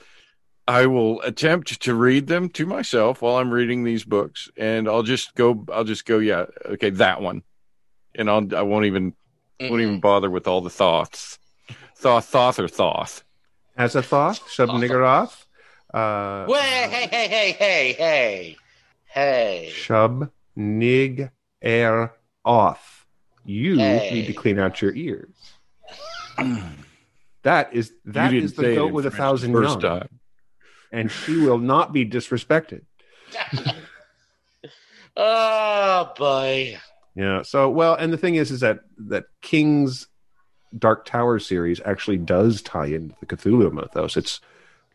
I 0.68 0.86
will 0.86 1.22
attempt 1.22 1.82
to 1.82 1.93
read 1.93 2.28
them 2.28 2.49
to 2.49 2.66
myself 2.66 3.22
while 3.22 3.36
I'm 3.36 3.51
reading 3.51 3.84
these 3.84 4.05
books, 4.05 4.49
and 4.55 4.88
I'll 4.88 5.03
just 5.03 5.36
go. 5.36 5.66
I'll 5.72 5.84
just 5.84 6.05
go. 6.05 6.20
Yeah, 6.20 6.45
okay, 6.66 6.89
that 6.91 7.22
one, 7.22 7.43
and 8.16 8.30
I'll. 8.30 8.55
I 8.55 8.61
won't 8.61 8.86
even. 8.86 9.14
Won't 9.59 9.82
even 9.82 9.99
bother 10.01 10.30
with 10.30 10.47
all 10.47 10.61
the 10.61 10.70
thoughts. 10.70 11.39
Thoth, 11.95 12.26
thoth, 12.26 12.59
or 12.59 12.68
thoth. 12.68 13.24
As 13.78 13.95
a 13.95 14.01
thought, 14.03 14.36
Shub 14.47 14.70
Niggurath. 14.70 15.45
Uh, 15.93 16.45
Wait, 16.49 16.59
hey, 16.61 17.07
hey, 17.07 17.28
hey, 17.28 17.51
hey, 17.53 17.93
hey, 17.93 18.57
hey. 19.05 19.70
Shub 19.72 20.30
Nig 20.55 21.30
Er 21.64 22.14
Oth. 22.43 23.05
You 23.45 23.78
Hey. 23.78 24.09
need 24.11 24.28
to 24.28 24.34
clean 24.34 24.59
out 24.59 24.82
your 24.82 24.93
ears. 24.95 25.36
That 27.43 27.74
is 27.74 27.93
that 28.05 28.32
You 28.32 28.39
is 28.39 28.51
didn't 28.53 28.55
the 28.55 28.61
say 28.74 28.76
goat 28.76 28.93
with 28.93 29.05
a 29.05 29.11
French 29.11 29.20
thousand 29.22 29.51
the 29.53 29.61
young, 29.61 29.80
time. 29.80 30.20
And 30.93 31.11
she 31.11 31.37
will 31.37 31.57
not 31.57 31.91
be 31.91 32.05
disrespected. 32.05 32.83
oh 35.17 36.13
boy. 36.17 36.77
Yeah. 37.15 37.41
So 37.43 37.69
well, 37.69 37.95
and 37.95 38.11
the 38.13 38.17
thing 38.17 38.35
is, 38.35 38.51
is 38.51 38.61
that 38.61 38.79
that 38.97 39.25
King's 39.41 40.07
Dark 40.77 41.05
Tower 41.05 41.39
series 41.39 41.81
actually 41.85 42.17
does 42.17 42.61
tie 42.61 42.87
into 42.87 43.15
the 43.19 43.25
Cthulhu 43.25 43.71
mythos. 43.71 44.17
It's 44.17 44.39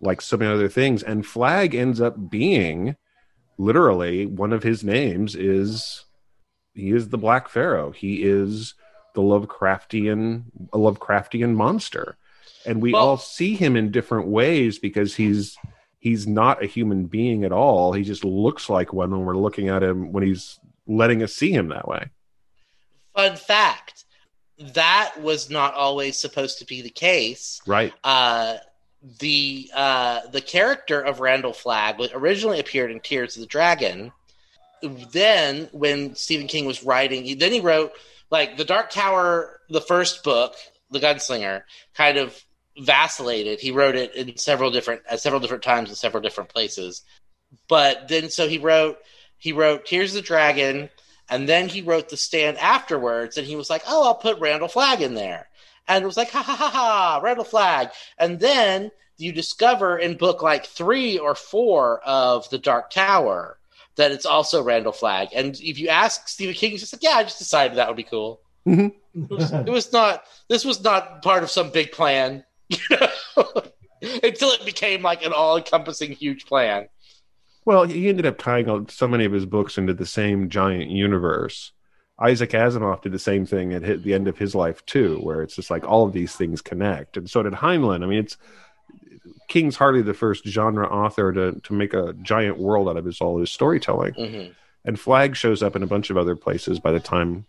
like 0.01 0.21
so 0.21 0.37
many 0.37 0.53
other 0.53 0.69
things, 0.69 1.03
and 1.03 1.27
Flagg 1.27 1.75
ends 1.75 2.01
up 2.01 2.31
being 2.31 2.97
literally 3.59 4.25
one 4.27 4.53
of 4.53 4.63
his 4.63 4.85
names 4.85 5.35
is 5.35 6.05
he 6.75 6.91
is 6.91 7.09
the 7.09 7.19
Black 7.19 7.49
Pharaoh. 7.49 7.91
He 7.91 8.23
is 8.23 8.75
the 9.15 9.21
Lovecraftian 9.23 10.45
a 10.73 10.79
Lovecraftian 10.79 11.55
monster, 11.55 12.17
and 12.67 12.81
we 12.81 12.93
Well- 12.93 13.03
all 13.09 13.17
see 13.17 13.55
him 13.55 13.77
in 13.77 13.91
different 13.91 14.29
ways 14.29 14.79
because 14.79 15.17
he's 15.17 15.57
he's 16.09 16.27
not 16.27 16.63
a 16.63 16.67
human 16.67 17.05
being 17.05 17.45
at 17.45 17.53
all. 17.53 17.93
He 17.93 18.03
just 18.03 18.25
looks 18.25 18.71
like 18.71 18.93
one 18.93 19.11
when 19.11 19.25
we're 19.25 19.37
looking 19.37 19.69
at 19.69 19.83
him 19.83 20.13
when 20.13 20.25
he's 20.25 20.59
letting 20.87 21.23
us 21.23 21.35
see 21.35 21.53
him 21.53 21.69
that 21.69 21.87
way. 21.87 22.07
Fun 23.15 23.37
fact: 23.37 24.05
that 24.59 25.15
was 25.21 25.51
not 25.51 25.75
always 25.75 26.19
supposed 26.19 26.59
to 26.59 26.65
be 26.65 26.81
the 26.81 26.91
case. 26.91 27.61
Right. 27.67 27.93
Uh, 28.03 28.57
the 29.21 29.71
uh, 29.75 30.21
the 30.33 30.41
character 30.41 31.01
of 31.01 31.21
Randall 31.21 31.53
Flagg 31.53 31.99
was- 31.99 32.13
originally 32.13 32.59
appeared 32.59 32.91
in 32.91 33.01
Tears 33.01 33.37
of 33.37 33.41
the 33.43 33.47
Dragon. 33.47 34.13
Then, 34.83 35.69
when 35.73 36.15
Stephen 36.15 36.47
King 36.47 36.65
was 36.65 36.85
writing, 36.85 37.25
he, 37.25 37.35
then 37.35 37.53
he 37.53 37.61
wrote 37.61 37.93
like 38.31 38.57
the 38.57 38.65
Dark 38.65 38.91
Tower, 38.91 39.61
the 39.69 39.81
first 39.81 40.23
book, 40.23 40.55
The 40.91 41.01
Gunslinger, 41.01 41.63
kind 41.95 42.17
of 42.17 42.41
vacillated. 42.79 43.61
He 43.61 43.71
wrote 43.71 43.97
it 43.97 44.15
in 44.15 44.37
several 44.37 44.71
different 44.71 45.03
at 45.09 45.21
several 45.21 45.41
different 45.41 45.63
times 45.63 45.89
in 45.91 45.97
several 45.97 46.23
different 46.23 46.51
places. 46.51 47.03
But 47.69 48.09
then, 48.09 48.31
so 48.31 48.49
he 48.49 48.59
wrote 48.59 48.99
he 49.39 49.53
wrote 49.53 49.87
Tears 49.87 50.11
of 50.11 50.17
the 50.17 50.27
Dragon, 50.27 50.91
and 51.29 51.49
then 51.49 51.69
he 51.69 51.83
wrote 51.83 52.09
The 52.09 52.17
Stand 52.17 52.59
afterwards, 52.59 53.37
and 53.37 53.47
he 53.47 53.57
was 53.57 53.71
like, 53.71 53.83
"Oh, 53.87 54.05
I'll 54.07 54.15
put 54.15 54.41
Randall 54.41 54.69
Flagg 54.69 55.01
in 55.01 55.15
there," 55.15 55.49
and 55.87 56.03
it 56.03 56.07
was 56.07 56.17
like, 56.17 56.31
"Ha 56.31 56.43
ha 56.43 56.55
ha 56.55 56.71
ha, 56.71 57.21
Randall 57.23 57.45
Flagg." 57.45 57.91
And 58.19 58.41
then 58.41 58.91
you 59.17 59.33
discover 59.33 59.99
in 59.99 60.17
book 60.17 60.43
like 60.43 60.67
three 60.67 61.19
or 61.19 61.35
four 61.35 62.01
of 62.01 62.49
The 62.51 62.59
Dark 62.59 62.91
Tower 62.91 63.59
that 63.97 64.13
it's 64.13 64.27
also 64.27 64.63
Randall 64.63 64.93
Flagg. 64.93 65.31
And 65.35 65.59
if 65.61 65.79
you 65.79 65.89
ask 65.89 66.29
Stephen 66.29 66.55
King, 66.55 66.71
he's 66.73 66.81
just 66.81 66.93
like, 66.93 67.03
"Yeah, 67.03 67.17
I 67.17 67.25
just 67.25 67.39
decided 67.39 67.77
that 67.77 67.89
would 67.89 67.97
be 67.97 68.05
cool." 68.05 68.41
It 69.15 69.31
was, 69.31 69.53
it 69.53 69.71
was 69.71 69.93
not. 69.93 70.25
This 70.49 70.65
was 70.65 70.83
not 70.85 71.23
part 71.23 71.43
of 71.43 71.51
some 71.51 71.71
big 71.71 71.93
plan, 71.93 72.45
you 72.79 72.79
know? 72.91 73.63
until 74.23 74.51
it 74.51 74.65
became 74.65 75.03
like 75.03 75.25
an 75.25 75.33
all-encompassing 75.33 76.13
huge 76.13 76.47
plan. 76.47 76.89
Well, 77.65 77.85
he 77.85 78.09
ended 78.09 78.27
up 78.27 78.39
tying 78.39 78.69
all- 78.71 78.87
so 78.89 79.07
many 79.09 79.25
of 79.25 79.33
his 79.33 79.45
books 79.47 79.77
into 79.77 79.93
the 79.95 80.07
same 80.07 80.49
giant 80.49 80.91
universe. 80.91 81.73
Isaac 82.21 82.51
Asimov 82.51 83.03
did 83.03 83.13
the 83.13 83.19
same 83.19 83.47
thing 83.47 83.73
at 83.75 83.83
hit 83.83 84.03
the 84.03 84.15
end 84.15 84.27
of 84.27 84.39
his 84.39 84.55
life 84.55 84.85
too, 84.87 85.19
where 85.23 85.43
it's 85.43 85.55
just 85.55 85.71
like 85.71 85.85
all 85.85 86.05
of 86.07 86.13
these 86.13 86.35
things 86.35 86.61
connect, 86.61 87.17
and 87.17 87.29
so 87.31 87.43
did 87.43 87.53
Heinlein. 87.53 88.03
I 88.03 88.07
mean, 88.07 88.19
it's 88.19 88.37
King's 89.49 89.77
hardly 89.77 90.03
the 90.03 90.15
first 90.15 90.45
genre 90.47 90.87
author 90.89 91.33
to 91.33 91.61
to 91.61 91.73
make 91.73 91.95
a 91.95 92.15
giant 92.23 92.59
world 92.59 92.89
out 92.89 92.97
of 92.97 93.05
his 93.05 93.21
all 93.21 93.39
his 93.39 93.51
storytelling. 93.51 94.15
hmm 94.15 94.51
And 94.85 94.99
Flagg 94.99 95.37
shows 95.37 95.63
up 95.63 95.77
in 95.77 95.83
a 95.83 95.87
bunch 95.87 96.11
of 96.11 96.17
other 96.17 96.35
places 96.37 96.81
by 96.81 96.93
the 96.93 97.01
time 97.01 97.47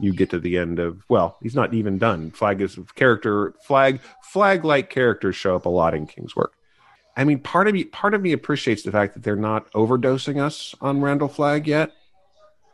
you 0.00 0.12
get 0.12 0.30
to 0.30 0.38
the 0.38 0.58
end 0.58 0.78
of 0.78 1.04
well, 1.08 1.36
he's 1.42 1.54
not 1.54 1.74
even 1.74 1.98
done. 1.98 2.30
Flagg 2.30 2.60
is 2.60 2.78
a 2.78 2.82
character 2.94 3.54
flag 3.62 4.00
flag 4.22 4.64
like 4.64 4.90
characters 4.90 5.36
show 5.36 5.56
up 5.56 5.66
a 5.66 5.70
lot 5.70 5.94
in 5.94 6.06
King's 6.06 6.34
work. 6.34 6.54
I 7.16 7.24
mean, 7.24 7.40
part 7.40 7.68
of 7.68 7.74
me 7.74 7.84
part 7.84 8.14
of 8.14 8.22
me 8.22 8.32
appreciates 8.32 8.82
the 8.82 8.92
fact 8.92 9.14
that 9.14 9.22
they're 9.22 9.36
not 9.36 9.70
overdosing 9.72 10.40
us 10.40 10.74
on 10.80 11.00
Randall 11.00 11.28
Flagg 11.28 11.66
yet. 11.66 11.92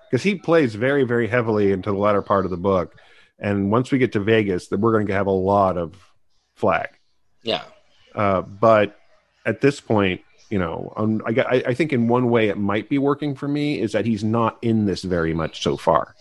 Because 0.08 0.22
he 0.22 0.36
plays 0.36 0.76
very, 0.76 1.02
very 1.02 1.26
heavily 1.26 1.72
into 1.72 1.90
the 1.90 1.98
latter 1.98 2.22
part 2.22 2.44
of 2.44 2.52
the 2.52 2.56
book. 2.56 2.94
And 3.40 3.72
once 3.72 3.90
we 3.90 3.98
get 3.98 4.12
to 4.12 4.20
Vegas, 4.20 4.68
then 4.68 4.80
we're 4.80 4.92
going 4.92 5.08
to 5.08 5.12
have 5.12 5.26
a 5.26 5.32
lot 5.32 5.76
of 5.76 5.96
flag. 6.54 6.90
Yeah. 7.42 7.62
Uh, 8.14 8.42
but 8.42 8.98
at 9.44 9.60
this 9.60 9.80
point, 9.80 10.20
you 10.48 10.58
know, 10.58 10.92
um, 10.96 11.22
I, 11.26 11.64
I 11.66 11.74
think 11.74 11.92
in 11.92 12.08
one 12.08 12.30
way 12.30 12.48
it 12.48 12.56
might 12.56 12.88
be 12.88 12.98
working 12.98 13.34
for 13.34 13.48
me 13.48 13.80
is 13.80 13.92
that 13.92 14.06
he's 14.06 14.22
not 14.22 14.58
in 14.62 14.86
this 14.86 15.02
very 15.02 15.34
much 15.34 15.62
so 15.62 15.76
far. 15.76 16.14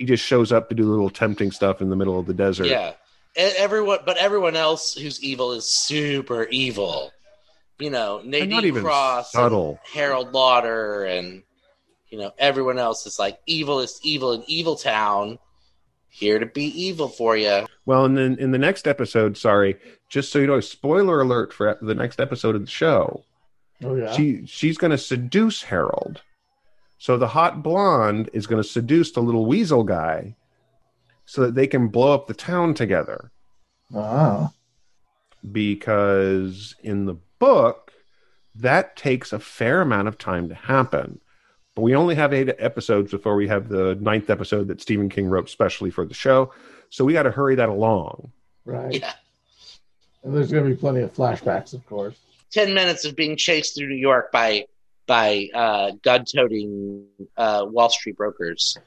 He 0.00 0.06
just 0.06 0.24
shows 0.24 0.50
up 0.50 0.70
to 0.70 0.74
do 0.74 0.84
little 0.84 1.10
tempting 1.10 1.50
stuff 1.50 1.82
in 1.82 1.90
the 1.90 1.94
middle 1.94 2.18
of 2.18 2.24
the 2.24 2.32
desert. 2.32 2.68
Yeah. 2.68 2.94
Everyone, 3.36 3.98
but 4.06 4.16
everyone 4.16 4.56
else 4.56 4.94
who's 4.94 5.22
evil 5.22 5.52
is 5.52 5.70
super 5.70 6.44
evil. 6.44 7.12
You 7.78 7.90
know, 7.90 8.22
Nadine 8.24 8.48
not 8.48 8.64
even 8.64 8.82
Cross, 8.82 9.32
subtle. 9.32 9.78
Harold 9.92 10.32
Lauder, 10.32 11.04
and 11.04 11.42
you 12.08 12.16
know 12.16 12.32
everyone 12.38 12.78
else 12.78 13.04
is 13.04 13.18
like 13.18 13.38
evil 13.44 13.80
is 13.80 14.00
evil 14.02 14.32
in 14.32 14.42
Evil 14.46 14.74
Town. 14.74 15.38
Here 16.08 16.38
to 16.38 16.46
be 16.46 16.64
evil 16.64 17.08
for 17.08 17.36
you. 17.36 17.66
Well, 17.84 18.06
and 18.06 18.16
then 18.16 18.38
in 18.40 18.52
the 18.52 18.58
next 18.58 18.88
episode, 18.88 19.36
sorry, 19.36 19.76
just 20.08 20.32
so 20.32 20.38
you 20.38 20.46
know, 20.46 20.60
spoiler 20.60 21.20
alert 21.20 21.52
for 21.52 21.76
the 21.82 21.94
next 21.94 22.20
episode 22.20 22.56
of 22.56 22.62
the 22.62 22.70
show. 22.70 23.22
Oh 23.84 23.96
yeah. 23.96 24.12
She 24.12 24.46
she's 24.46 24.78
going 24.78 24.92
to 24.92 24.98
seduce 24.98 25.62
Harold. 25.62 26.22
So 27.00 27.16
the 27.16 27.28
hot 27.28 27.62
blonde 27.62 28.28
is 28.34 28.46
going 28.46 28.62
to 28.62 28.68
seduce 28.68 29.10
the 29.10 29.22
little 29.22 29.46
weasel 29.46 29.84
guy, 29.84 30.36
so 31.24 31.40
that 31.40 31.54
they 31.54 31.66
can 31.66 31.88
blow 31.88 32.12
up 32.12 32.26
the 32.26 32.34
town 32.34 32.74
together. 32.74 33.32
Ah. 33.92 34.52
because 35.50 36.76
in 36.82 37.06
the 37.06 37.16
book 37.40 37.92
that 38.54 38.94
takes 38.94 39.32
a 39.32 39.38
fair 39.40 39.80
amount 39.80 40.06
of 40.06 40.16
time 40.18 40.48
to 40.48 40.54
happen 40.54 41.18
but 41.74 41.82
we 41.82 41.96
only 41.96 42.14
have 42.14 42.32
eight 42.32 42.50
episodes 42.58 43.10
before 43.10 43.34
we 43.34 43.48
have 43.48 43.68
the 43.68 43.96
ninth 43.96 44.30
episode 44.30 44.68
that 44.68 44.80
stephen 44.80 45.08
king 45.08 45.26
wrote 45.26 45.48
specially 45.50 45.90
for 45.90 46.04
the 46.04 46.14
show 46.14 46.52
so 46.90 47.04
we 47.04 47.12
got 47.14 47.24
to 47.24 47.30
hurry 47.32 47.56
that 47.56 47.68
along 47.68 48.30
Right. 48.64 49.00
Yeah. 49.00 49.12
And 50.22 50.36
there's 50.36 50.52
going 50.52 50.64
to 50.64 50.70
be 50.70 50.76
plenty 50.76 51.00
of 51.00 51.12
flashbacks, 51.14 51.72
of 51.72 51.84
course. 51.86 52.16
Ten 52.52 52.74
minutes 52.74 53.04
of 53.04 53.16
being 53.16 53.36
chased 53.36 53.74
through 53.74 53.88
New 53.88 53.96
York 53.96 54.30
by 54.30 54.66
by 55.10 55.48
uh, 55.52 55.90
gun-toting 56.02 57.04
uh, 57.36 57.66
Wall 57.68 57.88
Street 57.88 58.16
brokers. 58.16 58.78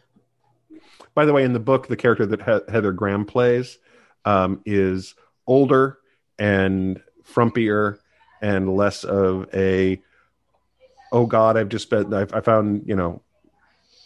by 1.14 1.26
the 1.26 1.34
way 1.34 1.44
in 1.44 1.52
the 1.52 1.60
book 1.60 1.88
the 1.88 1.98
character 1.98 2.26
that 2.26 2.42
he- 2.42 2.72
heather 2.72 2.94
graham 2.94 3.26
plays 3.26 3.78
um, 4.24 4.62
is 4.66 5.16
older 5.48 5.98
and 6.40 7.02
frumpier 7.30 8.00
and 8.42 8.74
less 8.74 9.04
of 9.04 9.48
a 9.54 10.02
oh 11.14 11.28
God, 11.28 11.56
I've 11.56 11.70
just 11.70 11.90
been, 11.90 12.14
I've, 12.14 12.34
I 12.34 12.42
found, 12.42 12.84
you 12.88 12.96
know, 12.96 13.22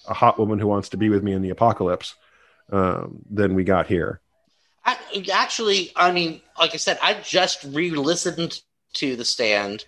a 0.08 0.14
hot 0.14 0.38
woman 0.38 0.60
who 0.60 0.68
wants 0.68 0.90
to 0.90 0.98
be 0.98 1.10
with 1.10 1.24
me 1.24 1.32
in 1.32 1.42
the 1.42 1.50
apocalypse 1.50 2.16
um, 2.72 3.24
than 3.32 3.56
we 3.56 3.64
got 3.64 3.88
here. 3.88 4.20
I, 4.86 4.98
actually, 5.32 5.92
I 5.96 6.12
mean, 6.12 6.42
like 6.60 6.74
I 6.74 6.78
said, 6.78 7.00
I 7.02 7.14
just 7.22 7.64
re-listened 7.64 8.62
to 8.94 9.16
The 9.16 9.26
Stand 9.26 9.86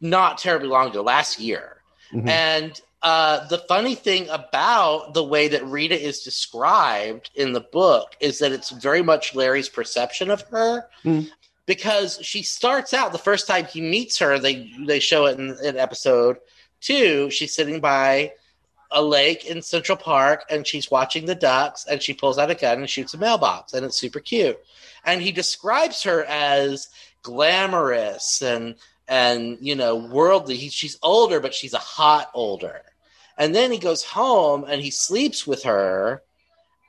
not 0.00 0.38
terribly 0.38 0.68
long 0.68 0.88
ago, 0.90 1.02
last 1.02 1.38
year, 1.40 1.82
Mhm. 2.12 2.28
and 2.28 2.80
uh, 3.02 3.46
the 3.48 3.58
funny 3.58 3.94
thing 3.94 4.28
about 4.28 5.14
the 5.14 5.24
way 5.24 5.48
that 5.48 5.64
Rita 5.64 5.98
is 5.98 6.20
described 6.22 7.30
in 7.34 7.54
the 7.54 7.60
book 7.62 8.14
is 8.20 8.38
that 8.40 8.52
it's 8.52 8.68
very 8.70 9.00
much 9.00 9.34
Larry's 9.34 9.70
perception 9.70 10.30
of 10.30 10.42
her. 10.50 10.86
Hmm. 11.02 11.20
Because 11.64 12.18
she 12.20 12.42
starts 12.42 12.92
out 12.92 13.12
the 13.12 13.18
first 13.18 13.46
time 13.46 13.64
he 13.64 13.80
meets 13.80 14.18
her, 14.18 14.38
they 14.38 14.70
they 14.86 14.98
show 15.00 15.24
it 15.26 15.38
in, 15.38 15.56
in 15.64 15.78
episode 15.78 16.38
two. 16.82 17.30
She's 17.30 17.54
sitting 17.54 17.80
by 17.80 18.32
a 18.90 19.00
lake 19.02 19.46
in 19.46 19.62
Central 19.62 19.96
Park 19.96 20.44
and 20.50 20.66
she's 20.66 20.90
watching 20.90 21.24
the 21.24 21.34
ducks 21.34 21.86
and 21.86 22.02
she 22.02 22.12
pulls 22.12 22.38
out 22.38 22.50
a 22.50 22.54
gun 22.56 22.80
and 22.80 22.90
shoots 22.90 23.14
a 23.14 23.18
mailbox 23.18 23.72
and 23.72 23.86
it's 23.86 23.96
super 23.96 24.20
cute. 24.20 24.58
And 25.04 25.22
he 25.22 25.30
describes 25.32 26.02
her 26.02 26.24
as 26.24 26.88
glamorous 27.22 28.42
and 28.42 28.74
and 29.10 29.58
you 29.60 29.74
know 29.74 29.96
worldly. 29.96 30.56
He, 30.56 30.70
she's 30.70 30.96
older, 31.02 31.40
but 31.40 31.52
she's 31.52 31.74
a 31.74 31.78
hot 31.78 32.30
older. 32.32 32.80
And 33.36 33.54
then 33.54 33.72
he 33.72 33.78
goes 33.78 34.04
home 34.04 34.64
and 34.66 34.80
he 34.80 34.90
sleeps 34.90 35.46
with 35.46 35.64
her, 35.64 36.22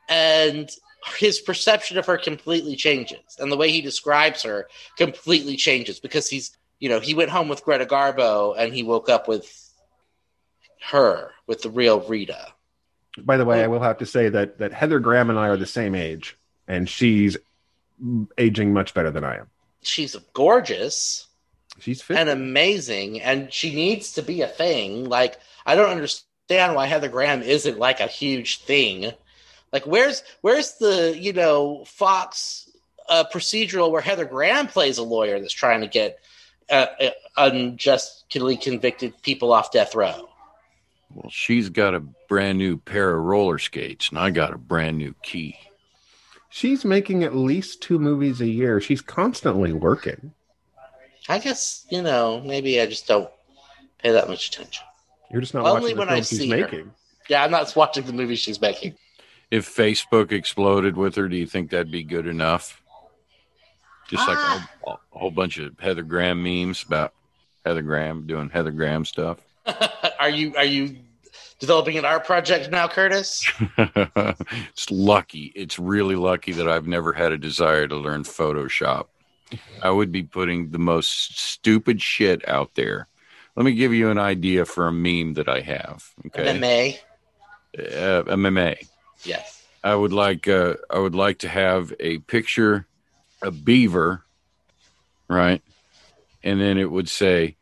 and 0.07 0.69
his 1.17 1.39
perception 1.39 1.97
of 1.97 2.05
her 2.05 2.17
completely 2.17 2.75
changes, 2.75 3.37
and 3.39 3.51
the 3.51 3.57
way 3.57 3.71
he 3.71 3.81
describes 3.81 4.43
her 4.43 4.69
completely 4.97 5.57
changes 5.57 5.99
because 5.99 6.29
he's 6.29 6.55
you 6.79 6.87
know 6.87 6.99
he 6.99 7.15
went 7.15 7.31
home 7.31 7.49
with 7.49 7.63
Greta 7.63 7.85
Garbo 7.85 8.55
and 8.57 8.73
he 8.73 8.83
woke 8.83 9.09
up 9.09 9.27
with 9.27 9.69
her 10.91 11.31
with 11.47 11.63
the 11.63 11.69
real 11.69 11.99
Rita. 12.01 12.53
By 13.17 13.37
the 13.37 13.45
way, 13.45 13.61
oh. 13.61 13.63
I 13.63 13.67
will 13.67 13.81
have 13.81 13.97
to 13.97 14.05
say 14.05 14.29
that 14.29 14.59
that 14.59 14.73
Heather 14.73 14.99
Graham 14.99 15.31
and 15.31 15.39
I 15.39 15.47
are 15.47 15.57
the 15.57 15.65
same 15.65 15.95
age, 15.95 16.37
and 16.67 16.87
she's 16.87 17.35
aging 18.37 18.73
much 18.73 18.93
better 18.93 19.09
than 19.09 19.23
I 19.23 19.37
am. 19.37 19.47
She's 19.81 20.15
gorgeous. 20.33 21.27
She's 21.79 22.01
fit. 22.01 22.17
and 22.17 22.29
amazing, 22.29 23.21
and 23.21 23.51
she 23.51 23.73
needs 23.73 24.13
to 24.13 24.21
be 24.21 24.41
a 24.41 24.47
thing. 24.47 25.05
Like 25.05 25.39
I 25.65 25.75
don't 25.75 25.89
understand 25.89 26.75
why 26.75 26.85
Heather 26.85 27.09
Graham 27.09 27.41
isn't 27.41 27.79
like 27.79 27.99
a 27.99 28.07
huge 28.07 28.61
thing. 28.61 29.11
Like 29.71 29.85
where's 29.85 30.23
where's 30.41 30.73
the 30.75 31.15
you 31.17 31.33
know 31.33 31.83
Fox 31.85 32.69
uh, 33.09 33.23
procedural 33.31 33.91
where 33.91 34.01
Heather 34.01 34.25
Graham 34.25 34.67
plays 34.67 34.97
a 34.97 35.03
lawyer 35.03 35.39
that's 35.39 35.53
trying 35.53 35.81
to 35.81 35.87
get 35.87 36.19
uh, 36.69 36.87
uh, 36.99 37.09
unjustly 37.37 38.57
convicted 38.57 39.21
people 39.21 39.51
off 39.53 39.71
death 39.71 39.95
row. 39.95 40.29
Well, 41.13 41.29
she's 41.29 41.69
got 41.69 41.93
a 41.93 41.99
brand 41.99 42.57
new 42.57 42.77
pair 42.77 43.15
of 43.15 43.23
roller 43.23 43.57
skates, 43.57 44.09
and 44.09 44.17
I 44.17 44.31
got 44.31 44.53
a 44.53 44.57
brand 44.57 44.97
new 44.97 45.13
key. 45.23 45.57
She's 46.49 46.85
making 46.85 47.23
at 47.23 47.35
least 47.35 47.81
two 47.81 47.99
movies 47.99 48.39
a 48.39 48.47
year. 48.47 48.79
She's 48.79 49.01
constantly 49.01 49.73
working. 49.73 50.33
I 51.29 51.39
guess 51.39 51.85
you 51.89 52.01
know 52.01 52.41
maybe 52.41 52.79
I 52.81 52.85
just 52.85 53.07
don't 53.07 53.29
pay 53.99 54.11
that 54.11 54.27
much 54.27 54.47
attention. 54.49 54.83
You're 55.31 55.41
just 55.41 55.53
not 55.53 55.65
Only 55.65 55.81
watching 55.81 55.95
the 55.95 55.99
when 55.99 56.09
I 56.09 56.13
films 56.15 56.29
she's 56.29 56.39
see 56.39 56.49
her. 56.49 56.57
making. 56.57 56.91
Yeah, 57.29 57.43
I'm 57.43 57.51
not 57.51 57.73
watching 57.75 58.05
the 58.05 58.13
movie 58.13 58.35
she's 58.35 58.59
making. 58.61 58.95
If 59.49 59.67
Facebook 59.73 60.31
exploded 60.31 60.95
with 60.97 61.15
her, 61.15 61.27
do 61.27 61.35
you 61.35 61.45
think 61.45 61.71
that'd 61.71 61.91
be 61.91 62.03
good 62.03 62.25
enough? 62.27 62.81
Just 64.09 64.27
like 64.27 64.37
Ah. 64.37 64.69
a, 64.87 64.89
a 64.91 64.97
whole 65.11 65.31
bunch 65.31 65.57
of 65.57 65.77
Heather 65.79 66.03
Graham 66.03 66.41
memes 66.43 66.83
about 66.83 67.13
Heather 67.65 67.81
Graham 67.81 68.27
doing 68.27 68.49
Heather 68.49 68.71
Graham 68.71 69.05
stuff. 69.05 69.37
are 70.19 70.29
you 70.29 70.53
are 70.57 70.65
you 70.65 70.97
developing 71.59 71.97
an 71.97 72.03
art 72.05 72.25
project 72.25 72.71
now, 72.71 72.87
Curtis? 72.87 73.49
it's 73.77 74.89
lucky. 74.91 75.51
It's 75.55 75.77
really 75.79 76.15
lucky 76.15 76.51
that 76.53 76.67
I've 76.67 76.87
never 76.87 77.13
had 77.13 77.31
a 77.31 77.37
desire 77.37 77.87
to 77.87 77.95
learn 77.95 78.23
Photoshop. 78.23 79.05
I 79.81 79.89
would 79.89 80.11
be 80.11 80.23
putting 80.23 80.71
the 80.71 80.79
most 80.79 81.39
stupid 81.39 82.01
shit 82.01 82.47
out 82.47 82.75
there. 82.75 83.07
Let 83.55 83.65
me 83.65 83.73
give 83.73 83.93
you 83.93 84.09
an 84.09 84.17
idea 84.17 84.65
for 84.65 84.87
a 84.87 84.91
meme 84.91 85.33
that 85.33 85.49
I 85.49 85.61
have. 85.61 86.09
Okay, 86.27 86.43
MMA. 86.43 86.99
uh, 87.77 88.23
MMA. 88.23 88.87
Yes. 89.23 89.65
I 89.83 89.95
would 89.95 90.13
like 90.13 90.47
uh, 90.47 90.75
I 90.89 90.99
would 90.99 91.15
like 91.15 91.39
to 91.39 91.49
have 91.49 91.93
a 91.99 92.19
picture, 92.19 92.87
a 93.41 93.51
beaver, 93.51 94.23
right, 95.27 95.61
and 96.43 96.61
then 96.61 96.77
it 96.77 96.91
would 96.91 97.09
say, 97.09 97.57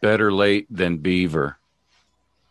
"Better 0.00 0.32
late 0.32 0.66
than 0.70 0.98
beaver." 0.98 1.58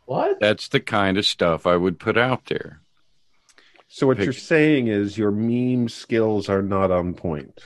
What? 0.05 0.39
That's 0.39 0.67
the 0.67 0.79
kind 0.79 1.17
of 1.17 1.25
stuff 1.25 1.65
I 1.65 1.75
would 1.75 1.99
put 1.99 2.17
out 2.17 2.45
there. 2.45 2.81
So 3.87 4.07
what 4.07 4.17
Pic- 4.17 4.25
you're 4.25 4.33
saying 4.33 4.87
is 4.87 5.17
your 5.17 5.31
meme 5.31 5.89
skills 5.89 6.49
are 6.49 6.61
not 6.61 6.91
on 6.91 7.13
point. 7.13 7.59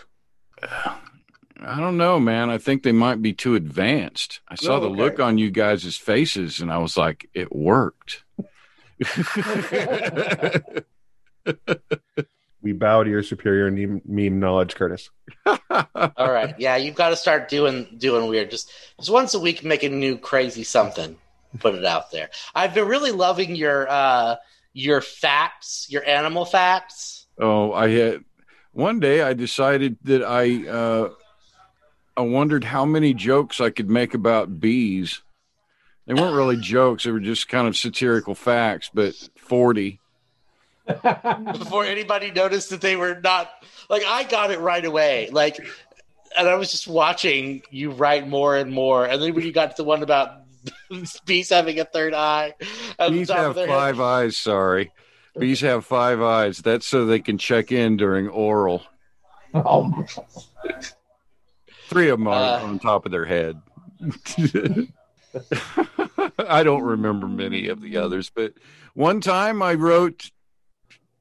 I 1.59 1.79
don't 1.79 1.97
know, 1.97 2.19
man. 2.19 2.49
I 2.49 2.57
think 2.59 2.83
they 2.83 2.91
might 2.91 3.21
be 3.21 3.33
too 3.33 3.55
advanced. 3.55 4.41
I 4.47 4.55
saw 4.55 4.77
Oh, 4.77 4.79
the 4.79 4.89
look 4.89 5.19
on 5.19 5.37
you 5.37 5.49
guys' 5.49 5.97
faces, 5.97 6.61
and 6.61 6.71
I 6.71 6.77
was 6.77 6.95
like, 6.97 7.29
"It 7.33 7.53
worked." 7.55 8.23
We 12.59 12.73
bow 12.73 13.03
to 13.03 13.09
your 13.09 13.23
superior 13.23 13.71
meme, 13.71 14.01
meme 14.03 14.39
knowledge, 14.39 14.75
Curtis. 14.75 15.09
All 15.45 15.57
right. 16.17 16.55
Yeah, 16.57 16.75
you've 16.75 16.95
got 16.95 17.09
to 17.09 17.15
start 17.15 17.49
doing 17.49 17.87
doing 17.97 18.27
weird. 18.27 18.51
Just 18.51 18.71
just 18.99 19.11
once 19.11 19.33
a 19.35 19.39
week, 19.39 19.63
make 19.63 19.83
a 19.83 19.89
new 19.89 20.17
crazy 20.17 20.63
something. 20.63 21.17
Put 21.59 21.75
it 21.75 21.85
out 21.85 22.11
there. 22.11 22.29
I've 22.53 22.73
been 22.73 22.87
really 22.87 23.11
loving 23.11 23.55
your 23.55 23.87
uh 23.89 24.35
your 24.73 25.01
facts, 25.01 25.85
your 25.89 26.03
animal 26.05 26.45
facts. 26.45 27.27
Oh, 27.39 27.71
I 27.71 27.89
had 27.89 28.23
one 28.77 28.99
day 28.99 29.23
I 29.23 29.33
decided 29.33 29.97
that 30.03 30.23
I 30.23 30.67
uh, 30.67 31.09
I 32.15 32.21
wondered 32.21 32.63
how 32.63 32.85
many 32.85 33.13
jokes 33.15 33.59
I 33.59 33.71
could 33.71 33.89
make 33.89 34.13
about 34.13 34.59
bees. 34.59 35.23
They 36.05 36.13
weren't 36.13 36.35
really 36.35 36.57
jokes; 36.61 37.03
they 37.03 37.11
were 37.11 37.19
just 37.19 37.49
kind 37.49 37.67
of 37.67 37.75
satirical 37.75 38.35
facts. 38.35 38.91
But 38.93 39.15
forty. 39.35 39.99
before 40.87 41.83
anybody 41.83 42.31
noticed 42.31 42.69
that 42.69 42.79
they 42.79 42.95
were 42.95 43.19
not 43.21 43.49
like 43.89 44.03
I 44.05 44.23
got 44.23 44.51
it 44.51 44.59
right 44.59 44.85
away. 44.85 45.29
Like 45.31 45.59
and 46.37 46.47
I 46.47 46.55
was 46.55 46.71
just 46.71 46.87
watching 46.87 47.63
you 47.71 47.91
write 47.91 48.27
more 48.27 48.55
and 48.55 48.71
more. 48.71 49.05
And 49.05 49.21
then 49.21 49.33
when 49.33 49.43
you 49.43 49.51
got 49.51 49.71
to 49.71 49.77
the 49.77 49.83
one 49.83 50.03
about 50.03 50.43
bees 51.25 51.49
having 51.49 51.79
a 51.79 51.85
third 51.85 52.13
eye, 52.13 52.53
Bees 53.09 53.29
have 53.29 53.55
five 53.55 53.97
head. 53.97 54.01
eyes. 54.03 54.37
Sorry, 54.37 54.91
bees 55.39 55.61
have 55.61 55.85
five 55.85 56.21
eyes. 56.21 56.59
That's 56.59 56.85
so 56.85 57.05
they 57.05 57.19
can 57.19 57.37
check 57.37 57.71
in 57.71 57.97
during 57.97 58.27
oral. 58.27 58.83
Oh, 59.53 60.05
Three 61.89 62.09
of 62.09 62.19
them 62.19 62.27
are 62.27 62.59
Uh. 62.59 62.63
on 62.63 62.79
top 62.79 63.05
of 63.05 63.11
their 63.11 63.25
head. 63.25 63.61
I 66.39 66.63
don't 66.63 66.83
remember 66.83 67.27
many 67.27 67.67
of 67.67 67.81
the 67.81 67.97
others, 67.97 68.29
but 68.33 68.53
one 68.93 69.21
time 69.21 69.61
I 69.61 69.73
wrote 69.75 70.31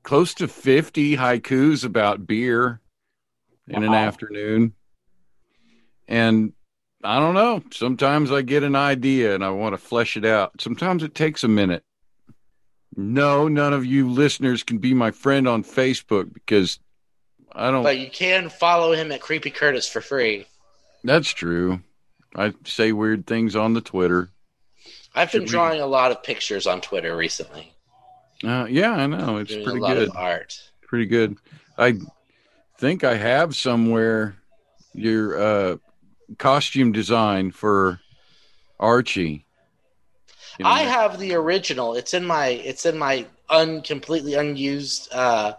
close 0.02 0.34
to 0.34 0.48
50 0.48 1.16
haikus 1.16 1.84
about 1.84 2.26
beer 2.26 2.80
in 3.68 3.82
an 3.82 3.94
afternoon. 3.94 4.74
And 6.08 6.52
I 7.02 7.18
don't 7.18 7.34
know. 7.34 7.62
Sometimes 7.72 8.30
I 8.32 8.42
get 8.42 8.62
an 8.62 8.76
idea 8.76 9.34
and 9.34 9.44
I 9.44 9.50
want 9.50 9.72
to 9.74 9.78
flesh 9.78 10.16
it 10.16 10.24
out. 10.24 10.60
Sometimes 10.60 11.02
it 11.02 11.14
takes 11.14 11.42
a 11.44 11.48
minute. 11.48 11.84
No, 12.96 13.46
none 13.48 13.72
of 13.74 13.84
you 13.84 14.08
listeners 14.10 14.62
can 14.62 14.78
be 14.78 14.94
my 14.94 15.10
friend 15.10 15.46
on 15.46 15.62
Facebook 15.62 16.32
because 16.32 16.78
I 17.52 17.70
don't. 17.70 17.82
But 17.82 17.98
you 17.98 18.10
can 18.10 18.48
follow 18.48 18.92
him 18.92 19.12
at 19.12 19.20
Creepy 19.20 19.50
Curtis 19.50 19.88
for 19.88 20.00
free. 20.00 20.46
That's 21.04 21.28
true. 21.30 21.80
I 22.34 22.54
say 22.64 22.92
weird 22.92 23.26
things 23.26 23.54
on 23.54 23.74
the 23.74 23.80
Twitter. 23.80 24.30
I've 25.14 25.30
been 25.32 25.42
Should 25.42 25.48
we- 25.48 25.50
drawing 25.52 25.80
a 25.80 25.86
lot 25.86 26.10
of 26.10 26.22
pictures 26.22 26.66
on 26.66 26.80
Twitter 26.80 27.16
recently. 27.16 27.72
Uh, 28.44 28.66
yeah, 28.68 28.92
I 28.92 29.06
know. 29.06 29.38
It's 29.38 29.52
pretty 29.54 29.78
a 29.78 29.82
lot 29.82 29.94
good. 29.94 30.08
of 30.10 30.16
art. 30.16 30.60
Pretty 30.82 31.06
good. 31.06 31.36
I 31.78 31.94
think 32.78 33.02
I 33.04 33.14
have 33.16 33.56
somewhere 33.56 34.36
your 34.92 35.38
uh, 35.42 35.76
costume 36.38 36.92
design 36.92 37.50
for 37.50 38.00
Archie. 38.78 39.45
You 40.58 40.64
know, 40.64 40.70
I 40.70 40.82
have 40.82 41.18
the 41.18 41.34
original. 41.34 41.94
It's 41.94 42.14
in 42.14 42.24
my 42.24 42.48
it's 42.48 42.86
in 42.86 42.96
my 42.96 43.26
un 43.48 43.82
completely 43.82 44.34
unused 44.34 45.08
uh, 45.12 45.54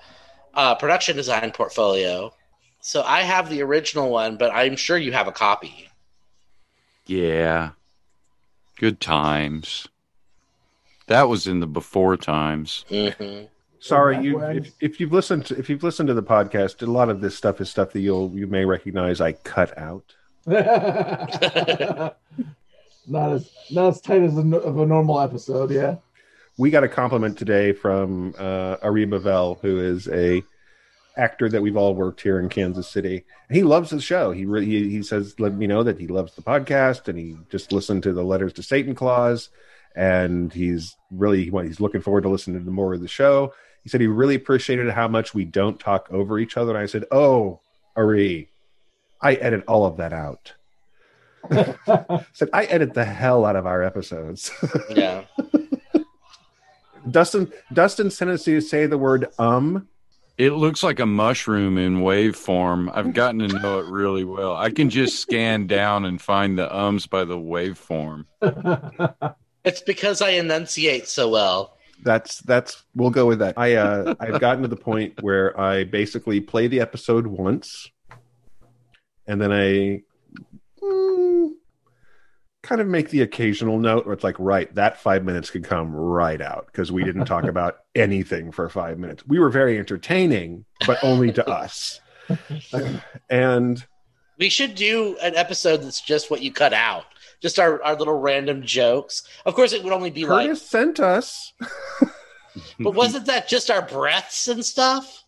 uh, 0.53 0.75
production 0.75 1.15
design 1.15 1.51
portfolio. 1.51 2.33
So 2.81 3.03
I 3.03 3.21
have 3.21 3.49
the 3.49 3.61
original 3.61 4.09
one, 4.09 4.37
but 4.37 4.51
I'm 4.53 4.75
sure 4.75 4.97
you 4.97 5.11
have 5.11 5.27
a 5.27 5.31
copy. 5.31 5.89
Yeah. 7.05 7.71
Good 8.77 8.99
times. 8.99 9.87
That 11.07 11.29
was 11.29 11.47
in 11.47 11.59
the 11.59 11.67
before 11.67 12.17
times. 12.17 12.85
hmm 12.89 13.43
Sorry, 13.79 14.17
you 14.19 14.41
if, 14.41 14.73
if 14.81 14.99
you've 14.99 15.13
listened 15.13 15.45
to, 15.45 15.57
if 15.57 15.69
you've 15.69 15.83
listened 15.83 16.07
to 16.07 16.15
the 16.15 16.23
podcast, 16.23 16.81
a 16.81 16.91
lot 16.91 17.09
of 17.09 17.21
this 17.21 17.35
stuff 17.37 17.61
is 17.61 17.69
stuff 17.69 17.91
that 17.93 17.99
you'll 17.99 18.31
you 18.33 18.47
may 18.47 18.65
recognize 18.65 19.21
I 19.21 19.33
cut 19.33 19.77
out. 19.77 20.15
not 23.07 23.31
as 23.31 23.49
not 23.71 23.87
as 23.89 24.01
tight 24.01 24.21
as 24.21 24.37
a, 24.37 24.57
of 24.57 24.77
a 24.79 24.85
normal 24.85 25.19
episode. 25.19 25.71
Yeah. 25.71 25.95
we 26.57 26.69
got 26.69 26.83
a 26.83 26.89
compliment 26.89 27.37
today 27.37 27.71
from 27.73 28.33
uh, 28.37 28.77
Ari 28.81 29.05
Bavell, 29.07 29.59
who 29.61 29.79
is 29.79 30.07
a 30.09 30.43
actor 31.15 31.49
that 31.49 31.61
we've 31.61 31.77
all 31.77 31.95
worked 31.95 32.21
here 32.21 32.39
in 32.39 32.47
Kansas 32.47 32.87
City. 32.87 33.25
He 33.49 33.63
loves 33.63 33.89
the 33.89 33.99
show. 33.99 34.31
He 34.31 34.45
really 34.45 34.65
he, 34.65 34.89
he 34.89 35.03
says, 35.03 35.39
"Let 35.39 35.53
me 35.53 35.67
know 35.67 35.83
that 35.83 35.99
he 35.99 36.07
loves 36.07 36.35
the 36.35 36.41
podcast," 36.41 37.07
and 37.07 37.17
he 37.17 37.37
just 37.49 37.71
listened 37.71 38.03
to 38.03 38.13
the 38.13 38.23
Letters 38.23 38.53
to 38.53 38.63
Satan 38.63 38.93
clause, 38.95 39.49
and 39.95 40.51
he's 40.53 40.95
really 41.11 41.45
he's 41.45 41.79
looking 41.79 42.01
forward 42.01 42.21
to 42.21 42.29
listening 42.29 42.63
to 42.63 42.71
more 42.71 42.93
of 42.93 43.01
the 43.01 43.07
show. 43.07 43.53
He 43.83 43.89
said 43.89 44.01
he 44.01 44.07
really 44.07 44.35
appreciated 44.35 44.89
how 44.91 45.07
much 45.07 45.33
we 45.33 45.45
don't 45.45 45.79
talk 45.79 46.07
over 46.11 46.39
each 46.39 46.57
other. 46.57 46.71
And 46.71 46.79
I 46.79 46.87
said, 46.87 47.05
"Oh, 47.11 47.61
Ari, 47.95 48.49
I 49.21 49.35
edit 49.35 49.63
all 49.67 49.85
of 49.85 49.97
that 49.97 50.13
out." 50.13 50.53
Said 52.33 52.49
I 52.53 52.65
edit 52.65 52.93
the 52.93 53.05
hell 53.05 53.45
out 53.45 53.55
of 53.55 53.65
our 53.65 53.83
episodes. 53.83 54.51
Yeah. 54.89 55.23
Dustin 57.09 57.51
Dustin's 57.73 58.17
tendency 58.17 58.53
to 58.53 58.61
say 58.61 58.85
the 58.85 58.97
word 58.97 59.27
um. 59.39 59.87
It 60.37 60.51
looks 60.51 60.83
like 60.83 60.99
a 60.99 61.05
mushroom 61.05 61.79
in 61.79 62.01
wave 62.01 62.35
form. 62.35 62.91
I've 62.93 63.13
gotten 63.13 63.39
to 63.39 63.47
know 63.47 63.79
it 63.79 63.87
really 63.87 64.23
well. 64.23 64.55
I 64.55 64.69
can 64.69 64.91
just 64.91 65.19
scan 65.19 65.65
down 65.65 66.05
and 66.05 66.21
find 66.21 66.59
the 66.59 66.75
ums 66.75 67.07
by 67.07 67.23
the 67.23 67.37
waveform. 67.37 68.25
It's 69.67 69.81
because 69.81 70.21
I 70.21 70.29
enunciate 70.29 71.09
so 71.09 71.27
well. 71.27 71.75
That's 72.01 72.39
that's 72.39 72.85
we'll 72.95 73.09
go 73.09 73.25
with 73.25 73.39
that. 73.39 73.55
I 73.57 73.75
uh 73.75 74.15
I've 74.17 74.39
gotten 74.39 74.61
to 74.61 74.69
the 74.69 74.77
point 74.77 75.21
where 75.21 75.59
I 75.59 75.83
basically 75.83 76.39
play 76.39 76.67
the 76.67 76.79
episode 76.79 77.27
once 77.27 77.91
and 79.27 79.41
then 79.41 79.51
I 79.51 80.03
mm, 80.81 81.49
kind 82.63 82.81
of 82.81 82.87
make 82.87 83.09
the 83.09 83.21
occasional 83.21 83.79
note 83.79 84.05
where 84.05 84.13
it's 84.13 84.23
like, 84.23 84.35
right, 84.39 84.73
that 84.75 84.97
five 84.97 85.23
minutes 85.23 85.49
could 85.49 85.63
come 85.63 85.95
right 85.95 86.41
out 86.41 86.65
because 86.67 86.91
we 86.91 87.03
didn't 87.03 87.25
talk 87.25 87.43
about 87.45 87.77
anything 87.95 88.51
for 88.51 88.67
five 88.69 88.99
minutes. 88.99 89.25
We 89.25 89.39
were 89.39 89.49
very 89.49 89.77
entertaining, 89.79 90.65
but 90.85 90.99
only 91.03 91.31
to 91.33 91.47
us. 91.47 92.01
And 93.29 93.85
We 94.37 94.49
should 94.49 94.75
do 94.75 95.17
an 95.21 95.35
episode 95.35 95.77
that's 95.77 96.01
just 96.01 96.29
what 96.29 96.41
you 96.41 96.51
cut 96.51 96.73
out. 96.73 97.05
Just 97.41 97.57
our, 97.57 97.81
our 97.83 97.95
little 97.95 98.19
random 98.19 98.63
jokes. 98.63 99.23
Of 99.45 99.53
course, 99.55 99.71
it 99.71 99.83
would 99.83 99.93
only 99.93 100.09
be 100.09 100.25
Curtis 100.25 100.61
sent 100.61 100.99
us. 100.99 101.53
but 102.79 102.95
wasn't 102.95 103.27
that 103.27 103.47
just 103.47 103.71
our 103.71 103.81
breaths 103.81 104.47
and 104.49 104.65
stuff? 104.65 105.23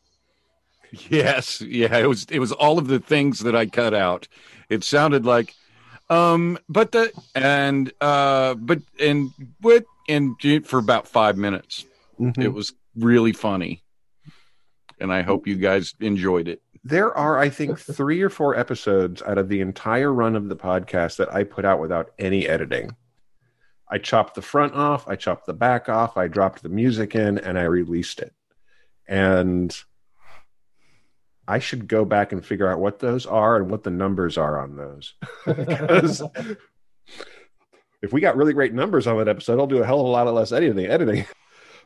Yes, 1.09 1.61
yeah, 1.61 1.97
it 1.97 2.07
was 2.07 2.25
it 2.31 2.39
was 2.39 2.51
all 2.51 2.79
of 2.79 2.87
the 2.87 2.99
things 2.99 3.39
that 3.41 3.55
I 3.55 3.67
cut 3.67 3.93
out. 3.93 4.27
It 4.69 4.83
sounded 4.83 5.25
like 5.25 5.53
um 6.09 6.57
but 6.67 6.91
the 6.91 7.11
and 7.35 7.91
uh 8.01 8.55
but 8.55 8.79
and 8.99 9.31
what 9.61 9.85
and 10.07 10.35
for 10.65 10.79
about 10.79 11.07
5 11.07 11.37
minutes. 11.37 11.85
Mhm. 12.19 12.43
It 12.43 12.49
was 12.53 12.73
really 12.95 13.31
funny. 13.33 13.83
And 14.99 15.13
I 15.13 15.21
hope 15.21 15.47
you 15.47 15.55
guys 15.55 15.93
enjoyed 15.99 16.47
it. 16.47 16.61
there 16.83 17.15
are 17.15 17.37
i 17.37 17.49
think 17.49 17.77
three 17.77 18.21
or 18.21 18.29
four 18.29 18.55
episodes 18.55 19.21
out 19.23 19.37
of 19.37 19.49
the 19.49 19.59
entire 19.59 20.13
run 20.13 20.33
of 20.35 20.47
the 20.47 20.55
podcast 20.55 21.17
that 21.17 21.31
i 21.33 21.43
put 21.43 21.65
out 21.65 21.77
without 21.79 22.11
any 22.17 22.47
editing 22.47 22.89
i 23.89 23.97
chopped 23.97 24.33
the 24.35 24.41
front 24.41 24.73
off 24.73 25.05
i 25.05 25.15
chopped 25.15 25.45
the 25.45 25.53
back 25.53 25.89
off 25.89 26.15
i 26.15 26.25
dropped 26.27 26.63
the 26.63 26.69
music 26.69 27.15
in 27.15 27.37
and 27.37 27.59
i 27.59 27.63
released 27.63 28.19
it 28.19 28.33
and 29.07 29.83
i 31.49 31.59
should 31.59 31.87
go 31.87 32.05
back 32.05 32.31
and 32.31 32.45
figure 32.45 32.71
out 32.71 32.79
what 32.79 32.99
those 32.99 33.25
are 33.25 33.57
and 33.57 33.69
what 33.69 33.83
the 33.83 33.89
numbers 33.89 34.37
are 34.37 34.59
on 34.59 34.75
those 34.77 35.13
because 35.45 36.21
if 38.01 38.13
we 38.13 38.21
got 38.21 38.37
really 38.37 38.53
great 38.53 38.73
numbers 38.73 39.07
on 39.07 39.17
that 39.17 39.27
episode 39.27 39.59
i'll 39.59 39.67
do 39.67 39.81
a 39.81 39.85
hell 39.85 39.99
of 39.99 40.05
a 40.05 40.09
lot 40.09 40.27
of 40.27 40.33
less 40.35 40.51
editing 40.51 40.85
editing 40.85 41.25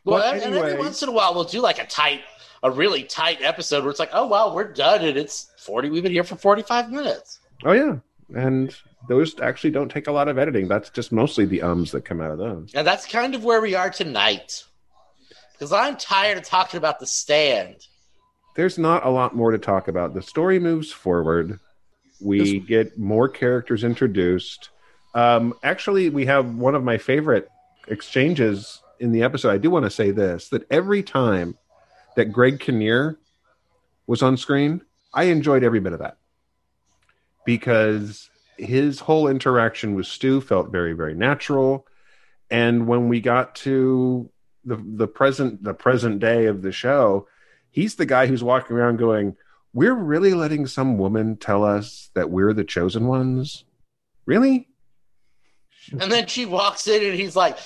Well, 0.05 0.19
But 0.19 0.35
and, 0.35 0.55
and 0.55 0.55
every 0.55 0.77
once 0.77 1.01
in 1.01 1.07
a 1.09 1.13
while, 1.13 1.33
we'll 1.33 1.45
do 1.45 1.61
like 1.61 1.79
a 1.79 1.85
tight, 1.87 2.21
a 2.61 2.69
really 2.69 3.03
tight 3.03 3.41
episode 3.41 3.83
where 3.83 3.89
it's 3.89 4.01
like, 4.01 4.09
oh, 4.11 4.27
wow, 4.27 4.53
we're 4.53 4.65
done. 4.73 5.01
And 5.05 5.17
it's 5.17 5.49
40. 5.59 5.89
We've 5.91 6.03
been 6.03 6.11
here 6.11 6.25
for 6.25 6.35
45 6.35 6.91
minutes. 6.91 7.39
Oh 7.63 7.71
yeah, 7.71 7.95
and 8.35 8.75
those 9.07 9.39
actually 9.39 9.71
don't 9.71 9.87
take 9.87 10.07
a 10.07 10.11
lot 10.11 10.27
of 10.27 10.37
editing. 10.37 10.67
That's 10.67 10.89
just 10.89 11.13
mostly 11.13 11.45
the 11.45 11.61
ums 11.61 11.91
that 11.91 12.03
come 12.03 12.19
out 12.19 12.31
of 12.31 12.37
those. 12.37 12.73
And 12.73 12.85
that's 12.85 13.05
kind 13.05 13.33
of 13.33 13.45
where 13.45 13.61
we 13.61 13.75
are 13.75 13.89
tonight. 13.89 14.65
Because 15.53 15.71
I'm 15.71 15.95
tired 15.95 16.37
of 16.37 16.43
talking 16.43 16.77
about 16.77 16.99
the 16.99 17.07
stand. 17.07 17.87
There's 18.55 18.77
not 18.77 19.05
a 19.05 19.09
lot 19.09 19.35
more 19.35 19.51
to 19.51 19.57
talk 19.57 19.87
about. 19.87 20.13
The 20.13 20.21
story 20.21 20.59
moves 20.59 20.91
forward. 20.91 21.59
We 22.21 22.59
get 22.59 22.97
more 22.97 23.27
characters 23.27 23.83
introduced. 23.83 24.69
Um, 25.13 25.53
actually, 25.63 26.09
we 26.09 26.25
have 26.25 26.55
one 26.55 26.75
of 26.75 26.83
my 26.83 26.97
favorite 26.97 27.49
exchanges 27.87 28.81
in 28.99 29.11
the 29.11 29.23
episode. 29.23 29.49
I 29.49 29.57
do 29.57 29.69
want 29.69 29.85
to 29.85 29.89
say 29.89 30.11
this: 30.11 30.49
that 30.49 30.65
every 30.71 31.03
time 31.03 31.57
that 32.15 32.31
Greg 32.31 32.59
Kinnear 32.59 33.17
was 34.07 34.21
on 34.21 34.37
screen, 34.37 34.81
I 35.13 35.25
enjoyed 35.25 35.63
every 35.63 35.79
bit 35.79 35.93
of 35.93 35.99
that 35.99 36.17
because 37.45 38.29
his 38.57 38.99
whole 38.99 39.27
interaction 39.27 39.95
with 39.95 40.05
Stu 40.05 40.41
felt 40.41 40.71
very, 40.71 40.93
very 40.93 41.15
natural. 41.15 41.85
And 42.49 42.87
when 42.87 43.09
we 43.09 43.19
got 43.19 43.55
to 43.55 44.29
the 44.65 44.77
the 44.77 45.07
present 45.07 45.63
the 45.63 45.73
present 45.73 46.19
day 46.19 46.45
of 46.45 46.61
the 46.61 46.71
show, 46.71 47.27
he's 47.73 47.95
the 47.95 48.05
guy 48.05 48.27
who's 48.27 48.41
walking 48.43 48.77
around 48.77 48.97
going, 48.97 49.35
"We're 49.73 49.93
really 49.93 50.33
letting 50.33 50.65
some 50.67 50.97
woman 50.97 51.35
tell 51.35 51.65
us 51.65 52.09
that 52.13 52.29
we're 52.29 52.53
the 52.53 52.63
chosen 52.63 53.07
ones." 53.07 53.65
Really? 54.25 54.69
And 55.91 56.09
then 56.09 56.27
she 56.27 56.45
walks 56.45 56.87
in 56.87 57.03
and 57.03 57.13
he's 57.19 57.35
like, 57.35 57.57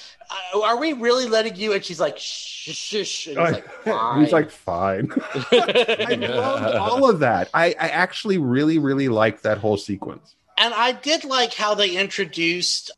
"Uh, 0.55 0.61
Are 0.63 0.77
we 0.79 0.93
really 0.93 1.27
letting 1.27 1.55
you? 1.55 1.73
And 1.73 1.85
she's 1.85 1.99
like, 1.99 2.17
Shh, 2.17 2.71
shh, 2.73 3.05
shh. 3.05 3.27
And 3.27 3.37
he's 3.37 3.53
like, 3.53 3.69
Fine. 3.83 4.19
He's 4.23 4.33
like, 4.33 4.49
"Fine." 4.49 5.11
I 5.51 6.15
loved 6.19 6.75
all 6.75 7.09
of 7.09 7.19
that. 7.19 7.49
I, 7.53 7.67
I 7.79 7.89
actually 7.89 8.39
really, 8.39 8.79
really 8.79 9.07
liked 9.07 9.43
that 9.43 9.59
whole 9.59 9.77
sequence. 9.77 10.35
and 10.57 10.73
I 10.73 10.93
did 10.93 11.25
like 11.25 11.53
how 11.53 11.75
they 11.75 11.95
introduced 11.95 12.89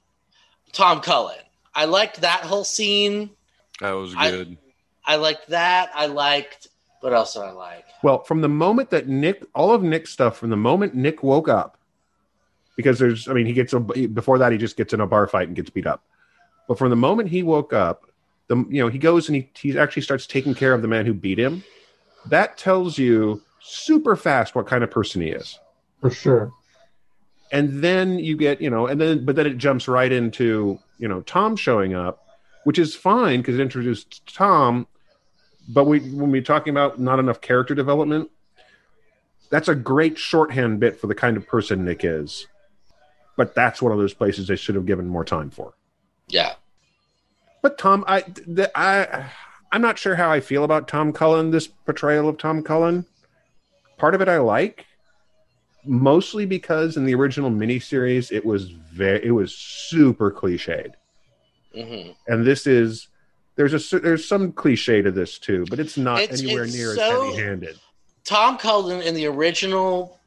Tom 0.71 1.01
Cullen. 1.01 1.35
I 1.75 1.83
liked 1.85 2.21
that 2.21 2.41
whole 2.41 2.63
scene. 2.63 3.31
That 3.81 3.91
was 3.91 4.13
I- 4.17 4.31
good. 4.31 4.57
I 5.05 5.17
liked 5.17 5.49
that. 5.49 5.89
I 5.95 6.05
liked 6.05 6.67
what 7.01 7.13
else 7.13 7.33
did 7.33 7.43
I 7.43 7.51
like? 7.51 7.85
Well, 8.03 8.23
from 8.23 8.41
the 8.41 8.49
moment 8.49 8.89
that 8.89 9.07
Nick, 9.07 9.45
all 9.55 9.71
of 9.71 9.83
Nick's 9.83 10.11
stuff, 10.11 10.37
from 10.37 10.49
the 10.49 10.57
moment 10.57 10.95
Nick 10.95 11.23
woke 11.23 11.47
up, 11.47 11.77
because 12.75 12.99
there's, 12.99 13.27
I 13.27 13.33
mean, 13.33 13.45
he 13.45 13.53
gets 13.53 13.73
a, 13.73 13.79
before 13.79 14.37
that 14.37 14.51
he 14.51 14.57
just 14.57 14.77
gets 14.77 14.93
in 14.93 15.01
a 15.01 15.07
bar 15.07 15.27
fight 15.27 15.47
and 15.47 15.55
gets 15.55 15.69
beat 15.69 15.87
up, 15.87 16.03
but 16.67 16.77
from 16.77 16.89
the 16.89 16.95
moment 16.95 17.29
he 17.29 17.43
woke 17.43 17.73
up, 17.73 18.05
the 18.47 18.55
you 18.69 18.81
know 18.81 18.87
he 18.87 18.97
goes 18.97 19.29
and 19.29 19.35
he 19.35 19.49
he 19.57 19.77
actually 19.77 20.01
starts 20.01 20.25
taking 20.25 20.55
care 20.55 20.73
of 20.73 20.81
the 20.81 20.87
man 20.87 21.05
who 21.05 21.13
beat 21.13 21.37
him. 21.37 21.63
That 22.25 22.57
tells 22.57 22.97
you 22.97 23.41
super 23.61 24.15
fast 24.15 24.55
what 24.55 24.65
kind 24.67 24.83
of 24.83 24.89
person 24.89 25.21
he 25.21 25.29
is. 25.29 25.59
For 26.01 26.09
sure. 26.09 26.51
and 27.51 27.83
then 27.83 28.19
you 28.19 28.37
get 28.37 28.61
you 28.61 28.69
know 28.69 28.87
and 28.87 28.99
then 28.99 29.25
but 29.25 29.35
then 29.35 29.45
it 29.45 29.57
jumps 29.57 29.87
right 29.87 30.11
into 30.11 30.79
you 30.97 31.07
know 31.07 31.21
tom 31.21 31.55
showing 31.55 31.93
up 31.93 32.25
which 32.63 32.79
is 32.79 32.95
fine 32.95 33.41
because 33.41 33.55
it 33.55 33.61
introduced 33.61 34.25
tom 34.33 34.87
but 35.69 35.85
we 35.85 35.99
when 35.99 36.31
we're 36.31 36.41
talking 36.41 36.71
about 36.71 36.99
not 36.99 37.19
enough 37.19 37.39
character 37.39 37.75
development 37.75 38.29
that's 39.49 39.67
a 39.67 39.75
great 39.75 40.17
shorthand 40.17 40.79
bit 40.79 40.99
for 40.99 41.07
the 41.07 41.15
kind 41.15 41.37
of 41.37 41.47
person 41.47 41.85
nick 41.85 42.03
is 42.03 42.47
but 43.39 43.55
that's 43.55 43.81
one 43.81 43.93
of 43.93 43.97
those 43.97 44.13
places 44.13 44.47
they 44.47 44.55
should 44.57 44.75
have 44.75 44.85
given 44.85 45.07
more 45.07 45.23
time 45.23 45.49
for. 45.49 45.73
Yeah. 46.27 46.55
but 47.61 47.77
tom 47.77 48.03
i 48.07 48.21
the, 48.45 48.69
i 48.75 49.31
i'm 49.71 49.81
not 49.81 49.97
sure 49.97 50.15
how 50.15 50.29
i 50.29 50.41
feel 50.41 50.63
about 50.63 50.87
tom 50.87 51.13
cullen 51.13 51.49
this 51.49 51.65
portrayal 51.67 52.27
of 52.27 52.37
tom 52.37 52.61
cullen. 52.61 53.05
Part 53.97 54.13
of 54.13 54.21
it 54.21 54.27
i 54.27 54.37
like 54.37 54.85
mostly 55.85 56.45
because 56.45 56.97
in 56.97 57.05
the 57.05 57.15
original 57.15 57.49
miniseries 57.49 58.31
it 58.31 58.45
was 58.45 58.69
very 58.69 59.25
it 59.25 59.31
was 59.31 59.55
super 59.55 60.31
cliched. 60.31 60.93
Hmm 61.73 62.11
and 62.27 62.45
this 62.45 62.67
is 62.67 63.07
there's 63.59 63.93
a 63.93 63.99
there's 63.99 64.25
some 64.25 64.53
cliche 64.53 65.01
to 65.01 65.11
this 65.11 65.37
too 65.37 65.65
but 65.69 65.79
it's 65.81 65.97
not 65.97 66.21
It's- 66.21 66.41
anywhere 66.41 66.63
it's 66.63 66.73
near 66.73 66.95
so- 66.95 67.01
as 67.29 67.35
heavy-handed 67.35 67.77
Tom 68.23 68.57
Cullen 68.57 69.01
in 69.01 69.13
the 69.15 69.25
original 69.25 70.17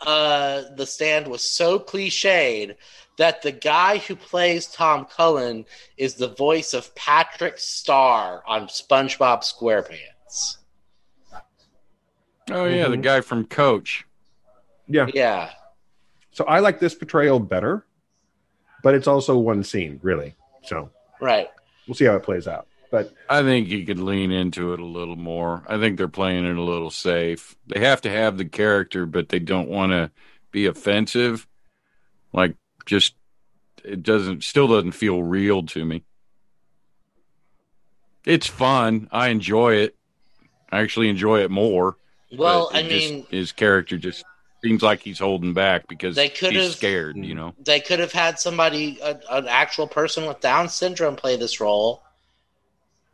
uh 0.00 0.62
The 0.76 0.86
Stand 0.86 1.26
was 1.28 1.42
so 1.44 1.78
cliched 1.78 2.74
that 3.18 3.42
the 3.42 3.52
guy 3.52 3.98
who 3.98 4.14
plays 4.16 4.66
Tom 4.68 5.04
Cullen 5.04 5.66
is 5.96 6.14
the 6.14 6.28
voice 6.28 6.72
of 6.72 6.94
Patrick 6.94 7.58
Star 7.58 8.42
on 8.46 8.68
SpongeBob 8.68 9.40
SquarePants. 9.42 10.58
Oh 12.50 12.64
yeah, 12.64 12.88
the 12.88 12.96
Mhm. 12.96 13.02
guy 13.02 13.20
from 13.20 13.44
Coach. 13.46 14.06
yeah 14.90 15.06
Yeah. 15.12 15.50
so 16.30 16.44
i 16.46 16.60
like 16.60 16.78
this 16.80 16.94
portrayal 16.94 17.38
better 17.40 17.84
but 18.82 18.94
it's 18.94 19.06
also 19.08 19.36
one 19.36 19.62
scene 19.62 19.98
really 20.02 20.34
so 20.62 20.88
Right. 21.20 21.48
we'll 21.86 21.94
see 21.96 22.06
how 22.06 22.14
it 22.16 22.22
plays 22.22 22.48
out 22.48 22.67
but 22.90 23.12
I 23.28 23.42
think 23.42 23.68
you 23.68 23.84
could 23.84 23.98
lean 24.00 24.30
into 24.30 24.72
it 24.72 24.80
a 24.80 24.84
little 24.84 25.16
more. 25.16 25.62
I 25.68 25.78
think 25.78 25.96
they're 25.98 26.08
playing 26.08 26.46
it 26.46 26.56
a 26.56 26.62
little 26.62 26.90
safe. 26.90 27.56
They 27.66 27.80
have 27.80 28.00
to 28.02 28.10
have 28.10 28.38
the 28.38 28.44
character, 28.44 29.04
but 29.06 29.28
they 29.28 29.38
don't 29.38 29.68
want 29.68 29.92
to 29.92 30.10
be 30.50 30.66
offensive. 30.66 31.46
Like 32.32 32.54
just 32.86 33.14
it 33.84 34.02
doesn't 34.02 34.44
still 34.44 34.68
doesn't 34.68 34.92
feel 34.92 35.22
real 35.22 35.62
to 35.64 35.84
me. 35.84 36.02
It's 38.24 38.46
fun. 38.46 39.08
I 39.10 39.28
enjoy 39.28 39.74
it. 39.76 39.96
I 40.70 40.80
actually 40.80 41.08
enjoy 41.08 41.40
it 41.42 41.50
more. 41.50 41.96
Well, 42.36 42.68
but 42.72 42.76
I 42.78 42.80
it 42.80 42.88
just- 42.90 43.12
mean, 43.12 43.26
his 43.30 43.52
character 43.52 43.96
just 43.96 44.24
seems 44.62 44.82
like 44.82 45.00
he's 45.00 45.18
holding 45.18 45.54
back 45.54 45.86
because 45.88 46.16
They 46.16 46.28
could 46.28 46.52
he's 46.52 46.64
have- 46.64 46.72
scared. 46.74 47.16
You 47.16 47.34
know, 47.34 47.54
they 47.58 47.80
could 47.80 48.00
have 48.00 48.12
had 48.12 48.38
somebody, 48.38 48.98
a, 49.02 49.18
an 49.30 49.46
actual 49.48 49.86
person 49.86 50.26
with 50.26 50.40
Down 50.40 50.68
syndrome, 50.68 51.16
play 51.16 51.36
this 51.36 51.60
role, 51.60 52.02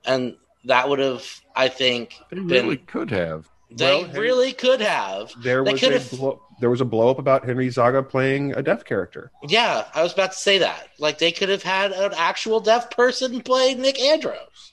and 0.06 0.36
that 0.64 0.88
would 0.88 0.98
have, 0.98 1.24
I 1.54 1.68
think, 1.68 2.14
they 2.30 2.36
been. 2.36 2.48
really 2.48 2.76
could 2.78 3.10
have. 3.10 3.48
they 3.70 3.84
Well, 3.86 4.04
Henry- 4.04 4.20
really 4.20 4.52
could 4.52 4.80
have. 4.80 5.32
There 5.42 5.64
They 5.64 5.72
was 5.72 5.80
could 5.80 5.92
a 5.92 5.98
have- 5.98 6.10
blow, 6.10 6.40
there 6.60 6.70
was 6.70 6.80
a 6.80 6.84
blow 6.84 7.08
up 7.10 7.18
about 7.18 7.44
Henry 7.44 7.68
Zaga 7.70 8.02
playing 8.02 8.54
a 8.56 8.62
deaf 8.62 8.84
character. 8.84 9.30
Yeah, 9.48 9.86
I 9.94 10.02
was 10.02 10.12
about 10.12 10.32
to 10.32 10.38
say 10.38 10.58
that. 10.58 10.88
Like 10.98 11.18
they 11.18 11.32
could 11.32 11.48
have 11.48 11.62
had 11.62 11.92
an 11.92 12.12
actual 12.16 12.60
deaf 12.60 12.90
person 12.90 13.40
play 13.42 13.74
Nick 13.74 13.98
Andros. 14.00 14.72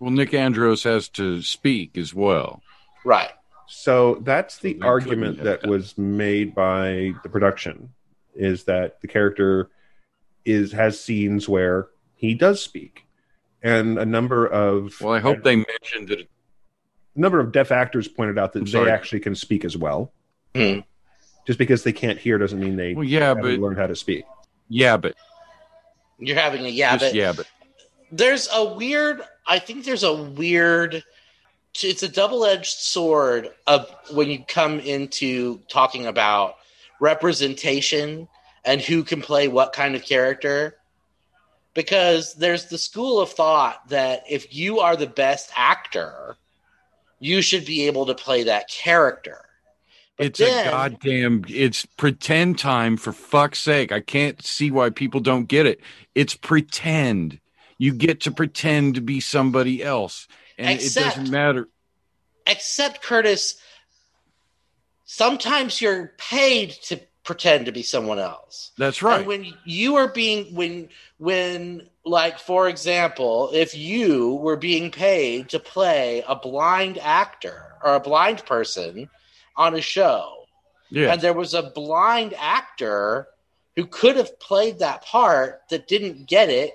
Well, 0.00 0.10
Nick 0.10 0.34
Andros 0.34 0.82
has 0.82 1.08
to 1.10 1.40
speak 1.42 1.96
as 1.96 2.12
well. 2.12 2.60
Right. 3.04 3.30
So 3.68 4.16
that's 4.22 4.58
the 4.58 4.74
They 4.74 4.80
argument 4.86 5.42
that 5.44 5.62
done- 5.62 5.70
was 5.70 5.96
made 5.96 6.54
by 6.54 7.12
the 7.22 7.28
production 7.28 7.90
is 8.34 8.64
that 8.64 9.00
the 9.00 9.06
character 9.08 9.70
is 10.44 10.72
has 10.72 11.00
scenes 11.00 11.48
where 11.48 11.86
he 12.16 12.34
does 12.34 12.60
speak. 12.62 13.04
And 13.64 13.98
a 13.98 14.04
number 14.06 14.46
of 14.46 14.94
Well, 15.00 15.14
I 15.14 15.18
hope 15.18 15.42
they 15.42 15.56
mentioned 15.56 16.08
that. 16.08 16.20
a 16.20 16.28
number 17.16 17.40
of 17.40 17.50
deaf 17.50 17.72
actors 17.72 18.06
pointed 18.06 18.38
out 18.38 18.52
that 18.52 18.66
they 18.66 18.88
actually 18.90 19.20
can 19.20 19.34
speak 19.34 19.64
as 19.64 19.76
well. 19.76 20.12
Hmm. 20.54 20.80
Just 21.46 21.58
because 21.58 21.82
they 21.82 21.92
can't 21.92 22.18
hear 22.18 22.38
doesn't 22.38 22.60
mean 22.60 22.76
they 22.76 22.94
Well, 22.94 23.04
yeah, 23.04 23.34
but 23.34 23.58
learn 23.58 23.74
how 23.76 23.86
to 23.88 23.96
speak. 23.96 24.24
yeah, 24.68 24.96
but 24.96 25.16
You're 26.18 26.36
having 26.38 26.64
a 26.64 26.68
yeah, 26.68 26.96
just 26.96 27.12
but 27.12 27.14
yeah, 27.14 27.32
but 27.32 27.46
there's 28.12 28.48
a 28.52 28.64
weird 28.64 29.22
i 29.46 29.58
think 29.58 29.84
there's 29.84 30.04
a 30.04 30.14
weird 30.14 31.02
it's 31.82 32.02
a 32.04 32.08
double-edged 32.08 32.78
sword 32.78 33.48
of 33.66 33.90
when 34.12 34.28
you 34.30 34.44
come 34.46 34.78
into 34.78 35.58
talking 35.68 36.06
about 36.06 36.54
representation 37.00 38.28
and 38.64 38.80
who 38.80 39.02
can 39.02 39.20
play 39.20 39.48
what 39.48 39.72
kind 39.72 39.96
of 39.96 40.04
character 40.04 40.76
because 41.74 42.34
there's 42.34 42.66
the 42.66 42.78
school 42.78 43.20
of 43.20 43.30
thought 43.30 43.88
that 43.88 44.22
if 44.28 44.54
you 44.54 44.80
are 44.80 44.96
the 44.96 45.06
best 45.06 45.50
actor 45.56 46.36
you 47.20 47.42
should 47.42 47.64
be 47.64 47.86
able 47.86 48.06
to 48.06 48.14
play 48.14 48.44
that 48.44 48.68
character 48.68 49.44
But 50.16 50.26
it's 50.26 50.38
then- 50.38 50.66
a 50.66 50.70
goddamn 50.70 51.44
it's 51.48 51.84
pretend 51.86 52.58
time 52.58 52.96
for 52.96 53.12
fuck's 53.12 53.60
sake. 53.60 53.90
I 53.92 54.00
can't 54.00 54.44
see 54.44 54.70
why 54.70 54.90
people 54.90 55.20
don't 55.20 55.46
get 55.46 55.66
it. 55.66 55.80
It's 56.14 56.34
pretend. 56.34 57.40
You 57.78 57.92
get 57.92 58.20
to 58.22 58.30
pretend 58.30 58.94
to 58.96 59.00
be 59.00 59.20
somebody 59.20 59.82
else. 59.82 60.28
And 60.58 60.70
Except- 60.78 61.06
it 61.06 61.08
doesn't 61.20 61.30
matter. 61.32 61.68
except 62.46 63.02
Curtis, 63.02 63.56
sometimes 65.04 65.80
you're 65.80 66.12
paid 66.18 66.70
to 66.84 67.00
pretend 67.24 67.66
to 67.66 67.72
be 67.72 67.82
someone 67.82 68.18
else. 68.18 68.70
That's 68.78 69.02
right. 69.02 69.18
And 69.18 69.26
when 69.26 69.54
you 69.64 69.96
are 69.96 70.08
being 70.08 70.54
when 70.54 70.90
when 71.18 71.88
like 72.04 72.38
for 72.38 72.68
example, 72.68 73.50
if 73.52 73.76
you 73.76 74.34
were 74.34 74.56
being 74.56 74.90
paid 74.90 75.48
to 75.50 75.58
play 75.58 76.22
a 76.28 76.36
blind 76.36 76.98
actor 76.98 77.72
or 77.82 77.94
a 77.94 78.00
blind 78.00 78.44
person 78.44 79.08
on 79.56 79.74
a 79.74 79.80
show, 79.80 80.46
yeah. 80.90 81.12
and 81.12 81.20
there 81.20 81.32
was 81.32 81.54
a 81.54 81.62
blind 81.62 82.34
actor 82.38 83.28
who 83.74 83.86
could 83.86 84.16
have 84.16 84.38
played 84.38 84.78
that 84.78 85.04
part 85.04 85.62
that 85.70 85.88
didn't 85.88 86.26
get 86.26 86.48
it, 86.48 86.72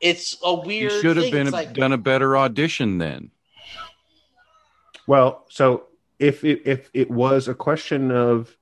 it's 0.00 0.36
a 0.44 0.54
weird. 0.54 0.92
You 0.92 1.00
should 1.00 1.16
have 1.16 1.24
thing. 1.26 1.32
been 1.32 1.48
a, 1.48 1.50
like, 1.50 1.72
done 1.72 1.92
a 1.92 1.98
better 1.98 2.36
audition 2.36 2.98
then. 2.98 3.30
Well, 5.06 5.46
so 5.48 5.84
if 6.18 6.44
it, 6.44 6.62
if 6.66 6.90
it 6.92 7.10
was 7.10 7.48
a 7.48 7.54
question 7.54 8.10
of 8.10 8.54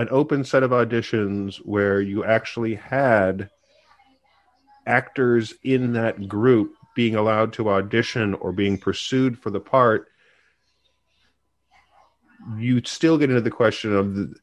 an 0.00 0.08
open 0.10 0.44
set 0.44 0.62
of 0.62 0.70
auditions 0.70 1.58
where 1.58 2.00
you 2.00 2.24
actually 2.24 2.74
had 2.74 3.50
actors 4.86 5.52
in 5.62 5.92
that 5.92 6.26
group 6.26 6.74
being 6.94 7.14
allowed 7.14 7.52
to 7.52 7.68
audition 7.68 8.32
or 8.34 8.50
being 8.50 8.78
pursued 8.78 9.38
for 9.38 9.50
the 9.50 9.60
part, 9.60 10.08
you'd 12.56 12.86
still 12.86 13.18
get 13.18 13.28
into 13.28 13.42
the 13.42 13.50
question 13.50 13.94
of 13.94 14.14
the. 14.14 14.34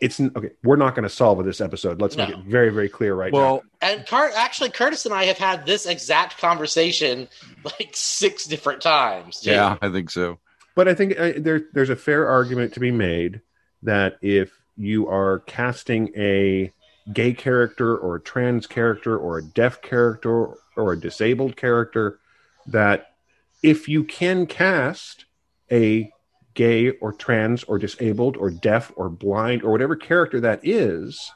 It's 0.00 0.18
okay. 0.18 0.50
We're 0.64 0.76
not 0.76 0.96
going 0.96 1.04
to 1.04 1.14
solve 1.14 1.44
this 1.44 1.60
episode. 1.60 2.00
Let's 2.00 2.16
make 2.16 2.30
it 2.30 2.38
very, 2.38 2.70
very 2.70 2.88
clear 2.88 3.14
right 3.14 3.32
now. 3.32 3.38
well, 3.38 3.62
now. 3.80 3.88
And 3.90 4.06
Cur- 4.06 4.32
actually, 4.34 4.70
Curtis 4.70 5.04
and 5.04 5.14
I 5.14 5.24
have 5.24 5.38
had 5.38 5.66
this 5.66 5.86
exact 5.86 6.38
conversation 6.38 7.28
like 7.64 7.90
six 7.92 8.46
different 8.46 8.80
times. 8.80 9.40
too. 9.40 9.50
yeah, 9.50 9.76
I 9.80 9.88
think 9.88 10.10
so. 10.10 10.40
But 10.74 10.88
I 10.88 10.94
think 10.94 11.16
uh, 11.16 11.32
there, 11.36 11.60
there's 11.74 11.90
a 11.90 11.96
fair 11.96 12.28
argument 12.28 12.72
to 12.74 12.80
be 12.80 12.90
made 12.90 13.42
that 13.82 14.18
if 14.22 14.50
you 14.76 15.08
are 15.08 15.40
casting 15.40 16.10
a 16.16 16.72
gay 17.12 17.32
character 17.32 17.96
or 17.96 18.16
a 18.16 18.20
trans 18.20 18.66
character 18.66 19.16
or 19.16 19.38
a 19.38 19.42
deaf 19.44 19.80
character 19.82 20.54
or 20.76 20.92
a 20.92 21.00
disabled 21.00 21.56
character, 21.56 22.18
that 22.66 23.14
if 23.62 23.88
you 23.88 24.04
can 24.04 24.46
cast 24.46 25.24
a 25.70 26.10
gay 26.54 26.90
or 26.90 27.12
trans 27.12 27.62
or 27.64 27.78
disabled 27.78 28.36
or 28.36 28.50
deaf 28.50 28.92
or 28.96 29.08
blind 29.08 29.62
or 29.62 29.70
whatever 29.70 29.96
character 29.96 30.40
that 30.40 30.60
is, 30.62 31.30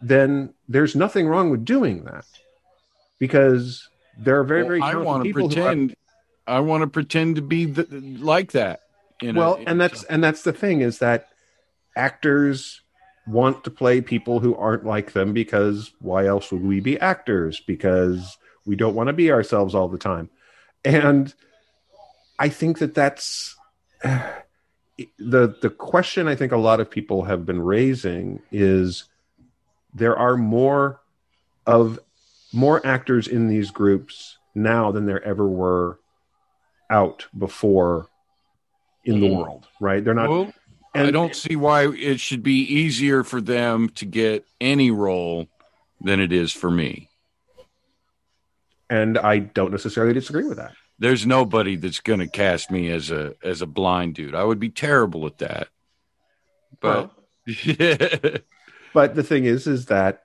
then 0.00 0.52
there's 0.68 0.94
nothing 0.94 1.26
wrong 1.26 1.50
with 1.50 1.64
doing 1.64 2.04
that 2.04 2.26
because 3.18 3.88
there 4.18 4.38
are 4.38 4.44
very, 4.44 4.62
Well, 4.62 4.68
very 4.68 4.82
I 4.82 4.94
want 4.96 5.24
to 5.24 5.30
who 5.30 5.38
are- 5.46 5.48
pretend. 5.48 5.96
I 6.46 6.60
want 6.60 6.82
to 6.82 6.86
pretend 6.86 7.36
to 7.36 7.42
be 7.42 7.64
the, 7.64 7.86
like 8.20 8.52
that. 8.52 8.80
A- 9.22 9.32
well 9.32 9.56
in 9.56 9.68
and 9.68 9.80
that's 9.80 10.04
and 10.04 10.22
that's 10.22 10.42
the 10.42 10.52
thing 10.52 10.80
is 10.80 10.98
that 10.98 11.28
actors 11.96 12.82
want 13.26 13.64
to 13.64 13.70
play 13.70 14.00
people 14.00 14.40
who 14.40 14.54
aren't 14.54 14.84
like 14.84 15.12
them 15.12 15.32
because 15.32 15.92
why 16.00 16.26
else 16.26 16.52
would 16.52 16.62
we 16.62 16.80
be 16.80 17.00
actors? 17.00 17.60
Because 17.60 18.36
we 18.66 18.76
don't 18.76 18.94
want 18.94 19.06
to 19.06 19.14
be 19.14 19.32
ourselves 19.32 19.74
all 19.74 19.88
the 19.88 19.96
time. 19.98 20.28
And 20.84 21.32
i 22.38 22.48
think 22.48 22.78
that 22.78 22.94
that's 22.94 23.56
the 25.18 25.56
the 25.60 25.74
question 25.76 26.28
i 26.28 26.34
think 26.34 26.52
a 26.52 26.56
lot 26.56 26.80
of 26.80 26.90
people 26.90 27.24
have 27.24 27.44
been 27.44 27.60
raising 27.60 28.40
is 28.52 29.04
there 29.92 30.16
are 30.16 30.36
more 30.36 31.00
of 31.66 31.98
more 32.52 32.84
actors 32.86 33.26
in 33.26 33.48
these 33.48 33.70
groups 33.70 34.38
now 34.54 34.92
than 34.92 35.06
there 35.06 35.22
ever 35.24 35.48
were 35.48 35.98
out 36.90 37.26
before 37.36 38.08
in 39.04 39.20
the 39.20 39.28
Mhm. 39.28 39.36
world, 39.36 39.66
right? 39.80 40.02
They're 40.04 40.14
not. 40.14 40.28
Well, 40.28 40.52
I 40.94 41.10
don't 41.10 41.34
see 41.34 41.56
why 41.56 41.88
it 41.88 42.20
should 42.20 42.42
be 42.42 42.60
easier 42.60 43.24
for 43.24 43.40
them 43.40 43.88
to 43.90 44.04
get 44.06 44.46
any 44.60 44.90
role 44.92 45.48
than 46.00 46.20
it 46.20 46.32
is 46.32 46.52
for 46.52 46.70
me. 46.70 47.08
and 48.90 49.16
I 49.18 49.38
don't 49.38 49.70
necessarily 49.70 50.12
disagree 50.12 50.44
with 50.44 50.58
that. 50.58 50.74
There's 50.98 51.26
nobody 51.26 51.74
that's 51.76 52.00
going 52.00 52.20
to 52.20 52.28
cast 52.28 52.70
me 52.70 52.90
as 52.90 53.10
a 53.10 53.34
as 53.42 53.62
a 53.62 53.66
blind 53.66 54.14
dude. 54.14 54.34
I 54.34 54.44
would 54.44 54.60
be 54.60 54.68
terrible 54.68 55.26
at 55.26 55.38
that. 55.38 55.68
But 56.80 57.10
yeah. 57.46 58.38
But 58.92 59.16
the 59.16 59.24
thing 59.24 59.44
is, 59.46 59.66
is 59.66 59.86
that 59.86 60.22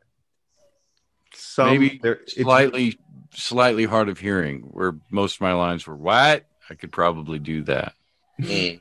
some 1.34 1.70
maybe 1.70 2.00
there, 2.04 2.20
slightly 2.28 3.00
slightly 3.34 3.86
hard 3.86 4.10
of 4.10 4.20
hearing, 4.20 4.62
where 4.62 4.96
most 5.10 5.36
of 5.38 5.42
my 5.42 5.54
lines 5.54 5.88
were 5.88 5.96
"What?" 5.96 6.46
I 6.70 6.76
could 6.76 6.92
probably 6.92 7.40
do 7.40 7.64
that. 7.64 7.94
Mm. 8.40 8.80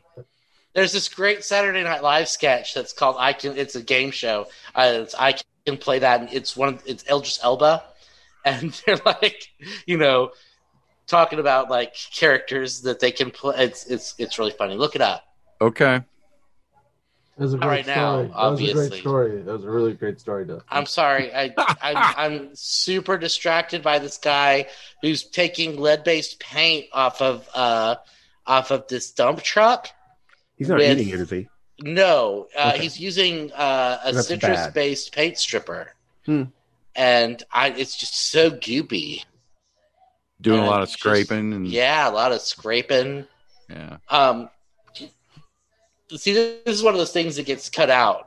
There's 0.74 0.92
this 0.92 1.08
great 1.08 1.44
Saturday 1.44 1.82
Night 1.82 2.02
Live 2.02 2.28
sketch 2.28 2.74
that's 2.74 2.92
called 2.92 3.16
"I 3.18 3.32
Can." 3.32 3.56
It's 3.56 3.74
a 3.74 3.82
game 3.82 4.10
show. 4.10 4.46
Uh, 4.74 5.00
it's 5.02 5.14
I 5.18 5.34
can 5.66 5.76
play 5.76 5.98
that. 6.00 6.20
And 6.20 6.32
it's 6.32 6.56
one. 6.56 6.74
Of, 6.74 6.82
it's 6.86 7.04
Idris 7.04 7.40
Elba, 7.42 7.82
and 8.44 8.70
they're 8.86 9.00
like, 9.04 9.48
you 9.86 9.96
know, 9.96 10.30
talking 11.06 11.38
about 11.40 11.70
like 11.70 11.96
characters 12.14 12.82
that 12.82 13.00
they 13.00 13.10
can 13.10 13.30
play. 13.30 13.56
It's 13.58 13.86
it's 13.86 14.14
it's 14.18 14.38
really 14.38 14.52
funny. 14.52 14.76
Look 14.76 14.94
it 14.94 15.00
up. 15.00 15.24
Okay, 15.60 16.00
That 17.36 17.42
was 17.42 17.54
a 17.54 17.58
great 17.58 17.68
right 17.68 17.86
now, 17.86 18.28
story. 18.28 18.28
that 18.28 18.50
was 18.50 18.60
a 18.60 18.72
great 18.74 19.00
story. 19.00 19.42
That 19.42 19.52
was 19.52 19.64
a 19.64 19.70
really 19.70 19.92
great 19.94 20.20
story. 20.20 20.46
To 20.46 20.62
I'm 20.68 20.86
sorry. 20.86 21.34
I, 21.34 21.52
I'm, 21.56 21.96
I'm 22.16 22.50
super 22.54 23.18
distracted 23.18 23.82
by 23.82 23.98
this 23.98 24.18
guy 24.18 24.68
who's 25.02 25.24
taking 25.24 25.80
lead-based 25.80 26.38
paint 26.38 26.86
off 26.92 27.20
of 27.20 27.48
uh, 27.54 27.96
off 28.48 28.70
of 28.72 28.88
this 28.88 29.12
dump 29.12 29.42
truck. 29.42 29.88
he's 30.56 30.68
not 30.68 30.78
with- 30.78 30.98
eating 30.98 31.12
it, 31.14 31.20
is 31.20 31.30
he? 31.30 31.48
No, 31.80 32.48
uh, 32.56 32.72
Okay. 32.74 32.82
he's 32.82 32.98
using 32.98 33.52
uh, 33.52 34.00
a 34.04 34.12
That's 34.12 34.26
citrus-based 34.26 35.12
paint 35.12 35.38
stripper, 35.38 35.92
Hmm. 36.26 36.44
and 36.96 37.40
I, 37.52 37.68
it's 37.70 37.96
just 37.96 38.16
so 38.30 38.50
goopy. 38.50 39.24
doing 40.40 40.60
a 40.60 40.64
Uh, 40.64 40.66
lot 40.70 40.82
of 40.82 40.88
just- 40.88 40.98
scraping 41.00 41.52
and 41.52 41.68
Yeah, 41.68 42.08
a 42.08 42.10
lot 42.10 42.32
of 42.32 42.40
scraping. 42.40 43.26
yeah. 43.70 43.98
Um, 44.08 44.50
see, 46.16 46.32
this 46.32 46.60
is 46.66 46.82
one 46.82 46.94
of 46.94 46.98
those 46.98 47.12
things 47.12 47.36
that 47.36 47.46
gets 47.46 47.68
cut 47.68 47.90
out 47.90 48.24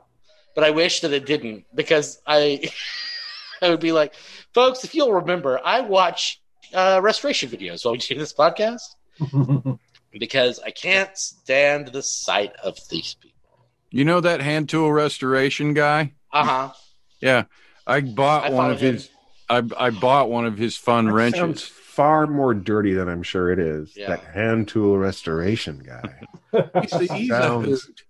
but 0.54 0.64
I 0.64 0.70
wish 0.70 1.00
that 1.00 1.12
it 1.14 1.24
didn't 1.24 1.64
because 1.74 2.20
I 2.26 2.70
I 3.62 3.70
would 3.70 3.80
be 3.80 3.92
like, 3.92 4.12
folks, 4.52 4.84
if 4.84 4.94
you'll 4.94 5.12
remember, 5.14 5.58
I 5.64 5.80
watch 5.80 6.40
uh, 6.74 7.00
restoration 7.02 7.48
videos 7.48 7.84
while 7.84 7.92
we 7.92 7.98
do 7.98 8.14
this 8.18 8.34
podcast 8.34 8.82
because 10.18 10.58
I 10.60 10.70
can't 10.70 11.16
stand 11.16 11.88
the 11.88 12.02
sight 12.02 12.52
of 12.62 12.78
these 12.90 13.14
people. 13.14 13.66
You 13.90 14.04
know 14.04 14.20
that 14.20 14.40
hand 14.40 14.68
tool 14.68 14.92
restoration 14.92 15.74
guy? 15.74 16.14
Uh 16.32 16.44
huh. 16.44 16.72
Yeah, 17.20 17.44
I 17.86 18.00
bought 18.00 18.44
I 18.46 18.50
one 18.50 18.70
of 18.70 18.80
him. 18.80 18.94
his. 18.94 19.10
I 19.48 19.62
I 19.76 19.90
bought 19.90 20.30
one 20.30 20.46
of 20.46 20.56
his 20.56 20.76
fun 20.76 21.06
That 21.06 21.12
wrenches. 21.12 21.38
sounds 21.40 21.62
far 21.62 22.26
more 22.26 22.54
dirty 22.54 22.94
than 22.94 23.08
I'm 23.08 23.22
sure 23.22 23.50
it 23.50 23.58
is. 23.58 23.94
Yeah. 23.96 24.08
That 24.08 24.24
hand 24.24 24.68
tool 24.68 24.96
restoration 24.98 25.82
guy. 25.84 26.26
He's, 26.82 27.10
he's 27.10 27.28
Sounds- 27.28 27.66
hoot. 27.84 28.02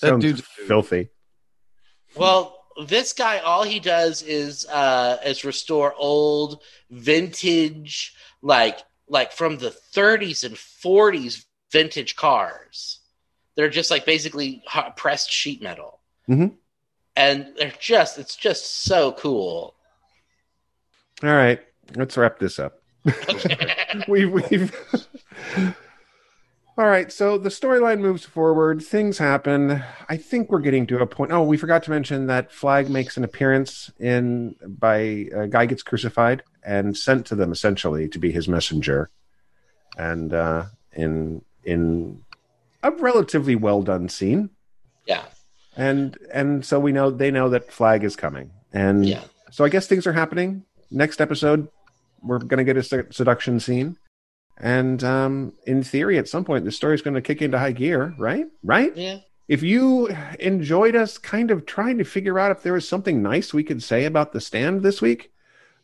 That 0.00 0.08
Sounds 0.08 0.22
dude's 0.24 0.40
filthy. 0.40 1.08
Well, 2.14 2.56
this 2.86 3.12
guy, 3.12 3.38
all 3.38 3.64
he 3.64 3.80
does 3.80 4.22
is 4.22 4.64
uh, 4.66 5.18
is 5.26 5.44
restore 5.44 5.92
old 5.98 6.62
vintage, 6.90 8.14
like 8.42 8.78
like 9.08 9.32
from 9.32 9.58
the 9.58 9.70
30s 9.92 10.44
and 10.44 10.54
40s 10.56 11.44
vintage 11.72 12.16
cars. 12.16 13.00
They're 13.56 13.68
just 13.70 13.90
like 13.90 14.04
basically 14.06 14.62
hot 14.66 14.96
pressed 14.96 15.30
sheet 15.30 15.62
metal, 15.62 16.00
Mhm. 16.28 16.54
and 17.16 17.52
they're 17.56 17.72
just 17.80 18.18
it's 18.18 18.36
just 18.36 18.82
so 18.84 19.12
cool. 19.12 19.74
All 21.22 21.30
right, 21.30 21.60
let's 21.96 22.16
wrap 22.16 22.38
this 22.38 22.58
up. 22.58 22.80
we've 24.08 24.30
we've 24.30 24.72
all 26.78 26.86
right 26.86 27.12
so 27.12 27.36
the 27.36 27.48
storyline 27.48 28.00
moves 28.00 28.24
forward 28.24 28.80
things 28.80 29.18
happen 29.18 29.82
i 30.08 30.16
think 30.16 30.50
we're 30.50 30.60
getting 30.60 30.86
to 30.86 30.98
a 31.00 31.06
point 31.06 31.32
oh 31.32 31.42
we 31.42 31.56
forgot 31.56 31.82
to 31.82 31.90
mention 31.90 32.26
that 32.26 32.52
flag 32.52 32.88
makes 32.88 33.16
an 33.16 33.24
appearance 33.24 33.90
in 33.98 34.54
by 34.66 34.96
a 35.34 35.46
guy 35.48 35.66
gets 35.66 35.82
crucified 35.82 36.42
and 36.62 36.96
sent 36.96 37.26
to 37.26 37.34
them 37.34 37.52
essentially 37.52 38.08
to 38.08 38.18
be 38.18 38.30
his 38.30 38.48
messenger 38.48 39.10
and 39.96 40.32
uh 40.32 40.64
in 40.92 41.42
in 41.64 42.22
a 42.82 42.90
relatively 42.92 43.56
well 43.56 43.82
done 43.82 44.08
scene 44.08 44.48
yeah, 45.06 45.24
and 45.76 46.18
and 46.32 46.64
so 46.64 46.78
we 46.78 46.92
know 46.92 47.10
they 47.10 47.30
know 47.30 47.48
that 47.48 47.72
flag 47.72 48.04
is 48.04 48.14
coming 48.14 48.50
and 48.72 49.06
yeah. 49.06 49.22
so 49.50 49.64
I 49.64 49.68
guess 49.68 49.86
things 49.86 50.06
are 50.06 50.12
happening. 50.12 50.64
Next 50.90 51.20
episode, 51.20 51.68
we're 52.22 52.38
going 52.38 52.64
to 52.64 52.64
get 52.64 52.76
a 52.76 53.12
seduction 53.12 53.60
scene. 53.60 53.96
And 54.58 55.02
um, 55.04 55.52
in 55.66 55.82
theory, 55.82 56.18
at 56.18 56.28
some 56.28 56.44
point, 56.44 56.64
the 56.64 56.72
story's 56.72 57.02
going 57.02 57.14
to 57.14 57.22
kick 57.22 57.40
into 57.40 57.58
high 57.58 57.72
gear, 57.72 58.14
right? 58.18 58.46
Right? 58.62 58.96
Yeah. 58.96 59.20
If 59.46 59.62
you 59.62 60.08
enjoyed 60.38 60.94
us 60.94 61.16
kind 61.16 61.50
of 61.50 61.64
trying 61.64 61.98
to 61.98 62.04
figure 62.04 62.38
out 62.38 62.50
if 62.50 62.62
there 62.62 62.74
was 62.74 62.86
something 62.86 63.22
nice 63.22 63.54
we 63.54 63.64
could 63.64 63.82
say 63.82 64.04
about 64.04 64.32
the 64.32 64.40
stand 64.40 64.82
this 64.82 65.00
week, 65.00 65.32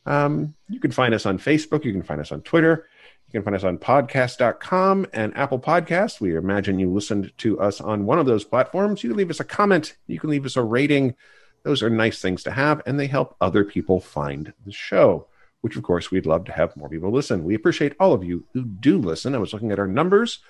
um, 0.07 0.55
you 0.69 0.81
can 0.81 0.91
find 0.91 1.15
us 1.15 1.25
on 1.25 1.39
Facebook. 1.39 1.85
You 1.85 1.93
can 1.93 2.03
find 2.03 2.21
us 2.21 2.31
on 2.31 2.43
Twitter. 2.43 2.89
You 3.29 3.33
can 3.33 3.43
find 3.43 3.57
us 3.57 3.65
on 3.65 3.79
podcast.com 3.79 5.07
and 5.13 5.37
Apple 5.37 5.59
Podcasts. 5.59 6.21
We 6.21 6.37
imagine 6.37 6.79
you 6.79 6.93
listened 6.93 7.33
to 7.39 7.59
us 7.59 7.81
on 7.81 8.05
one 8.05 8.19
of 8.19 8.27
those 8.27 8.45
platforms. 8.45 9.03
You 9.03 9.11
can 9.11 9.17
leave 9.17 9.31
us 9.31 9.41
a 9.41 9.45
comment. 9.45 9.97
You 10.07 10.21
can 10.21 10.31
leave 10.31 10.45
us 10.45 10.57
a 10.57 10.63
rating. 10.63 11.15
Those 11.63 11.83
are 11.83 11.91
nice 11.91 12.21
things 12.21 12.43
to 12.43 12.51
have, 12.51 12.83
and 12.85 13.01
they 13.01 13.07
help 13.07 13.35
other 13.41 13.65
people 13.65 13.99
find 13.99 14.53
the 14.67 14.73
show, 14.73 15.27
which, 15.65 15.77
of 15.77 15.83
course, 15.83 16.11
we'd 16.11 16.27
love 16.27 16.45
to 16.45 16.53
have 16.53 16.77
more 16.77 16.91
people 16.91 17.11
listen. 17.11 17.43
We 17.43 17.55
appreciate 17.55 17.97
all 17.99 18.13
of 18.13 18.23
you 18.23 18.45
who 18.53 18.65
do 18.65 18.99
listen. 18.99 19.35
I 19.35 19.39
was 19.39 19.55
looking 19.55 19.73
at 19.73 19.79
our 19.79 19.87
numbers 19.87 20.41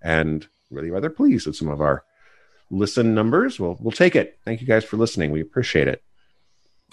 and 0.00 0.46
really 0.70 0.90
rather 0.90 1.10
pleased 1.10 1.46
with 1.46 1.56
some 1.56 1.68
of 1.68 1.82
our 1.82 2.04
listen 2.70 3.14
numbers. 3.14 3.60
We'll, 3.60 3.76
we'll 3.80 3.92
take 3.92 4.16
it. 4.16 4.38
Thank 4.46 4.62
you 4.62 4.66
guys 4.66 4.82
for 4.82 4.96
listening. 4.96 5.30
We 5.30 5.42
appreciate 5.42 5.88
it. 5.88 6.02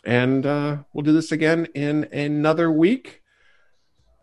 And 0.04 0.46
uh, 0.46 0.80
we'll 0.92 1.06
do 1.06 1.14
this 1.14 1.32
again 1.32 1.70
in 1.74 2.04
another 2.12 2.70
week. 2.70 3.22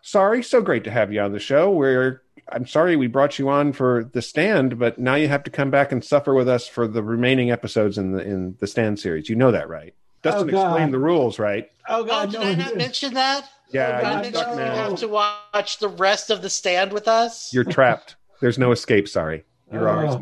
Sorry, 0.02 0.42
so 0.42 0.60
great 0.60 0.84
to 0.84 0.90
have 0.90 1.10
you 1.10 1.22
on 1.22 1.32
the 1.32 1.40
show. 1.40 1.70
We're 1.70 2.20
I'm 2.52 2.66
sorry 2.66 2.94
we 2.94 3.06
brought 3.06 3.38
you 3.38 3.48
on 3.48 3.72
for 3.72 4.04
the 4.12 4.20
stand, 4.20 4.78
but 4.78 4.98
now 4.98 5.14
you 5.14 5.28
have 5.28 5.44
to 5.44 5.50
come 5.50 5.70
back 5.70 5.92
and 5.92 6.04
suffer 6.04 6.34
with 6.34 6.46
us 6.46 6.68
for 6.68 6.86
the 6.86 7.02
remaining 7.02 7.50
episodes 7.50 7.96
in 7.96 8.12
the 8.12 8.22
in 8.22 8.56
the 8.60 8.66
stand 8.66 9.00
series. 9.00 9.30
You 9.30 9.36
know 9.36 9.50
that, 9.52 9.70
right? 9.70 9.94
Dustin 10.30 10.48
Oh, 10.48 10.52
God. 10.52 10.66
explained 10.66 10.94
the 10.94 10.98
rules, 10.98 11.38
right? 11.38 11.70
oh 11.88 12.00
Oh, 12.00 12.04
God, 12.04 12.30
did 12.30 12.40
no, 12.40 12.46
I 12.46 12.54
not 12.54 12.64
didn't. 12.68 12.78
mention 12.78 13.14
that? 13.14 13.48
Yeah, 13.70 13.88
Oh, 13.88 13.96
I 13.98 14.02
God, 14.02 14.24
you're 14.34 14.64
you 14.64 14.70
have 14.72 14.94
to 14.96 15.08
watch 15.08 15.78
the 15.78 15.88
rest 15.88 16.30
of 16.30 16.42
the 16.42 16.50
stand 16.50 16.92
with 16.92 17.08
us. 17.08 17.52
You're 17.52 17.64
trapped. 17.64 18.16
There's 18.40 18.58
no 18.58 18.70
escape. 18.72 19.08
Sorry, 19.08 19.44
you're 19.72 19.88
Oh. 19.88 19.92
ours 19.92 20.16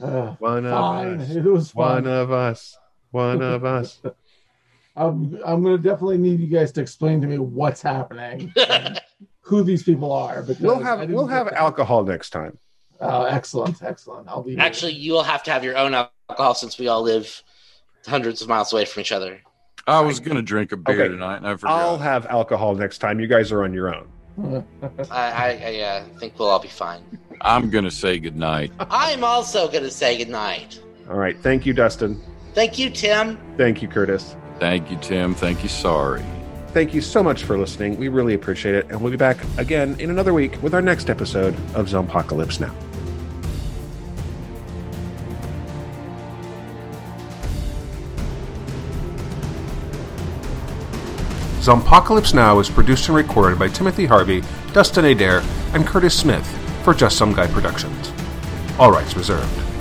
now. 0.00 0.06
Uh, 0.06 0.34
One 0.38 0.64
of 0.66 0.72
fine, 0.72 1.20
us. 1.20 1.30
it 1.30 1.44
was 1.44 1.74
One 1.74 2.06
of 2.06 2.30
us. 2.32 2.76
One 3.12 3.42
of 3.42 3.64
us. 3.64 4.00
I'm, 4.96 5.38
I'm 5.44 5.62
going 5.62 5.76
to 5.76 5.82
definitely 5.82 6.18
need 6.18 6.40
you 6.40 6.46
guys 6.48 6.70
to 6.72 6.80
explain 6.82 7.20
to 7.22 7.26
me 7.26 7.38
what's 7.38 7.80
happening, 7.80 8.52
who 9.40 9.62
these 9.62 9.82
people 9.82 10.12
are. 10.12 10.42
Because 10.42 10.60
We'll 10.62 10.80
have 10.80 11.08
we'll 11.08 11.26
have 11.28 11.46
that. 11.46 11.54
alcohol 11.54 12.04
next 12.04 12.30
time. 12.30 12.58
Oh, 13.00 13.22
excellent, 13.24 13.82
excellent. 13.82 14.28
I'll 14.28 14.42
be 14.42 14.56
Actually, 14.58 14.92
you 14.92 15.12
will 15.12 15.22
have 15.24 15.42
to 15.44 15.50
have 15.50 15.64
your 15.64 15.76
own 15.78 15.94
alcohol 15.94 16.54
since 16.54 16.78
we 16.78 16.88
all 16.88 17.02
live 17.02 17.42
hundreds 18.06 18.42
of 18.42 18.48
miles 18.48 18.72
away 18.72 18.84
from 18.84 19.00
each 19.00 19.12
other. 19.12 19.40
I 19.86 20.00
was 20.00 20.20
gonna 20.20 20.42
drink 20.42 20.72
a 20.72 20.76
beer 20.76 21.02
Okay. 21.02 21.08
tonight, 21.08 21.38
and 21.38 21.46
I 21.46 21.56
forgot. 21.56 21.72
I'll 21.80 21.98
have 21.98 22.26
alcohol 22.26 22.74
next 22.74 22.98
time. 22.98 23.18
You 23.18 23.26
guys 23.26 23.50
are 23.50 23.64
on 23.64 23.74
your 23.74 23.94
own. 23.94 24.06
I, 25.10 25.30
I, 25.30 25.62
I 25.64 25.80
uh, 25.80 26.04
think 26.18 26.38
we'll 26.38 26.48
all 26.48 26.60
be 26.60 26.68
fine. 26.68 27.02
I'm 27.40 27.68
gonna 27.70 27.90
say 27.90 28.18
goodnight. 28.18 28.72
I'm 28.80 29.24
also 29.24 29.68
going 29.68 29.82
to 29.82 29.90
say 29.90 30.16
goodnight. 30.16 30.80
All 31.10 31.16
right. 31.16 31.38
Thank 31.40 31.66
you, 31.66 31.72
Dustin. 31.72 32.20
Thank 32.54 32.78
you, 32.78 32.90
Tim. 32.90 33.38
Thank 33.56 33.82
you, 33.82 33.88
Curtis. 33.88 34.36
Thank 34.60 34.90
you, 34.90 34.96
Tim. 34.98 35.34
Thank 35.34 35.62
you. 35.62 35.68
Sorry. 35.68 36.22
Thank 36.68 36.94
you 36.94 37.00
so 37.00 37.22
much 37.22 37.42
for 37.44 37.58
listening. 37.58 37.96
We 37.96 38.08
really 38.08 38.34
appreciate 38.34 38.74
it. 38.74 38.86
And 38.88 39.00
we'll 39.00 39.10
be 39.10 39.16
back 39.16 39.38
again 39.58 39.96
in 39.98 40.08
another 40.10 40.32
week 40.32 40.62
with 40.62 40.74
our 40.74 40.80
next 40.80 41.10
episode 41.10 41.54
of 41.74 41.88
Zompocalypse 41.88 42.60
Now. 42.60 42.74
Zompocalypse 51.62 52.34
Now 52.34 52.58
is 52.58 52.68
produced 52.68 53.06
and 53.06 53.16
recorded 53.16 53.56
by 53.56 53.68
Timothy 53.68 54.04
Harvey, 54.04 54.42
Dustin 54.72 55.04
Adair, 55.04 55.44
and 55.74 55.86
Curtis 55.86 56.18
Smith 56.18 56.44
for 56.82 56.92
Just 56.92 57.16
Some 57.16 57.32
Guy 57.32 57.46
Productions. 57.46 58.12
All 58.80 58.90
rights 58.90 59.16
reserved. 59.16 59.71